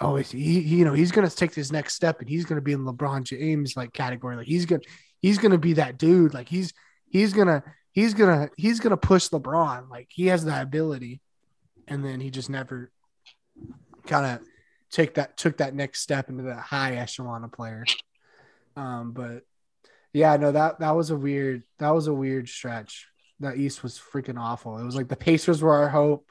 "Oh, 0.00 0.16
he, 0.16 0.60
he 0.60 0.76
you 0.76 0.84
know 0.84 0.92
he's 0.92 1.12
gonna 1.12 1.30
take 1.30 1.54
this 1.54 1.72
next 1.72 1.94
step, 1.94 2.20
and 2.20 2.28
he's 2.28 2.44
gonna 2.44 2.60
be 2.60 2.72
in 2.72 2.84
LeBron 2.84 3.24
James 3.24 3.76
like 3.76 3.92
category. 3.92 4.36
Like 4.36 4.46
he's 4.46 4.66
gonna 4.66 4.82
he's 5.20 5.38
gonna 5.38 5.58
be 5.58 5.74
that 5.74 5.98
dude. 5.98 6.34
Like 6.34 6.48
he's 6.48 6.72
he's 7.08 7.32
gonna 7.32 7.62
he's 7.92 8.14
gonna 8.14 8.50
he's 8.56 8.80
gonna 8.80 8.96
push 8.96 9.28
LeBron. 9.28 9.90
Like 9.90 10.08
he 10.10 10.26
has 10.26 10.44
that 10.44 10.62
ability." 10.62 11.20
And 11.88 12.04
then 12.04 12.20
he 12.20 12.30
just 12.30 12.48
never 12.48 12.92
kind 14.06 14.24
of 14.24 14.46
take 14.90 15.14
that 15.14 15.36
took 15.36 15.56
that 15.58 15.74
next 15.74 16.00
step 16.00 16.28
into 16.28 16.44
that 16.44 16.58
high 16.58 16.96
echelon 16.96 17.44
of 17.44 17.52
player. 17.52 17.84
Um, 18.76 19.12
but 19.12 19.42
yeah, 20.12 20.36
no, 20.36 20.52
that 20.52 20.80
that 20.80 20.92
was 20.92 21.10
a 21.10 21.16
weird 21.16 21.64
that 21.78 21.90
was 21.90 22.06
a 22.06 22.14
weird 22.14 22.48
stretch. 22.48 23.08
That 23.42 23.56
East 23.56 23.82
was 23.82 23.98
freaking 23.98 24.38
awful. 24.38 24.78
It 24.78 24.84
was 24.84 24.96
like 24.96 25.08
the 25.08 25.16
Pacers 25.16 25.62
were 25.62 25.74
our 25.74 25.88
hope, 25.88 26.30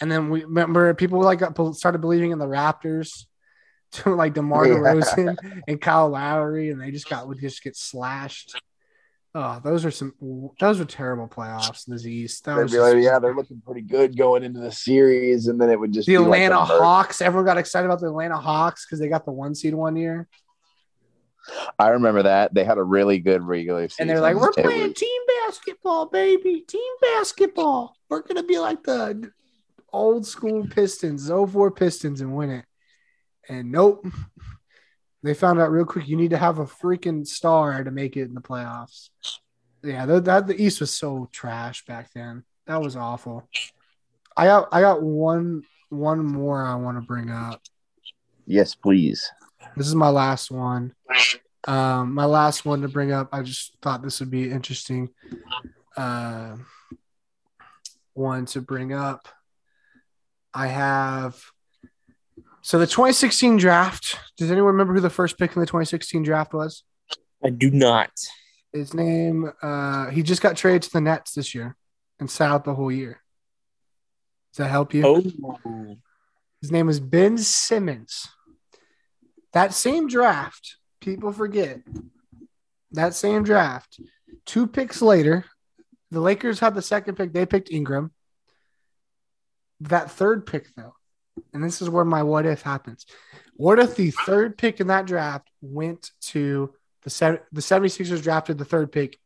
and 0.00 0.10
then 0.10 0.30
we 0.30 0.44
remember 0.44 0.92
people 0.94 1.20
like 1.20 1.42
uh, 1.42 1.72
started 1.72 2.00
believing 2.00 2.32
in 2.32 2.38
the 2.38 2.46
Raptors, 2.46 3.24
to 3.92 4.14
like 4.14 4.34
DeMar 4.34 4.66
DeRozan 4.66 5.36
yeah. 5.42 5.50
and 5.66 5.80
Kyle 5.80 6.08
Lowry, 6.08 6.70
and 6.70 6.80
they 6.80 6.90
just 6.90 7.08
got 7.08 7.26
would 7.26 7.40
just 7.40 7.62
get 7.62 7.76
slashed. 7.76 8.60
Oh, 9.32 9.60
those 9.62 9.84
are 9.84 9.92
some 9.92 10.14
those 10.58 10.80
are 10.80 10.84
terrible 10.84 11.28
playoffs 11.28 11.86
in 11.86 11.96
the 11.96 12.10
East. 12.10 12.44
That 12.44 12.56
was 12.56 12.74
like, 12.74 12.96
yeah, 12.96 13.20
they're 13.20 13.34
looking 13.34 13.62
pretty 13.64 13.82
good 13.82 14.16
going 14.16 14.42
into 14.42 14.60
the 14.60 14.72
series, 14.72 15.46
and 15.46 15.60
then 15.60 15.70
it 15.70 15.78
would 15.78 15.92
just 15.92 16.06
the 16.08 16.16
Atlanta 16.16 16.58
like 16.58 16.68
Hawks. 16.68 17.22
Everyone 17.22 17.46
got 17.46 17.58
excited 17.58 17.86
about 17.86 18.00
the 18.00 18.08
Atlanta 18.08 18.38
Hawks 18.38 18.84
because 18.84 18.98
they 18.98 19.08
got 19.08 19.24
the 19.24 19.32
one 19.32 19.54
seed 19.54 19.74
one 19.74 19.96
year. 19.96 20.26
I 21.78 21.88
remember 21.88 22.22
that 22.22 22.54
they 22.54 22.64
had 22.64 22.78
a 22.78 22.82
really 22.82 23.18
good 23.18 23.42
regular 23.42 23.88
season, 23.88 24.02
and 24.02 24.10
they're 24.10 24.20
like, 24.20 24.36
"We're 24.36 24.52
playing 24.52 24.88
was... 24.88 24.94
team 24.94 25.22
basketball, 25.44 26.06
baby, 26.06 26.60
team 26.66 26.92
basketball. 27.00 27.96
We're 28.08 28.22
gonna 28.22 28.42
be 28.42 28.58
like 28.58 28.82
the 28.82 29.32
old 29.92 30.26
school 30.26 30.66
Pistons, 30.66 31.28
04 31.28 31.70
Pistons, 31.70 32.20
and 32.20 32.34
win 32.34 32.50
it." 32.50 32.64
And 33.48 33.72
nope, 33.72 34.06
they 35.22 35.34
found 35.34 35.60
out 35.60 35.72
real 35.72 35.84
quick 35.84 36.08
you 36.08 36.16
need 36.16 36.30
to 36.30 36.38
have 36.38 36.58
a 36.58 36.66
freaking 36.66 37.26
star 37.26 37.82
to 37.82 37.90
make 37.90 38.16
it 38.16 38.24
in 38.24 38.34
the 38.34 38.40
playoffs. 38.40 39.10
Yeah, 39.82 40.06
the, 40.06 40.20
that 40.20 40.46
the 40.46 40.62
East 40.62 40.80
was 40.80 40.92
so 40.92 41.28
trash 41.32 41.84
back 41.86 42.10
then. 42.14 42.44
That 42.66 42.82
was 42.82 42.96
awful. 42.96 43.48
I 44.36 44.44
got 44.44 44.68
I 44.72 44.80
got 44.80 45.02
one 45.02 45.62
one 45.88 46.24
more 46.24 46.64
I 46.64 46.74
want 46.76 46.98
to 46.98 47.02
bring 47.02 47.30
up. 47.30 47.60
Yes, 48.46 48.74
please. 48.74 49.30
This 49.76 49.86
is 49.86 49.94
my 49.94 50.08
last 50.08 50.50
one. 50.50 50.94
Um, 51.66 52.14
my 52.14 52.24
last 52.24 52.64
one 52.64 52.82
to 52.82 52.88
bring 52.88 53.12
up. 53.12 53.28
I 53.32 53.42
just 53.42 53.76
thought 53.82 54.02
this 54.02 54.20
would 54.20 54.30
be 54.30 54.50
interesting. 54.50 55.10
Uh, 55.96 56.56
one 58.14 58.46
to 58.46 58.60
bring 58.60 58.92
up. 58.92 59.28
I 60.52 60.66
have 60.66 61.40
so 62.62 62.78
the 62.78 62.86
2016 62.86 63.56
draft. 63.56 64.18
Does 64.36 64.50
anyone 64.50 64.72
remember 64.72 64.94
who 64.94 65.00
the 65.00 65.10
first 65.10 65.38
pick 65.38 65.54
in 65.54 65.60
the 65.60 65.66
2016 65.66 66.22
draft 66.22 66.52
was? 66.52 66.84
I 67.42 67.50
do 67.50 67.70
not. 67.70 68.10
His 68.72 68.92
name. 68.92 69.50
Uh, 69.62 70.10
he 70.10 70.22
just 70.22 70.42
got 70.42 70.56
traded 70.56 70.82
to 70.82 70.92
the 70.92 71.00
Nets 71.00 71.32
this 71.32 71.54
year 71.54 71.76
and 72.18 72.30
sat 72.30 72.50
out 72.50 72.64
the 72.64 72.74
whole 72.74 72.92
year. 72.92 73.22
Does 74.52 74.64
that 74.64 74.70
help 74.70 74.92
you? 74.92 75.06
Oh. 75.06 75.96
His 76.60 76.70
name 76.70 76.86
was 76.86 77.00
Ben 77.00 77.38
Simmons. 77.38 78.28
That 79.52 79.74
same 79.74 80.08
draft, 80.08 80.76
people 81.00 81.32
forget. 81.32 81.80
That 82.92 83.14
same 83.14 83.44
draft, 83.44 84.00
two 84.46 84.66
picks 84.66 85.00
later, 85.00 85.44
the 86.10 86.20
Lakers 86.20 86.58
had 86.58 86.74
the 86.74 86.82
second 86.82 87.16
pick. 87.16 87.32
They 87.32 87.46
picked 87.46 87.70
Ingram. 87.70 88.12
That 89.80 90.10
third 90.10 90.46
pick, 90.46 90.74
though, 90.76 90.94
and 91.52 91.62
this 91.62 91.80
is 91.80 91.88
where 91.88 92.04
my 92.04 92.22
what 92.22 92.46
if 92.46 92.62
happens. 92.62 93.06
What 93.54 93.78
if 93.78 93.96
the 93.96 94.10
third 94.10 94.58
pick 94.58 94.80
in 94.80 94.88
that 94.88 95.06
draft 95.06 95.48
went 95.60 96.10
to 96.22 96.74
the 97.02 97.10
se- 97.10 97.40
the 97.52 97.60
76ers 97.60 98.22
drafted 98.22 98.58
the 98.58 98.64
third 98.64 98.92
pick, 98.92 99.18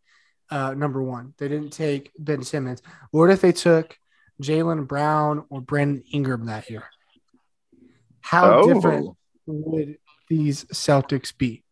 uh, 0.51 0.75
number 0.75 1.03
one. 1.03 1.35
They 1.39 1.49
didn't 1.49 1.73
take 1.73 2.13
Ben 2.19 2.43
Simmons. 2.43 2.83
What 3.11 3.31
if 3.31 3.41
they 3.41 3.53
took 3.53 3.97
Jaylen 4.43 4.87
Brown 4.87 5.45
or 5.51 5.61
Brandon 5.61 6.05
Ingram 6.13 6.47
that 6.47 6.71
year? 6.71 6.85
How 8.21 8.61
oh. 8.61 8.73
different 8.73 9.17
would 9.47 9.99
these 10.29 10.65
Celtics 10.67 11.37
be? 11.37 11.65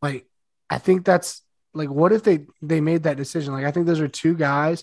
Like, 0.00 0.26
I 0.68 0.78
think 0.78 1.04
that's 1.04 1.42
like, 1.74 1.90
what 1.90 2.12
if 2.12 2.22
they 2.22 2.46
they 2.60 2.80
made 2.80 3.04
that 3.04 3.16
decision? 3.16 3.52
Like, 3.52 3.64
I 3.64 3.70
think 3.70 3.86
those 3.86 4.00
are 4.00 4.08
two 4.08 4.34
guys 4.34 4.82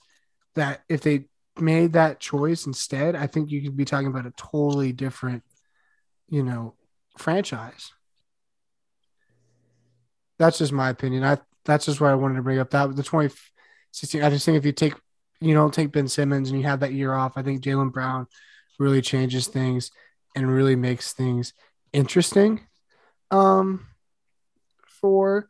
that 0.56 0.82
if 0.90 1.02
they 1.02 1.26
made 1.60 1.94
that 1.94 2.20
choice 2.20 2.66
instead, 2.66 3.16
I 3.16 3.28
think 3.28 3.52
you 3.52 3.62
could 3.62 3.78
be 3.78 3.86
talking 3.86 4.08
about 4.08 4.26
a 4.26 4.32
totally 4.32 4.92
different, 4.92 5.44
you 6.30 6.44
know, 6.44 6.76
franchise. 7.18 7.92
That's 10.38 10.58
just 10.58 10.72
my 10.72 10.90
opinion. 10.90 11.24
I 11.24 11.38
that's 11.66 11.86
just 11.86 12.00
what 12.00 12.12
I 12.12 12.16
wanted 12.16 12.36
to 12.36 12.42
bring 12.42 12.60
up. 12.60 12.70
That 12.72 12.96
the 12.96 13.04
2016. 13.04 14.24
I 14.24 14.30
just 14.30 14.46
think 14.46 14.58
if 14.58 14.66
you 14.66 14.72
take 14.72 14.94
you 15.42 15.54
don't 15.54 15.74
take 15.74 15.92
Ben 15.92 16.08
Simmons 16.08 16.50
and 16.50 16.60
you 16.60 16.66
have 16.66 16.80
that 16.82 16.94
year 16.94 17.14
off, 17.14 17.34
I 17.36 17.44
think 17.44 17.62
Jaylen 17.62 17.92
Brown 17.92 18.28
really 18.78 19.02
changes 19.02 19.48
things 19.48 19.92
and 20.36 20.52
really 20.52 20.76
makes 20.76 21.14
things 21.14 21.54
interesting. 21.94 22.62
Um, 23.32 23.88
for 25.02 25.48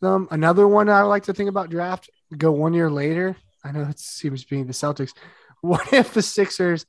them, 0.00 0.28
another 0.30 0.66
one 0.66 0.88
I 0.88 1.02
like 1.02 1.24
to 1.24 1.34
think 1.34 1.48
about 1.48 1.70
draft 1.70 2.10
go 2.36 2.52
one 2.52 2.74
year 2.74 2.90
later. 2.90 3.36
I 3.64 3.72
know 3.72 3.82
it 3.82 3.98
seems 3.98 4.44
being 4.44 4.66
the 4.66 4.72
Celtics. 4.72 5.12
What 5.62 5.92
if 5.92 6.12
the 6.12 6.22
Sixers 6.22 6.84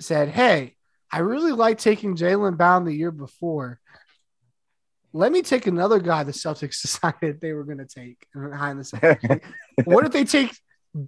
said, 0.00 0.28
"Hey, 0.28 0.74
I 1.14 1.18
really 1.18 1.52
like 1.52 1.78
taking 1.78 2.16
Jaylen 2.16 2.56
Brown 2.56 2.84
the 2.84 2.92
year 2.92 3.12
before. 3.12 3.78
Let 5.12 5.30
me 5.30 5.42
take 5.42 5.68
another 5.68 6.00
guy 6.00 6.24
the 6.24 6.32
Celtics 6.32 6.82
decided 6.82 7.40
they 7.40 7.52
were 7.52 7.62
going 7.62 7.78
to 7.78 7.86
take 7.86 8.26
behind 8.34 8.80
the 8.80 9.40
what 9.84 10.04
if 10.04 10.10
they 10.10 10.24
take 10.24 10.50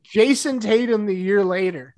Jayson 0.05 0.61
Tatum 0.61 1.07
the 1.07 1.15
year 1.15 1.45
later? 1.45 1.93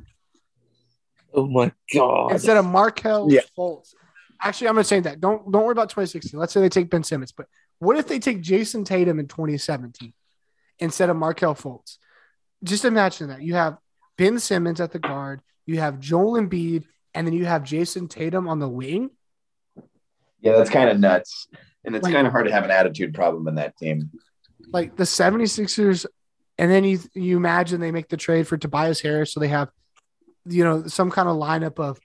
Oh 1.38 1.46
my 1.46 1.72
god! 1.94 2.32
Instead 2.32 2.56
of 2.56 2.64
Markelle 2.64 3.30
yeah. 3.30 3.40
Fultz. 3.56 3.94
Actually, 4.40 4.68
I'm 4.68 4.76
not 4.76 4.86
saying 4.86 5.02
that. 5.02 5.20
Don't 5.20 5.50
don't 5.50 5.64
worry 5.64 5.72
about 5.72 5.90
2016. 5.90 6.38
Let's 6.38 6.52
say 6.52 6.60
they 6.60 6.68
take 6.68 6.90
Ben 6.90 7.02
Simmons, 7.02 7.32
but 7.32 7.46
what 7.78 7.96
if 7.96 8.08
they 8.08 8.18
take 8.18 8.40
Jayson 8.40 8.84
Tatum 8.84 9.18
in 9.18 9.28
2017 9.28 10.12
instead 10.78 11.10
of 11.10 11.16
Markelle 11.16 11.54
Fultz? 11.54 11.98
Just 12.62 12.84
imagine 12.84 13.28
that 13.28 13.42
you 13.42 13.54
have 13.54 13.78
Ben 14.16 14.38
Simmons 14.38 14.80
at 14.80 14.92
the 14.92 14.98
guard, 14.98 15.40
you 15.64 15.78
have 15.78 16.00
Joel 16.00 16.40
Embiid, 16.40 16.84
and 17.14 17.26
then 17.26 17.34
you 17.34 17.44
have 17.44 17.62
Jayson 17.62 18.08
Tatum 18.08 18.48
on 18.48 18.58
the 18.58 18.68
wing. 18.68 19.10
Yeah, 20.40 20.56
that's 20.56 20.70
kind 20.70 20.88
of 20.88 20.98
nuts. 20.98 21.48
And 21.84 21.96
it's 21.96 22.04
like, 22.04 22.12
kind 22.12 22.26
of 22.26 22.32
hard 22.32 22.46
to 22.46 22.52
have 22.52 22.64
an 22.64 22.70
attitude 22.70 23.14
problem 23.14 23.48
in 23.48 23.56
that 23.56 23.76
team. 23.76 24.10
Like 24.72 24.96
the 24.96 25.04
76ers, 25.04 26.06
and 26.58 26.70
then 26.70 26.84
you 26.84 26.98
you 27.14 27.36
imagine 27.36 27.80
they 27.80 27.92
make 27.92 28.08
the 28.08 28.16
trade 28.16 28.46
for 28.46 28.56
Tobias 28.56 29.00
Harris, 29.00 29.32
so 29.32 29.40
they 29.40 29.48
have 29.48 29.70
you 30.48 30.64
know 30.64 30.86
some 30.86 31.10
kind 31.10 31.28
of 31.28 31.36
lineup 31.36 31.78
of 31.78 31.98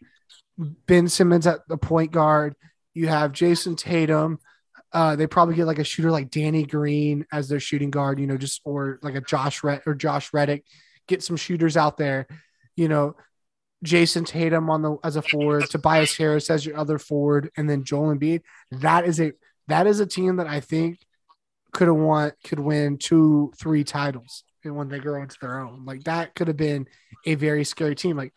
Ben 0.86 1.08
Simmons 1.08 1.48
at 1.48 1.68
the 1.68 1.78
point 1.78 2.12
guard. 2.12 2.56
You 2.94 3.08
have 3.08 3.32
Jayson 3.32 3.76
Tatum. 3.76 4.40
Uh, 4.92 5.16
they 5.16 5.26
probably 5.26 5.56
get 5.56 5.66
like 5.66 5.80
a 5.80 5.84
shooter 5.84 6.12
like 6.12 6.30
Danny 6.30 6.66
Green 6.66 7.26
as 7.32 7.50
their 7.50 7.60
shooting 7.60 7.90
guard, 7.90 8.20
you 8.20 8.28
know, 8.28 8.38
just 8.38 8.62
or 8.64 9.00
like 9.02 9.16
a 9.16 9.22
Josh 9.22 9.64
Red 9.64 9.82
or 9.88 9.96
Josh 9.96 10.32
Reddick. 10.34 10.66
Get 11.08 11.24
some 11.24 11.36
shooters 11.36 11.76
out 11.78 11.98
there, 11.98 12.28
you 12.76 12.88
know. 12.88 13.16
Jayson 13.84 14.26
Tatum 14.26 14.70
on 14.70 14.82
the 14.82 14.96
as 15.04 15.18
a 15.18 15.22
forward, 15.22 15.70
Tobias 15.70 16.16
Harris 16.16 16.50
as 16.50 16.66
your 16.66 16.78
other 16.78 16.98
forward, 16.98 17.52
and 17.58 17.70
then 17.70 17.84
Joel 17.84 18.16
Embiid. 18.16 18.42
That 18.72 19.06
is 19.06 19.20
a 19.20 19.34
that 19.68 19.88
is 19.88 20.00
a 20.00 20.06
team 20.06 20.38
that 20.38 20.48
I 20.48 20.62
think 20.62 21.00
could 21.74 21.88
have 21.88 21.98
won 21.98 22.32
could 22.46 22.60
win 22.60 22.98
two, 22.98 23.52
three 23.60 23.84
titles 23.84 24.46
when 24.72 24.90
they 24.90 25.00
grow 25.00 25.22
into 25.22 25.38
their 25.42 25.60
own. 25.60 25.86
Like 25.86 26.04
that 26.06 26.36
could 26.36 26.48
have 26.48 26.58
been 26.58 26.88
a 27.26 27.36
very 27.36 27.64
scary 27.64 27.96
team. 27.96 28.18
Like 28.18 28.34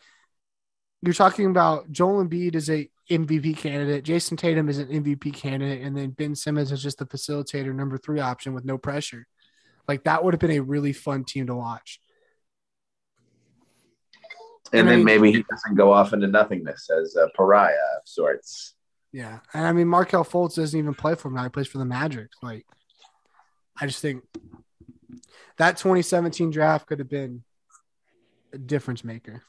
you're 1.01 1.13
talking 1.13 1.47
about 1.47 1.91
Joel 1.91 2.25
Embiid 2.25 2.55
is 2.55 2.69
a 2.69 2.89
MVP 3.09 3.57
candidate, 3.57 4.03
Jayson 4.03 4.37
Tatum 4.37 4.67
is 4.67 4.79
an 4.79 4.89
MVP 4.89 5.33
candidate, 5.33 5.81
and 5.81 5.95
then 5.95 6.09
Ben 6.09 6.35
Simmons 6.35 6.71
is 6.71 6.83
just 6.83 6.97
the 6.97 7.05
facilitator 7.05 7.73
number 7.73 7.97
three 7.97 8.19
option 8.19 8.53
with 8.53 8.65
no 8.65 8.77
pressure. 8.77 9.27
Like 9.87 10.03
that 10.03 10.23
would 10.23 10.33
have 10.33 10.41
been 10.41 10.51
a 10.51 10.59
really 10.59 10.93
fun 10.93 11.23
team 11.23 11.47
to 11.47 11.55
watch. 11.55 12.01
And, 14.73 14.81
and 14.81 14.87
then 14.89 14.93
I 14.93 14.97
mean, 14.97 15.05
maybe 15.05 15.31
he 15.31 15.45
doesn't 15.49 15.75
go 15.75 15.93
off 15.93 16.11
into 16.11 16.27
nothingness 16.27 16.89
as 16.89 17.15
a 17.15 17.29
pariah 17.35 17.71
of 17.71 18.01
sorts. 18.05 18.73
Yeah. 19.13 19.39
And 19.53 19.65
I 19.65 19.71
mean, 19.71 19.87
Markelle 19.87 20.25
Fultz 20.25 20.55
doesn't 20.55 20.77
even 20.77 20.93
play 20.93 21.15
for 21.15 21.29
him 21.29 21.35
now. 21.35 21.43
He 21.43 21.49
plays 21.49 21.67
for 21.67 21.77
the 21.77 21.85
Magic. 21.85 22.27
Like, 22.43 22.65
I 23.79 23.87
just 23.87 24.01
think 24.01 24.23
that 25.57 25.77
2017 25.77 26.51
draft 26.51 26.87
could 26.87 26.99
have 26.99 27.09
been 27.09 27.43
a 28.53 28.57
difference 28.57 29.03
maker. 29.03 29.43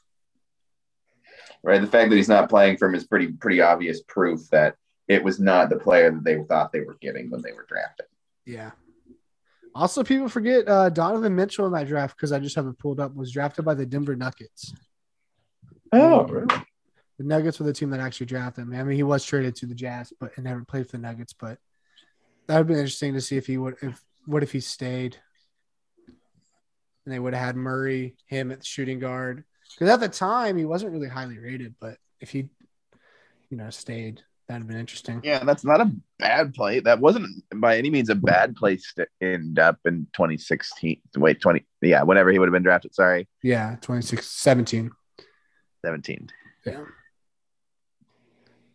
Right. 1.62 1.80
The 1.80 1.86
fact 1.86 2.11
that 2.11 2.16
he's 2.16 2.28
not 2.28 2.48
playing 2.48 2.76
for 2.76 2.88
him 2.88 2.94
is 2.94 3.06
pretty, 3.06 3.28
pretty 3.28 3.61
obvious 3.61 4.02
proof 4.02 4.40
that 4.50 4.76
it 5.09 5.24
was 5.24 5.40
not 5.40 5.70
the 5.70 5.76
player 5.76 6.11
that 6.11 6.24
they 6.24 6.42
thought 6.44 6.72
they 6.72 6.80
were 6.80 6.98
getting 7.00 7.30
when 7.30 7.42
they 7.42 7.52
were 7.52 7.66
drafting. 7.68 8.06
Yeah. 8.44 8.72
Also, 9.74 10.02
people 10.02 10.28
forget 10.28 10.68
uh, 10.68 10.88
Donovan 10.90 11.34
Mitchell 11.34 11.66
in 11.66 11.72
that 11.72 11.86
draft 11.86 12.16
because 12.16 12.32
I 12.32 12.38
just 12.38 12.56
have 12.56 12.66
it 12.66 12.78
pulled 12.78 13.00
up 13.00 13.14
was 13.14 13.32
drafted 13.32 13.64
by 13.64 13.74
the 13.74 13.86
Denver 13.86 14.16
Nuggets. 14.16 14.74
Oh, 15.92 16.24
really? 16.24 16.46
The 17.18 17.24
Nuggets 17.24 17.59
were 17.59 17.66
the 17.66 17.72
team 17.72 17.90
that 17.90 18.00
actually 18.00 18.26
drafted 18.26 18.62
him. 18.62 18.74
I 18.74 18.82
mean, 18.82 18.96
he 18.96 19.02
was 19.02 19.24
traded 19.24 19.56
to 19.56 19.66
the 19.66 19.74
Jazz, 19.74 20.12
but 20.18 20.32
and 20.36 20.44
never 20.44 20.64
played 20.64 20.86
for 20.86 20.96
the 20.96 21.02
Nuggets. 21.02 21.32
But 21.32 21.59
that 22.46 22.59
would 22.59 22.66
be 22.66 22.74
interesting 22.74 23.14
to 23.14 23.20
see 23.20 23.36
if 23.36 23.46
he 23.46 23.59
would 23.59 23.76
if 23.82 24.02
what 24.26 24.42
if 24.42 24.52
he 24.52 24.61
stayed, 24.61 25.16
and 27.09 27.14
they 27.14 27.18
would 27.18 27.32
have 27.32 27.42
had 27.42 27.56
Murray, 27.56 28.16
him 28.26 28.52
at 28.52 28.59
the 28.59 28.66
shooting 28.66 28.98
guard. 28.98 29.42
Because 29.72 29.88
at 29.88 30.00
the 30.00 30.11
time 30.11 30.59
he 30.59 30.66
wasn't 30.66 30.92
really 30.92 31.09
highly 31.09 31.38
rated, 31.38 31.74
but 31.80 31.96
if 32.20 32.28
he, 32.28 32.50
you 33.48 33.56
know, 33.56 33.70
stayed, 33.70 34.20
that'd 34.46 34.61
have 34.61 34.68
been 34.68 34.76
interesting. 34.78 35.22
Yeah, 35.24 35.42
that's 35.42 35.64
not 35.64 35.80
a 35.80 35.90
bad 36.18 36.52
play. 36.52 36.80
That 36.80 37.00
wasn't 37.00 37.44
by 37.54 37.78
any 37.78 37.88
means 37.88 38.11
a 38.11 38.14
bad 38.14 38.56
place 38.56 38.92
to 38.96 39.06
end 39.22 39.59
up 39.59 39.78
in 39.86 40.06
2016. 40.12 41.00
Wait, 41.16 41.40
20. 41.40 41.64
Yeah, 41.80 42.02
whenever 42.02 42.30
he 42.30 42.38
would 42.38 42.48
have 42.48 42.52
been 42.52 42.62
drafted. 42.62 42.94
Sorry. 42.94 43.26
Yeah, 43.42 43.76
2017. 43.80 44.90
17. 45.82 46.28
Yeah. 46.66 46.80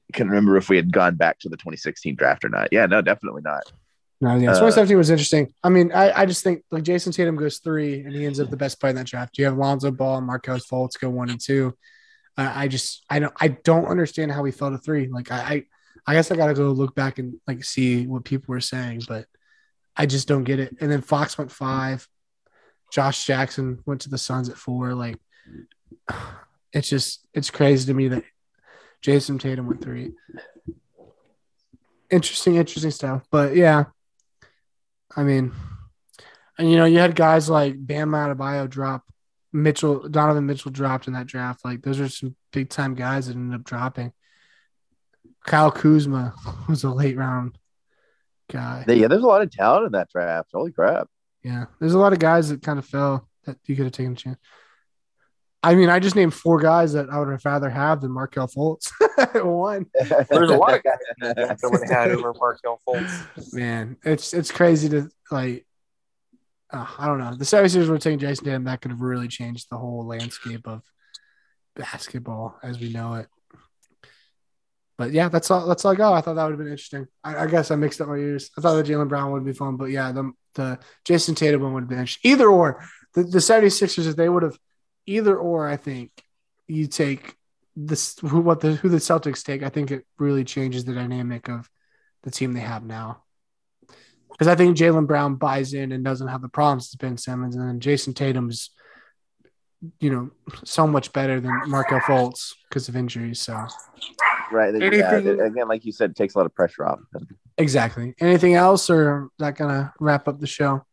I 0.10 0.12
couldn't 0.12 0.32
remember 0.32 0.58
if 0.58 0.70
we 0.70 0.78
had 0.78 0.92
gone 0.92 1.18
back 1.18 1.38
to 1.42 1.50
the 1.50 1.58
2016 1.58 2.16
draft 2.16 2.44
or 2.44 2.50
not. 2.50 2.70
Yeah, 2.72 2.88
no, 2.88 3.04
definitely 3.04 3.44
not. 3.44 3.72
No, 4.24 4.36
yeah, 4.36 4.52
2017 4.52 4.96
uh, 4.96 4.98
was 4.98 5.10
interesting. 5.10 5.54
I 5.66 5.68
mean, 5.68 5.92
I, 5.92 6.22
I 6.22 6.26
just 6.26 6.46
think 6.46 6.64
like 6.72 6.84
Jayson 6.84 7.12
Tatum 7.12 7.36
goes 7.36 7.58
three 7.58 8.00
and 8.00 8.16
he 8.16 8.26
ends 8.26 8.40
up 8.40 8.50
the 8.50 8.56
best 8.56 8.80
player 8.80 8.92
in 8.92 8.96
that 8.96 9.06
draft. 9.06 9.38
You 9.38 9.44
have 9.44 9.58
Lonzo 9.58 9.92
Ball 9.92 10.20
and 10.20 10.26
Markelle 10.26 10.60
Fultz 10.60 10.98
go 10.98 11.10
one 11.10 11.30
and 11.30 11.42
two. 11.42 11.76
Uh, 12.38 12.50
I 12.56 12.70
just 12.70 13.04
I 13.10 13.20
don't 13.20 13.34
I 13.42 13.50
don't 13.50 13.88
understand 13.88 14.32
how 14.32 14.46
he 14.46 14.54
fell 14.54 14.72
to 14.72 14.78
three. 14.78 15.10
Like 15.10 15.30
I 15.30 15.36
I, 15.36 15.64
I 16.08 16.14
guess 16.14 16.32
I 16.32 16.38
got 16.38 16.48
to 16.48 16.54
go 16.54 16.72
look 16.72 16.96
back 16.96 17.20
and 17.20 17.34
like 17.48 17.66
see 17.66 18.08
what 18.08 18.24
people 18.24 18.54
were 18.54 18.62
saying, 18.62 19.02
but 19.10 19.26
I 19.98 20.06
just 20.06 20.30
don't 20.30 20.46
get 20.46 20.60
it. 20.62 20.74
And 20.80 20.90
then 20.90 21.02
Fox 21.02 21.38
went 21.38 21.52
five. 21.52 22.08
Josh 22.94 23.26
Jackson 23.26 23.80
went 23.86 24.00
to 24.02 24.10
the 24.10 24.18
Suns 24.18 24.48
at 24.48 24.56
four. 24.56 24.94
Like 24.94 25.18
it's 26.72 26.88
just 26.88 27.28
it's 27.34 27.50
crazy 27.50 27.88
to 27.88 27.94
me 27.94 28.08
that 28.08 28.24
Jayson 29.02 29.38
Tatum 29.38 29.68
went 29.68 29.84
three. 29.84 30.14
Interesting, 32.10 32.56
interesting 32.56 32.92
stuff. 32.92 33.24
But 33.30 33.54
yeah, 33.58 33.86
I 35.16 35.24
mean, 35.24 35.52
and 36.58 36.70
you 36.70 36.78
know, 36.78 36.86
you 36.86 37.00
had 37.00 37.16
guys 37.16 37.50
like 37.50 37.76
Bam 37.78 38.12
Adebayo 38.12 38.70
drop, 38.70 39.04
Mitchell, 39.52 40.08
Donovan 40.08 40.46
Mitchell 40.46 40.72
dropped 40.72 41.08
in 41.08 41.14
that 41.14 41.28
draft. 41.28 41.64
Like 41.64 41.82
those 41.82 42.00
are 42.00 42.10
some 42.10 42.36
big 42.52 42.70
time 42.70 42.96
guys 42.96 43.28
that 43.28 43.36
ended 43.36 43.60
up 43.60 43.66
dropping. 43.66 44.14
Kyle 45.46 45.72
Kuzma 45.72 46.34
was 46.70 46.84
a 46.84 46.90
late 46.90 47.18
round 47.18 47.58
guy. 48.52 48.86
Yeah, 48.88 49.08
there's 49.08 49.24
a 49.24 49.28
lot 49.28 49.42
of 49.42 49.52
talent 49.52 49.88
in 49.88 49.92
that 49.94 50.10
draft. 50.10 50.50
Holy 50.54 50.72
crap. 50.72 51.08
Yeah, 51.44 51.66
there's 51.80 51.94
a 51.94 52.00
lot 52.00 52.14
of 52.14 52.20
guys 52.20 52.50
that 52.50 52.62
kind 52.62 52.80
of 52.80 52.86
fell 52.86 53.28
that 53.46 53.58
you 53.66 53.76
could 53.76 53.86
have 53.86 53.94
taken 53.94 54.14
a 54.14 54.16
chance. 54.16 54.40
I 55.66 55.76
mean, 55.76 55.90
I 55.90 56.00
just 56.00 56.18
named 56.18 56.34
four 56.34 56.60
guys 56.60 56.92
that 56.94 57.10
I 57.10 57.18
would 57.20 57.44
rather 57.46 57.70
have 57.70 58.02
than 58.02 58.12
Markelle 58.12 58.50
Fultz. 58.50 58.92
One. 59.46 59.86
There's 60.30 60.50
a 60.50 60.58
lot 60.58 60.74
of 60.74 60.84
guys 60.84 60.98
that 61.22 61.58
would 61.64 61.90
have 61.90 61.90
had 61.90 62.12
over 62.12 62.34
Markelle 62.34 62.82
Fultz. 62.86 63.54
Man, 63.54 63.96
it's 64.04 64.34
it's 64.34 64.52
crazy 64.52 64.90
to 64.90 65.10
like. 65.32 65.66
Uh, 66.70 66.88
I 66.98 67.06
don't 67.06 67.20
know. 67.20 67.36
The 67.36 67.46
76ers 67.46 67.88
were 67.88 68.00
taking 68.00 68.20
Jayson 68.20 68.46
Tatum. 68.46 68.64
That 68.66 68.82
could 68.82 68.92
have 68.92 69.02
really 69.02 69.28
changed 69.28 69.68
the 69.70 69.78
whole 69.78 70.06
landscape 70.06 70.68
of 70.68 70.82
basketball 71.76 72.58
as 72.64 72.80
we 72.80 72.92
know 72.92 73.14
it. 73.14 73.28
But 74.98 75.12
yeah, 75.12 75.30
that's 75.30 75.50
all. 75.50 75.66
That's 75.68 75.86
all 75.86 75.94
I 75.94 75.96
got. 75.96 76.14
I 76.14 76.22
thought 76.22 76.34
that 76.34 76.44
would 76.44 76.52
have 76.52 76.60
been 76.60 76.68
interesting. 76.68 77.08
I, 77.24 77.44
I 77.44 77.48
guess 77.48 77.72
I 77.72 77.76
mixed 77.76 78.02
up 78.02 78.10
my 78.10 78.16
ears. 78.16 78.52
I 78.58 78.62
thought 78.62 78.76
the 78.76 78.84
Jaylen 78.84 79.08
Brown 79.08 79.32
would 79.32 79.46
be 79.46 79.54
fun, 79.54 79.78
but 79.78 79.92
yeah, 79.92 80.12
the 80.12 80.32
the 80.56 80.80
Jayson 81.06 81.36
Tatum 81.36 81.62
one 81.62 81.74
would 81.74 81.84
have 81.84 81.90
been 81.90 82.00
interesting. 82.00 82.32
Either 82.32 82.50
or, 82.50 82.84
the, 83.14 83.24
the 83.24 83.40
76ers, 83.40 84.08
if 84.08 84.16
they 84.16 84.30
would 84.30 84.44
have 84.44 84.58
either 85.06 85.38
or, 85.38 85.68
I 85.68 85.78
think 85.78 86.12
you 86.68 86.88
take 86.88 87.36
this 87.76 88.18
who 88.20 88.40
what 88.40 88.60
the 88.60 88.76
who 88.76 88.90
the 88.90 88.98
Celtics 88.98 89.44
take. 89.44 89.64
I 89.64 89.70
think 89.70 89.92
it 89.92 90.06
really 90.18 90.44
changes 90.44 90.86
the 90.86 90.94
dynamic 90.94 91.50
of 91.50 91.70
the 92.24 92.32
team 92.32 92.54
they 92.54 92.60
have 92.60 92.84
now. 92.84 93.24
Because 94.32 94.48
I 94.48 94.56
think 94.56 94.78
Jaylen 94.78 95.06
Brown 95.08 95.36
buys 95.36 95.74
in 95.74 95.92
and 95.92 96.04
doesn't 96.04 96.28
have 96.28 96.42
the 96.42 96.50
problems 96.50 96.90
as 96.92 96.96
Ben 96.96 97.18
Simmons, 97.18 97.56
and 97.56 97.68
then 97.68 97.80
Jayson 97.80 98.16
Tatum's, 98.16 98.72
you 100.00 100.10
know, 100.10 100.32
so 100.64 100.88
much 100.88 101.14
better 101.14 101.40
than 101.40 101.52
Markelle 101.68 102.00
Fultz 102.00 102.54
because 102.68 102.90
of 102.90 102.96
injuries. 102.96 103.40
So, 103.40 103.54
right. 104.52 104.74
Anything, 104.74 105.00
yeah, 105.00 105.46
again, 105.46 105.68
like 105.68 105.86
you 105.86 105.92
said, 105.92 106.12
it 106.12 106.16
takes 106.16 106.34
a 106.34 106.40
lot 106.40 106.46
of 106.46 106.56
pressure 106.56 106.86
off. 106.86 107.00
Exactly. 107.60 108.16
Anything 108.20 108.56
else, 108.56 108.90
or 108.90 109.30
that 109.38 109.56
gonna 109.56 109.94
wrap 110.00 110.28
up 110.28 110.40
the 110.40 110.48
show? 110.48 110.84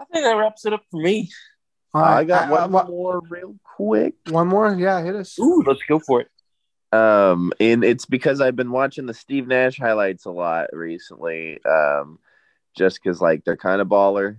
I 0.00 0.04
think 0.06 0.24
that 0.24 0.36
wraps 0.36 0.64
it 0.64 0.72
up 0.72 0.82
for 0.90 1.00
me. 1.00 1.30
I 1.94 2.24
got 2.24 2.50
uh, 2.50 2.68
one 2.68 2.86
more 2.86 3.20
real 3.28 3.56
quick. 3.64 4.14
One 4.28 4.48
more, 4.48 4.74
yeah, 4.74 5.02
hit 5.02 5.14
us. 5.14 5.38
Ooh, 5.38 5.62
let's 5.66 5.82
go 5.88 5.98
for 5.98 6.22
it. 6.22 6.28
Um, 6.96 7.52
and 7.60 7.84
it's 7.84 8.06
because 8.06 8.40
I've 8.40 8.56
been 8.56 8.70
watching 8.70 9.06
the 9.06 9.14
Steve 9.14 9.46
Nash 9.46 9.78
highlights 9.78 10.24
a 10.24 10.30
lot 10.30 10.68
recently. 10.72 11.58
Um, 11.64 12.18
just 12.76 13.02
because 13.02 13.20
like 13.20 13.44
they're 13.44 13.56
kind 13.56 13.80
of 13.80 13.88
baller. 13.88 14.38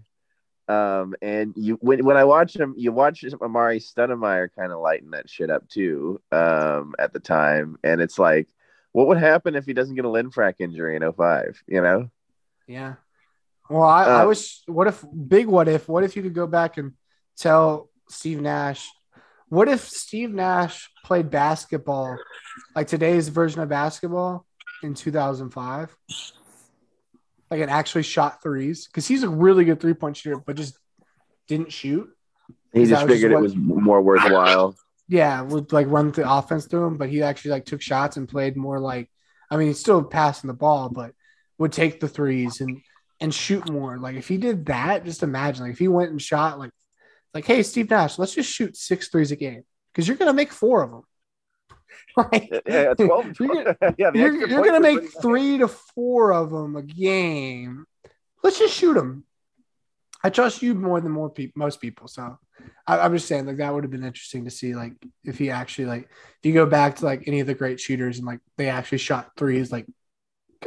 Um, 0.68 1.14
and 1.22 1.54
you 1.58 1.78
when 1.82 2.06
when 2.06 2.18
I 2.18 2.24
watch 2.24 2.56
him, 2.56 2.74
you 2.78 2.92
watch 2.92 3.22
Amar'e 3.22 3.84
Stoudemire 3.84 4.50
kind 4.58 4.72
of 4.72 4.80
lighten 4.80 5.12
that 5.12 5.30
shit 5.30 5.50
up 5.50 5.68
too. 5.68 6.22
Um, 6.32 6.96
at 6.98 7.14
the 7.14 7.20
time, 7.20 7.78
and 7.84 8.02
it's 8.02 8.18
like, 8.18 8.48
what 8.92 9.08
would 9.08 9.18
happen 9.18 9.56
if 9.56 9.66
he 9.66 9.74
doesn't 9.74 9.96
get 9.96 10.06
a 10.06 10.10
Linfrac 10.10 10.56
injury 10.60 10.96
in 10.96 11.12
05, 11.12 11.64
You 11.68 11.82
know? 11.82 12.10
Yeah. 12.68 12.96
Well, 13.70 13.84
I, 13.84 14.04
uh, 14.04 14.22
I 14.22 14.26
wish. 14.26 14.62
What 14.68 14.88
if 14.88 15.04
big? 15.28 15.48
What 15.48 15.68
if? 15.68 15.90
What 15.90 16.04
if 16.04 16.16
you 16.16 16.24
could 16.24 16.34
go 16.34 16.48
back 16.48 16.78
and 16.78 16.94
tell 17.38 17.90
Steve 18.10 18.42
Nash? 18.42 18.90
What 19.50 19.68
if 19.68 19.82
Steve 19.82 20.32
Nash 20.32 20.90
played 21.06 21.30
basketball, 21.30 22.18
like 22.76 22.88
today's 22.88 23.28
version 23.28 23.62
of 23.62 23.70
basketball, 23.70 24.46
in 24.82 24.94
2005? 24.94 25.96
Like 27.52 27.60
it 27.62 27.70
actually 27.70 28.04
shot 28.04 28.42
threes 28.42 28.88
because 28.88 29.08
he's 29.08 29.24
a 29.24 29.30
really 29.30 29.66
good 29.66 29.80
three 29.80 29.94
point 29.94 30.18
shooter, 30.18 30.38
but 30.38 30.56
just 30.56 30.78
didn't 31.48 31.72
shoot. 31.72 32.10
He 32.74 32.86
just 32.86 33.06
figured 33.06 33.32
just 33.32 33.34
what, 33.34 33.40
it 33.40 33.44
was 33.44 33.56
more 33.56 34.02
worthwhile. 34.02 34.76
Yeah, 35.08 35.42
would 35.42 35.72
like 35.72 35.88
run 35.88 36.12
the 36.12 36.30
offense 36.30 36.66
through 36.66 36.86
him, 36.88 36.98
but 36.98 37.10
he 37.10 37.22
actually 37.22 37.52
like 37.52 37.66
took 37.66 37.82
shots 37.82 38.18
and 38.18 38.28
played 38.28 38.58
more 38.58 38.80
like. 38.80 39.10
I 39.52 39.58
mean, 39.58 39.68
he's 39.68 39.80
still 39.80 40.04
passing 40.04 40.48
the 40.48 40.56
ball, 40.56 40.90
but 40.90 41.14
would 41.60 41.72
take 41.72 42.00
the 42.00 42.08
threes 42.08 42.60
and 42.60 42.82
and 43.20 43.34
shoot 43.34 43.70
more. 43.70 44.00
Like 44.00 44.16
if 44.16 44.28
he 44.28 44.38
did 44.38 44.66
that, 44.66 45.06
just 45.06 45.22
imagine 45.22 45.66
like 45.66 45.74
if 45.74 45.80
he 45.80 45.88
went 45.88 46.10
and 46.10 46.22
shot 46.22 46.58
like 46.58 46.72
like, 47.34 47.46
hey, 47.46 47.64
Steve 47.64 47.90
Nash, 47.90 48.20
let's 48.20 48.36
just 48.36 48.52
shoot 48.52 48.78
six 48.78 49.08
threes 49.08 49.32
a 49.32 49.36
game 49.36 49.64
because 49.92 50.08
you're 50.08 50.18
gonna 50.18 50.34
make 50.34 50.52
four 50.52 50.84
of 50.84 50.92
them. 50.92 51.04
Right? 52.16 52.62
Yeah, 52.68 52.94
12, 52.94 53.40
you're, 53.40 53.76
yeah, 53.98 54.12
you're, 54.14 54.48
you're 54.48 54.64
gonna 54.64 54.80
make 54.80 55.20
three 55.20 55.58
to 55.58 55.68
four 55.68 56.32
of 56.32 56.52
them 56.52 56.76
a 56.76 56.84
game. 56.84 57.86
Let's 58.44 58.60
just 58.60 58.76
shoot 58.76 58.94
them. 58.94 59.24
I 60.24 60.30
trust 60.30 60.62
you 60.62 60.76
more 60.76 61.02
than 61.02 61.12
more 61.12 61.30
people, 61.30 61.60
most 61.60 61.82
people. 61.82 62.08
So 62.08 62.38
I, 62.86 63.06
am 63.06 63.14
just 63.14 63.28
saying, 63.28 63.46
like 63.46 63.58
that 63.58 63.74
would 63.74 63.84
have 63.84 63.92
been 63.92 64.04
interesting 64.04 64.46
to 64.46 64.52
see, 64.52 64.76
like 64.76 64.94
if 65.24 65.38
he 65.38 65.50
actually, 65.50 65.86
like, 65.86 66.04
if 66.04 66.46
you 66.46 66.54
go 66.54 66.66
back 66.66 66.98
to 66.98 67.06
like 67.06 67.24
any 67.28 67.40
of 67.40 67.48
the 67.48 67.54
great 67.56 67.80
shooters 67.80 68.18
and 68.20 68.28
like 68.28 68.40
they 68.58 68.70
actually 68.70 69.00
shot 69.00 69.32
threes, 69.36 69.72
like 69.72 69.86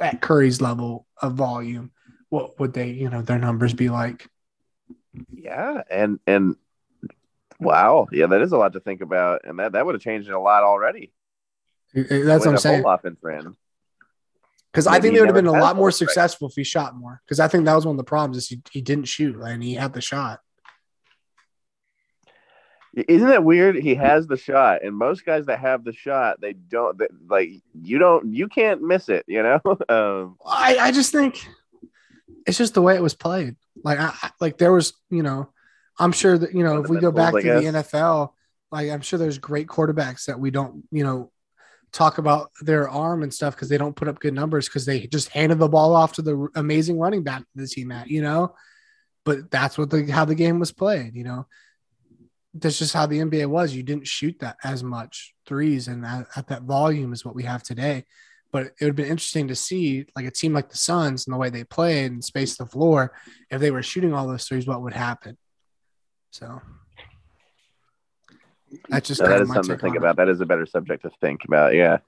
at 0.01 0.21
Curry's 0.21 0.61
level 0.61 1.07
of 1.23 1.35
volume, 1.35 1.91
what 2.29 2.59
would 2.59 2.73
they, 2.73 2.91
you 2.91 3.09
know, 3.09 3.23
their 3.23 3.39
numbers 3.39 3.73
be 3.73 3.89
like? 3.89 4.29
Yeah, 5.33 5.83
and 5.91 6.19
and 6.27 6.57
wow, 7.61 8.07
yeah, 8.13 8.27
that 8.27 8.43
is 8.43 8.53
a 8.53 8.57
lot 8.57 8.73
to 8.75 8.81
think 8.81 9.01
about, 9.01 9.43
and 9.45 9.59
that 9.59 9.73
that 9.73 9.87
would 9.87 9.95
have 9.95 10.03
changed 10.03 10.29
it 10.29 10.35
a 10.35 10.41
lot 10.41 10.63
already. 10.63 11.13
That's 11.95 12.45
what 12.45 12.53
I'm 12.53 12.59
saying. 12.59 12.85
Because 14.73 14.87
I 14.87 15.01
think 15.01 15.15
they 15.15 15.21
would 15.21 15.29
have 15.29 15.35
been 15.35 15.47
a 15.47 15.53
lot 15.53 15.77
more 15.77 15.91
successful 15.91 16.49
if 16.49 16.55
he 16.55 16.65
shot 16.65 16.95
more. 16.95 17.23
Because 17.25 17.41
I 17.41 17.49
think 17.49 17.65
that 17.65 17.75
was 17.75 17.87
one 17.87 17.95
of 17.95 17.97
the 17.97 18.05
problems 18.05 18.37
is 18.37 18.49
he, 18.49 18.61
he 18.71 18.83
didn't 18.83 19.07
shoot 19.07 19.37
and 19.37 19.63
he 19.63 19.75
had 19.75 19.95
the 19.95 20.03
shot. 20.03 20.41
Isn't 22.95 23.29
that 23.29 23.45
weird? 23.45 23.77
He 23.77 23.95
has 23.95 24.27
the 24.27 24.39
shot, 24.39 24.83
and 24.83 24.97
most 24.97 25.27
guys 25.27 25.47
that 25.47 25.59
have 25.59 25.85
the 25.85 25.93
shot, 25.93 26.41
they 26.41 26.55
don't 26.55 26.99
they, 26.99 27.09
like. 27.29 27.51
You 27.83 27.99
don't. 27.99 28.35
You 28.35 28.49
can't 28.49 28.83
miss 28.83 29.11
it. 29.11 29.25
You 29.27 29.43
know. 29.43 29.61
um, 29.89 30.37
I 30.45 30.79
I 30.79 30.93
just 30.93 31.13
think 31.13 31.47
it's 32.47 32.57
just 32.57 32.73
the 32.73 32.81
way 32.81 32.97
it 32.97 33.03
was 33.03 33.15
played. 33.15 33.57
Like 33.83 33.99
I 33.99 34.13
like 34.41 34.59
there 34.59 34.73
was 34.73 34.95
you 35.11 35.23
know, 35.23 35.51
I'm 35.99 36.13
sure 36.13 36.37
that 36.37 36.55
you 36.55 36.65
know 36.65 36.83
if 36.83 36.89
we 36.89 36.99
go 36.99 37.13
back 37.13 37.35
to 37.35 37.41
the 37.41 37.83
NFL, 37.83 38.31
like 38.71 38.91
I'm 38.91 39.01
sure 39.01 39.19
there's 39.19 39.39
great 39.39 39.67
quarterbacks 39.67 40.27
that 40.27 40.39
we 40.39 40.51
don't 40.51 40.85
you 40.91 41.05
know 41.05 41.31
talk 41.93 42.19
about 42.19 42.51
their 42.61 42.89
arm 42.89 43.23
and 43.23 43.33
stuff 43.33 43.55
because 43.55 43.69
they 43.69 43.79
don't 43.79 43.97
put 43.97 44.09
up 44.09 44.21
good 44.21 44.35
numbers 44.35 44.69
because 44.69 44.85
they 44.85 45.07
just 45.07 45.31
handed 45.31 45.59
the 45.59 45.69
ball 45.69 45.95
off 45.95 46.13
to 46.13 46.23
the 46.23 46.49
amazing 46.55 46.99
running 46.99 47.23
back 47.23 47.43
the 47.55 47.67
team 47.67 47.91
at, 47.91 48.09
you 48.09 48.23
know. 48.23 48.55
But 49.25 49.51
that's 49.51 49.77
what 49.77 49.91
the 49.91 50.05
how 50.11 50.25
the 50.25 50.35
game 50.35 50.61
was 50.61 50.73
played, 50.73 51.15
you 51.15 51.25
know. 51.25 51.47
That's 52.55 52.79
just 52.79 52.95
how 52.95 53.07
the 53.07 53.19
NBA 53.19 53.47
was. 53.47 53.75
You 53.75 53.83
didn't 53.83 54.07
shoot 54.07 54.39
that 54.41 54.57
as 54.63 54.83
much 54.83 55.35
threes 55.47 55.89
and 55.89 56.05
at, 56.05 56.27
at 56.37 56.49
that 56.49 56.63
volume 56.63 57.13
is 57.13 57.25
what 57.25 57.35
we 57.35 57.43
have 57.43 57.63
today. 57.63 58.05
But 58.57 58.69
it 58.69 58.75
would 58.81 58.87
have 58.87 58.97
been 58.97 59.05
interesting 59.05 59.49
to 59.49 59.55
see 59.55 60.07
like 60.17 60.25
a 60.25 60.31
team 60.31 60.55
like 60.55 60.71
the 60.71 60.79
Suns 60.79 61.27
and 61.27 61.35
the 61.35 61.37
way 61.37 61.51
they 61.51 61.63
played 61.63 62.11
and 62.11 62.25
space 62.25 62.57
the 62.57 62.65
floor. 62.65 63.13
If 63.51 63.61
they 63.61 63.71
were 63.71 63.83
shooting 63.83 64.15
all 64.15 64.27
those 64.27 64.45
threes, 64.45 64.67
what 64.67 64.81
would 64.81 64.95
happen? 64.95 65.37
So 66.31 66.63
that's 68.89 69.09
just 69.09 69.21
no, 69.21 69.29
that 69.29 69.43
is 69.43 69.49
something 69.49 69.77
to 69.77 69.79
think 69.79 69.95
it. 69.95 69.99
about. 69.99 70.17
That 70.17 70.31
is 70.31 70.41
a 70.41 70.47
better 70.47 70.65
subject 70.65 71.03
to 71.03 71.11
think 71.21 71.45
about. 71.45 71.75
Yeah. 71.75 71.99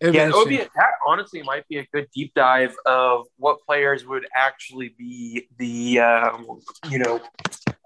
Yeah, 0.00 0.30
it 0.30 0.34
would 0.34 0.48
be, 0.48 0.56
that 0.56 0.94
honestly 1.06 1.44
might 1.44 1.68
be 1.68 1.78
a 1.78 1.86
good 1.92 2.08
deep 2.12 2.34
dive 2.34 2.74
of 2.84 3.28
what 3.36 3.58
players 3.64 4.04
would 4.04 4.26
actually 4.34 4.96
be 4.98 5.46
the 5.58 6.00
um, 6.00 6.58
you 6.90 6.98
know 6.98 7.20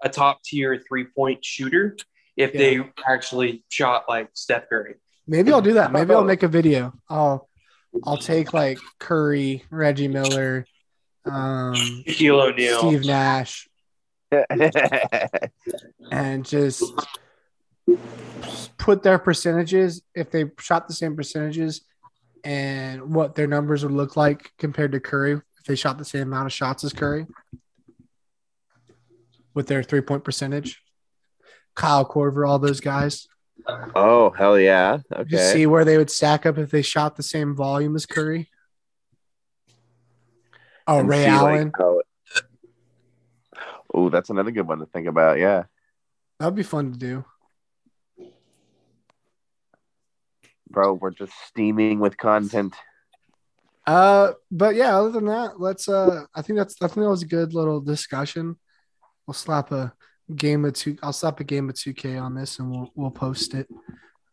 a 0.01 0.09
top 0.09 0.41
tier 0.43 0.83
three 0.89 1.03
point 1.03 1.45
shooter 1.45 1.95
if 2.35 2.55
yeah. 2.55 2.57
they 2.57 2.91
actually 3.07 3.63
shot 3.69 4.05
like 4.09 4.29
Steph 4.33 4.67
Curry. 4.67 4.95
Maybe 5.27 5.53
I'll 5.53 5.61
do 5.61 5.73
that. 5.73 5.91
Maybe 5.91 6.11
I'll 6.11 6.23
make 6.23 6.41
a 6.41 6.47
video. 6.47 6.91
I'll 7.07 7.46
I'll 8.03 8.17
take 8.17 8.53
like 8.53 8.79
Curry, 8.99 9.63
Reggie 9.69 10.07
Miller, 10.07 10.65
um, 11.25 11.73
Shaquille 12.05 12.51
O'Neal, 12.51 12.79
Steve 12.79 13.05
Nash, 13.05 13.67
and 16.11 16.45
just 16.45 16.83
put 18.77 19.03
their 19.03 19.19
percentages 19.19 20.01
if 20.15 20.31
they 20.31 20.45
shot 20.59 20.87
the 20.87 20.93
same 20.93 21.15
percentages 21.15 21.81
and 22.43 23.13
what 23.13 23.35
their 23.35 23.47
numbers 23.47 23.83
would 23.83 23.93
look 23.93 24.15
like 24.15 24.51
compared 24.57 24.91
to 24.93 24.99
Curry 24.99 25.33
if 25.33 25.65
they 25.65 25.75
shot 25.75 25.97
the 25.97 26.05
same 26.05 26.23
amount 26.23 26.45
of 26.45 26.53
shots 26.53 26.83
as 26.83 26.93
Curry 26.93 27.25
with 29.53 29.67
their 29.67 29.83
three 29.83 30.01
point 30.01 30.23
percentage. 30.23 30.81
Kyle 31.75 32.07
Korver, 32.07 32.47
all 32.47 32.59
those 32.59 32.79
guys. 32.79 33.27
Oh 33.95 34.29
hell 34.31 34.59
yeah! 34.59 34.99
Okay. 35.11 35.25
You 35.29 35.37
see 35.37 35.65
where 35.65 35.83
they 35.85 35.97
would 35.97 36.09
stack 36.09 36.45
up 36.45 36.57
if 36.57 36.71
they 36.71 36.81
shot 36.81 37.15
the 37.15 37.23
same 37.23 37.55
volume 37.55 37.95
as 37.95 38.05
Curry. 38.05 38.49
Oh, 40.85 40.99
and 40.99 41.09
Ray 41.09 41.25
Allen. 41.25 41.73
Like, 41.77 42.03
oh, 43.93 44.09
that's 44.09 44.29
another 44.29 44.51
good 44.51 44.67
one 44.67 44.79
to 44.79 44.85
think 44.85 45.07
about. 45.07 45.37
Yeah, 45.37 45.63
that'd 46.39 46.55
be 46.55 46.63
fun 46.63 46.93
to 46.93 46.97
do. 46.97 47.25
Bro, 50.69 50.93
we're 50.93 51.11
just 51.11 51.33
steaming 51.47 51.99
with 51.99 52.17
content. 52.17 52.75
Uh, 53.85 54.33
but 54.51 54.75
yeah, 54.75 54.97
other 54.97 55.11
than 55.11 55.25
that, 55.25 55.59
let's. 55.59 55.89
Uh, 55.89 56.25
I 56.33 56.41
think 56.41 56.57
that's. 56.57 56.75
I 56.81 56.87
think 56.87 57.03
that 57.03 57.09
was 57.09 57.23
a 57.23 57.27
good 57.27 57.53
little 57.53 57.81
discussion. 57.81 58.57
We'll 59.25 59.33
slap 59.33 59.71
a 59.71 59.93
game 60.35 60.65
of 60.65 60.73
two. 60.73 60.97
I'll 61.01 61.13
slap 61.13 61.39
a 61.39 61.43
game 61.43 61.69
of 61.69 61.75
two 61.75 61.93
K 61.93 62.17
on 62.17 62.35
this, 62.35 62.59
and 62.59 62.69
we'll 62.69 62.91
we'll 62.95 63.11
post 63.11 63.53
it. 63.53 63.67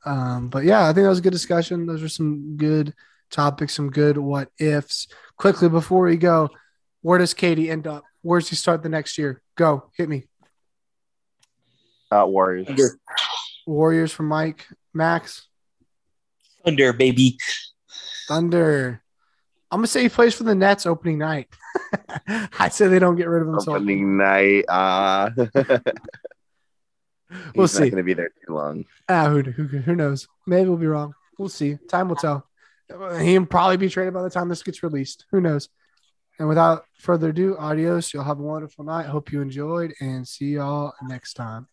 Um, 0.05 0.49
but 0.49 0.65
yeah, 0.65 0.85
I 0.85 0.93
think 0.93 1.05
that 1.05 1.09
was 1.09 1.19
a 1.19 1.23
good 1.23 1.33
discussion. 1.33 1.87
Those 1.87 2.03
are 2.03 2.09
some 2.09 2.57
good 2.57 2.95
topics, 3.31 3.75
some 3.75 3.91
good 3.91 4.19
what 4.19 4.51
ifs. 4.59 5.09
Quickly 5.37 5.69
before 5.69 6.05
we 6.05 6.17
go, 6.17 6.51
where 7.03 7.19
does 7.19 7.35
KD 7.35 7.71
end 7.71 7.87
up? 7.87 8.05
Where 8.23 8.41
does 8.41 8.49
he 8.49 8.57
start 8.57 8.83
the 8.83 8.89
next 8.89 9.19
year? 9.19 9.43
Go 9.57 9.91
hit 9.97 10.09
me. 10.09 10.25
Uh, 12.11 12.27
Warriors. 12.27 12.69
Warriors 13.67 14.13
from 14.13 14.29
Mike 14.29 14.67
Max. 14.93 15.49
Thunder, 16.65 16.93
baby. 16.93 17.39
Thunder. 18.29 19.03
I'm 19.75 19.79
gonna 19.79 19.89
say 19.89 20.03
he 20.05 20.09
plays 20.09 20.37
for 20.37 20.45
the 20.45 20.55
Nets 20.55 20.87
opening 20.87 21.19
night. 21.19 21.49
I 22.61 22.69
say 22.69 22.87
they 22.87 23.01
don't 23.01 23.17
get 23.17 23.27
rid 23.27 23.43
of 23.43 23.49
him. 23.49 23.59
Opening 23.67 24.17
night. 24.17 24.65
Uh, 24.69 25.31
we'll 27.57 27.67
see. 27.67 27.81
Not 27.81 27.91
going 27.91 27.97
to 27.97 28.03
be 28.05 28.15
there 28.15 28.31
too 28.47 28.55
long. 28.55 28.85
Ah, 29.09 29.29
who, 29.29 29.43
who 29.43 29.65
who 29.67 29.97
knows? 29.97 30.29
Maybe 30.47 30.69
we'll 30.69 30.79
be 30.79 30.87
wrong. 30.87 31.15
We'll 31.41 31.49
see. 31.49 31.77
Time 31.89 32.09
will 32.09 32.15
tell. 32.15 32.47
He'll 33.21 33.47
probably 33.47 33.77
be 33.77 33.89
traded 33.89 34.15
by 34.15 34.23
the 34.23 34.31
time 34.31 34.49
this 34.49 34.63
gets 34.63 34.85
released. 34.85 35.27
Who 35.33 35.41
knows? 35.41 35.69
And 36.39 36.49
without 36.49 36.85
further 37.01 37.31
ado, 37.31 37.57
adios. 37.59 38.15
You'll 38.15 38.23
have 38.23 38.39
a 38.39 38.43
wonderful 38.43 38.85
night. 38.85 39.07
Hope 39.07 39.33
you 39.33 39.41
enjoyed, 39.41 39.93
and 40.01 40.29
see 40.29 40.51
y'all 40.53 40.93
next 41.03 41.35
time. 41.35 41.63